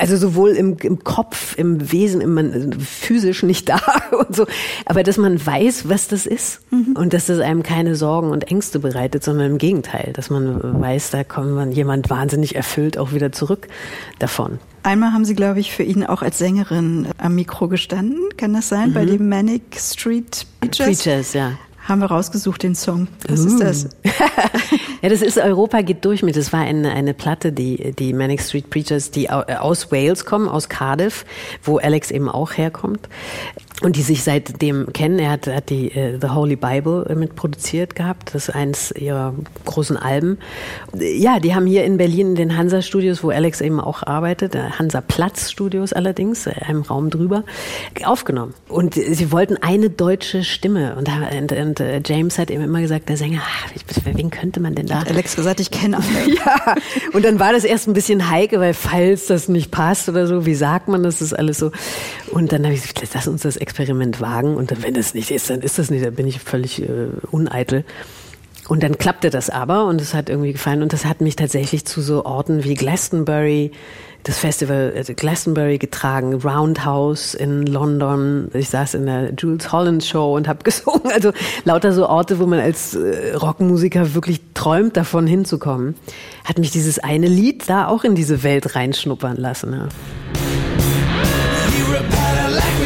[0.00, 3.80] also sowohl im, im Kopf, im Wesen, im, physisch nicht da
[4.18, 4.46] und so,
[4.86, 6.94] aber dass man weiß, was das ist mhm.
[6.96, 11.10] und dass das einem keine Sorgen und Ängste bereitet, sondern im Gegenteil, dass man weiß,
[11.10, 13.68] da kommt man jemand wahnsinnig erfüllt auch wieder zurück
[14.18, 14.58] davon.
[14.82, 18.30] Einmal haben Sie, glaube ich, für ihn auch als Sängerin am Mikro gestanden.
[18.38, 18.90] Kann das sein?
[18.90, 18.94] Mhm.
[18.94, 20.86] Bei dem Manic Street Preachers?
[20.86, 23.08] Preachers, ja haben wir rausgesucht, den Song.
[23.28, 23.46] Was uh.
[23.46, 23.88] ist das?
[25.02, 26.36] ja, das ist Europa geht durch mit.
[26.36, 30.68] Das war eine, eine Platte, die, die Manic Street Preachers, die aus Wales kommen, aus
[30.68, 31.24] Cardiff,
[31.62, 33.08] wo Alex eben auch herkommt
[33.82, 35.18] und die sich seitdem kennen.
[35.18, 38.34] Er hat, hat die uh, The Holy Bible äh, mit produziert gehabt.
[38.34, 39.34] Das ist eins ihrer
[39.64, 40.38] großen Alben.
[40.94, 44.54] Ja, die haben hier in Berlin in den Hansa Studios, wo Alex eben auch arbeitet,
[44.54, 47.44] äh, Hansa Platz Studios allerdings, einem Raum drüber,
[48.04, 48.54] aufgenommen.
[48.68, 50.96] Und sie wollten eine deutsche Stimme.
[50.96, 53.70] Und, und, und James hat eben immer gesagt, der Sänger, ach,
[54.04, 55.00] wen könnte man denn da?
[55.00, 56.34] Hat Alex gesagt, ich kenne alle.
[56.34, 56.74] ja.
[57.12, 60.44] Und dann war das erst ein bisschen heike, weil falls das nicht passt oder so,
[60.44, 61.72] wie sagt man das, ist alles so.
[62.30, 65.48] Und dann habe ich gesagt, lass uns das Experiment wagen und wenn es nicht ist,
[65.48, 67.84] dann ist das nicht, dann bin ich völlig äh, uneitel.
[68.66, 71.84] Und dann klappte das aber und es hat irgendwie gefallen und das hat mich tatsächlich
[71.84, 73.72] zu so Orten wie Glastonbury,
[74.24, 78.50] das Festival äh, Glastonbury getragen, Roundhouse in London.
[78.54, 81.10] Ich saß in der Jules Holland Show und habe gesungen.
[81.12, 81.32] Also
[81.64, 85.94] lauter so Orte, wo man als äh, Rockmusiker wirklich träumt, davon hinzukommen.
[86.44, 89.72] Hat mich dieses eine Lied da auch in diese Welt reinschnuppern lassen.
[89.72, 89.88] Ja.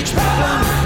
[0.05, 0.84] huge problem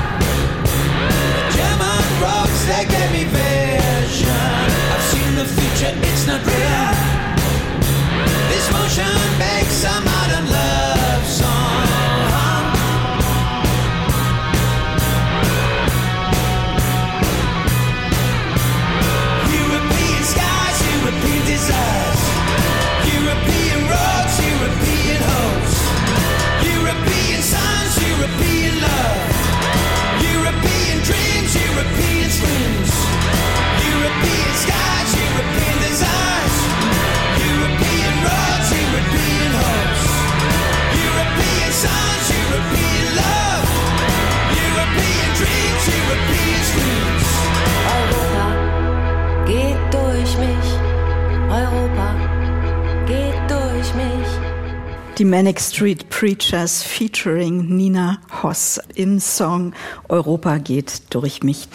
[55.18, 59.72] Die Manic Street Preachers featuring Nina Hoss im Song
[60.08, 61.68] Europa geht durch mich.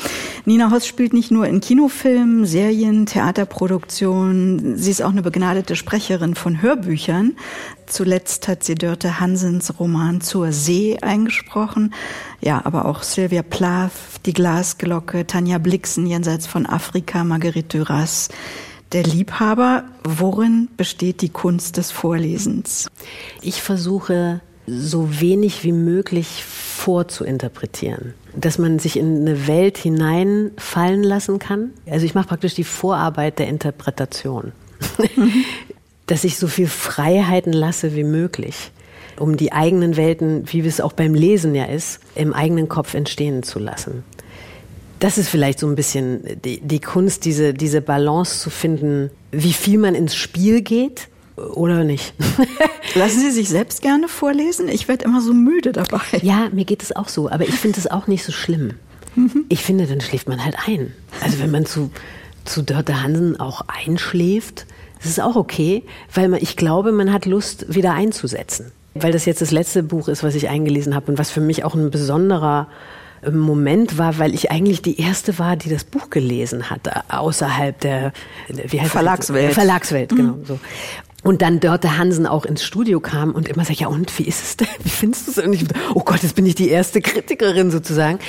[0.46, 4.78] Nina Hoss spielt nicht nur in Kinofilmen, Serien, Theaterproduktionen.
[4.78, 7.36] Sie ist auch eine begnadete Sprecherin von Hörbüchern.
[7.86, 11.94] Zuletzt hat sie Dörte Hansens Roman Zur See eingesprochen.
[12.40, 13.92] Ja, aber auch Sylvia Plath,
[14.26, 18.30] Die Glasglocke, Tanja Blixen jenseits von Afrika, Marguerite Duras
[18.94, 19.84] der Liebhaber.
[20.04, 22.90] Worin besteht die Kunst des Vorlesens?
[23.42, 28.14] Ich versuche so wenig wie möglich vorzuinterpretieren.
[28.36, 31.72] Dass man sich in eine Welt hineinfallen lassen kann.
[31.90, 34.54] Also ich mache praktisch die Vorarbeit der Interpretation.
[36.06, 38.72] Dass ich so viel Freiheiten lasse wie möglich,
[39.20, 43.44] um die eigenen Welten, wie es auch beim Lesen ja ist, im eigenen Kopf entstehen
[43.44, 44.04] zu lassen
[45.04, 49.52] das ist vielleicht so ein bisschen die, die Kunst, diese, diese Balance zu finden, wie
[49.52, 52.14] viel man ins Spiel geht oder nicht.
[52.96, 54.70] Lassen Sie sich selbst gerne vorlesen?
[54.70, 56.00] Ich werde immer so müde dabei.
[56.22, 58.76] Ja, mir geht es auch so, aber ich finde es auch nicht so schlimm.
[59.16, 59.44] Mhm.
[59.50, 60.94] Ich finde, dann schläft man halt ein.
[61.22, 61.92] Also wenn man zu,
[62.46, 64.66] zu Dörte Hansen auch einschläft,
[65.00, 68.72] das ist auch okay, weil man, ich glaube, man hat Lust, wieder einzusetzen.
[68.94, 71.66] Weil das jetzt das letzte Buch ist, was ich eingelesen habe und was für mich
[71.66, 72.70] auch ein besonderer
[73.32, 78.14] Moment war, weil ich eigentlich die erste war, die das Buch gelesen hat, außerhalb der
[78.50, 79.50] wie heißt Verlagswelt.
[79.50, 79.54] Das?
[79.56, 80.16] Verlagswelt, mhm.
[80.16, 80.60] genau so.
[81.24, 84.44] Und dann Dörte Hansen auch ins Studio kam und immer sagt, ja und, wie ist
[84.44, 84.68] es denn?
[84.84, 85.38] Wie findest du es?
[85.38, 85.64] Und ich,
[85.96, 88.20] oh Gott, jetzt bin ich die erste Kritikerin sozusagen.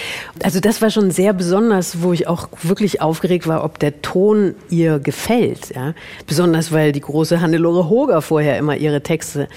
[0.45, 4.55] Also das war schon sehr besonders, wo ich auch wirklich aufgeregt war, ob der Ton
[4.71, 5.75] ihr gefällt.
[5.75, 5.95] Ja?
[6.29, 9.49] Besonders, weil die große Hannelore Hoger vorher immer ihre Texte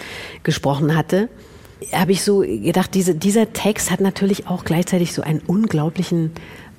[0.41, 1.29] gesprochen hatte
[1.93, 6.31] habe ich so gedacht, diese, dieser Text hat natürlich auch gleichzeitig so einen unglaublichen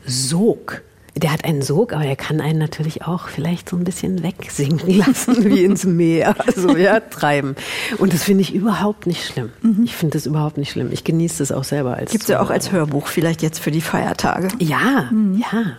[0.06, 0.82] Sog.
[1.16, 4.98] Der hat einen Sog, aber er kann einen natürlich auch vielleicht so ein bisschen wegsinken
[4.98, 7.56] lassen, wie ins Meer, so ja, treiben.
[7.98, 9.50] Und das finde ich überhaupt nicht schlimm.
[9.62, 9.82] Mhm.
[9.84, 10.90] Ich finde das überhaupt nicht schlimm.
[10.92, 12.12] Ich genieße das auch selber als.
[12.12, 14.48] Gibt es ja auch als Hörbuch vielleicht jetzt für die Feiertage.
[14.60, 15.42] Ja, mhm.
[15.52, 15.78] ja.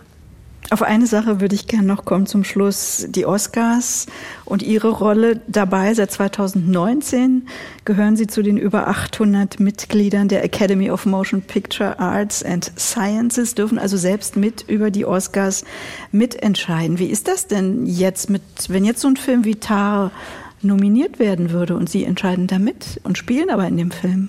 [0.72, 3.04] Auf eine Sache würde ich gerne noch kommen zum Schluss.
[3.08, 4.06] Die Oscars
[4.44, 5.92] und Ihre Rolle dabei.
[5.94, 7.48] Seit 2019
[7.84, 13.56] gehören Sie zu den über 800 Mitgliedern der Academy of Motion Picture Arts and Sciences,
[13.56, 15.64] dürfen also selbst mit über die Oscars
[16.12, 17.00] mitentscheiden.
[17.00, 20.12] Wie ist das denn jetzt mit, wenn jetzt so ein Film wie Tar
[20.62, 24.28] nominiert werden würde und Sie entscheiden da mit und spielen aber in dem Film?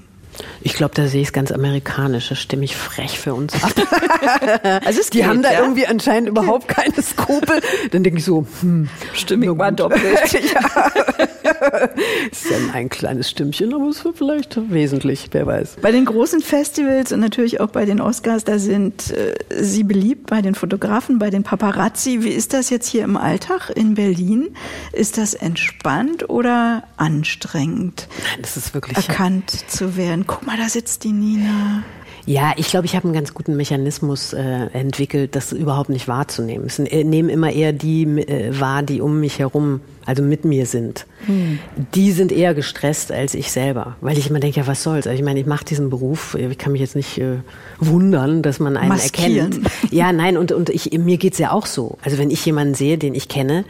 [0.61, 2.29] Ich glaube, da sehe ich es ganz amerikanisch.
[2.29, 3.73] Da stimme ich frech für uns ab.
[4.85, 5.61] also die geht, haben da ja?
[5.61, 7.61] irgendwie anscheinend überhaupt keine Skrupel.
[7.91, 10.31] Dann denke ich so, hm, stimme ich mal doppelt.
[10.33, 10.91] ja.
[12.31, 15.77] ist dann ein kleines Stimmchen, aber es wird vielleicht wesentlich, wer weiß.
[15.81, 20.27] Bei den großen Festivals und natürlich auch bei den Oscars, da sind äh, Sie beliebt
[20.27, 22.23] bei den Fotografen, bei den Paparazzi.
[22.23, 24.55] Wie ist das jetzt hier im Alltag in Berlin?
[24.91, 28.07] Ist das entspannt oder anstrengend?
[28.23, 30.25] Nein, das ist wirklich erkannt zu werden.
[30.25, 31.83] Guck mal, da sitzt die Nina.
[32.25, 36.67] Ja, ich glaube, ich habe einen ganz guten Mechanismus äh, entwickelt, das überhaupt nicht wahrzunehmen.
[36.67, 40.65] Es äh, nehmen immer eher die äh, wahr, die um mich herum, also mit mir
[40.65, 41.05] sind.
[41.25, 41.59] Hm.
[41.93, 45.07] Die sind eher gestresst als ich selber, weil ich immer denke, ja, was soll's?
[45.07, 47.37] Also ich meine, ich mache diesen Beruf, ich kann mich jetzt nicht äh,
[47.79, 49.51] wundern, dass man einen Maskieren.
[49.51, 49.71] erkennt.
[49.91, 51.97] Ja, nein, und, und ich, mir geht's ja auch so.
[52.03, 53.65] Also wenn ich jemanden sehe, den ich kenne,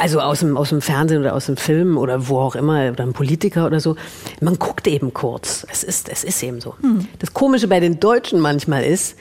[0.00, 3.04] also aus dem, aus dem Fernsehen oder aus dem Film oder wo auch immer, oder
[3.04, 3.96] ein Politiker oder so,
[4.40, 5.66] man guckt eben kurz.
[5.70, 6.74] Es ist, es ist eben so.
[6.80, 7.08] Hm.
[7.18, 9.16] Das Komische bei den Deutschen manchmal ist,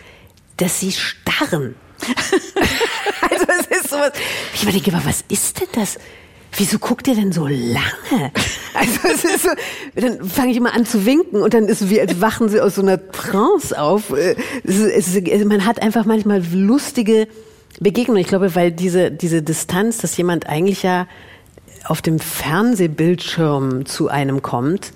[0.58, 1.76] dass sie starren.
[3.30, 4.12] also es ist sowas,
[4.54, 5.98] ich überlege, aber was ist denn das?
[6.58, 8.32] Wieso guckt ihr denn so lange?
[8.74, 9.50] Also es ist so,
[9.96, 12.62] dann fange ich immer an zu winken und dann ist es wie, als wachen sie
[12.62, 14.12] aus so einer Trance auf.
[14.12, 17.28] Es ist, es ist, man hat einfach manchmal lustige
[17.80, 18.18] Begegnung.
[18.18, 21.08] Ich glaube, weil diese, diese Distanz, dass jemand eigentlich ja
[21.86, 24.92] auf dem Fernsehbildschirm zu einem kommt,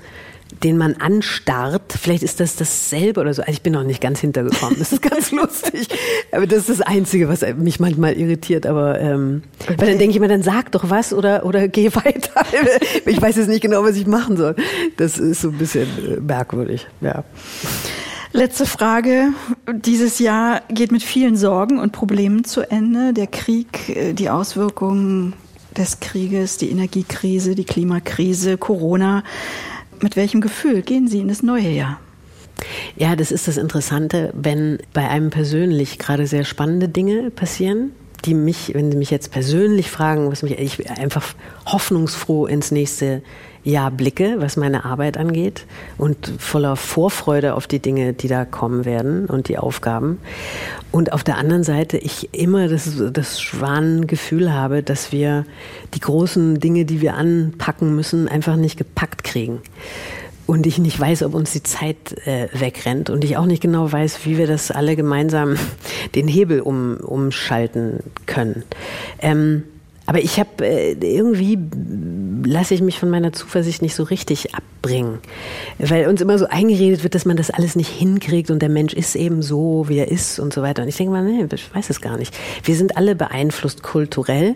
[0.63, 3.41] den man anstarrt, vielleicht ist das dasselbe oder so.
[3.41, 4.77] Also ich bin noch nicht ganz hintergekommen.
[4.79, 5.87] Das ist ganz lustig.
[6.31, 8.65] Aber das ist das Einzige, was mich manchmal irritiert.
[8.65, 9.75] Aber ähm, okay.
[9.77, 12.45] weil dann denke ich mir, dann sag doch was oder oder geh weiter.
[13.05, 14.55] Ich weiß jetzt nicht genau, was ich machen soll.
[14.97, 16.87] Das ist so ein bisschen äh, merkwürdig.
[17.01, 17.23] Ja.
[18.31, 19.29] Letzte Frage.
[19.73, 23.11] Dieses Jahr geht mit vielen Sorgen und Problemen zu Ende.
[23.11, 25.33] Der Krieg, äh, die Auswirkungen
[25.75, 29.23] des Krieges, die Energiekrise, die Klimakrise, Corona.
[30.01, 31.99] Mit welchem Gefühl gehen Sie in das neue Jahr?
[32.95, 37.93] Ja, das ist das Interessante, wenn bei einem persönlich gerade sehr spannende Dinge passieren,
[38.25, 41.33] die mich, wenn Sie mich jetzt persönlich fragen, was mich ich einfach
[41.65, 43.23] hoffnungsfroh ins nächste
[43.63, 45.65] Jahr blicke, was meine Arbeit angeht
[45.97, 50.19] und voller Vorfreude auf die Dinge, die da kommen werden und die Aufgaben.
[50.91, 55.45] Und auf der anderen Seite ich immer das, das Schwanengefühl habe, dass wir
[55.93, 59.61] die großen Dinge, die wir anpacken müssen, einfach nicht gepackt kriegen
[60.49, 63.91] und ich nicht weiß, ob uns die Zeit äh, wegrennt und ich auch nicht genau
[63.91, 65.57] weiß, wie wir das alle gemeinsam
[66.15, 68.63] den Hebel um, umschalten können.
[69.19, 69.63] Ähm,
[70.09, 71.55] aber ich habe äh, irgendwie
[72.43, 75.19] lasse ich mich von meiner Zuversicht nicht so richtig abbringen,
[75.77, 78.93] weil uns immer so eingeredet wird, dass man das alles nicht hinkriegt und der Mensch
[78.93, 80.81] ist eben so, wie er ist und so weiter.
[80.81, 82.35] Und ich denke mal, nee, ich weiß es gar nicht.
[82.63, 84.55] Wir sind alle beeinflusst kulturell.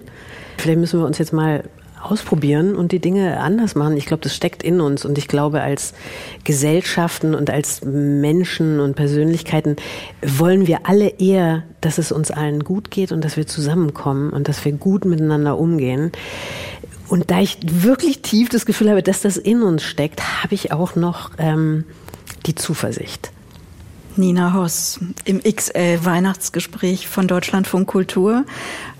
[0.58, 1.64] Vielleicht müssen wir uns jetzt mal
[2.04, 3.98] ausprobieren und die Dinge anders machen.
[3.98, 5.94] Ich glaube, das steckt in uns und ich glaube, als
[6.44, 9.76] Gesellschaften und als Menschen und Persönlichkeiten
[10.22, 14.48] wollen wir alle eher, dass es uns allen gut geht und dass wir zusammenkommen und
[14.48, 16.12] dass wir gut miteinander umgehen.
[17.08, 20.72] Und da ich wirklich tief das Gefühl habe, dass das in uns steckt, habe ich
[20.72, 21.86] auch noch ähm,
[22.46, 23.32] die Zuversicht.
[24.18, 28.46] Nina Hoss im XL-Weihnachtsgespräch von Deutschlandfunk Kultur.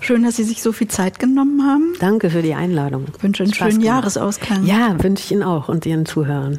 [0.00, 1.94] Schön, dass Sie sich so viel Zeit genommen haben.
[2.00, 3.06] Danke für die Einladung.
[3.16, 3.86] Ich wünsche einen schönen gemacht.
[3.86, 4.66] Jahresausklang.
[4.66, 6.58] Ja, wünsche ich Ihnen auch und Ihren Zuhörern.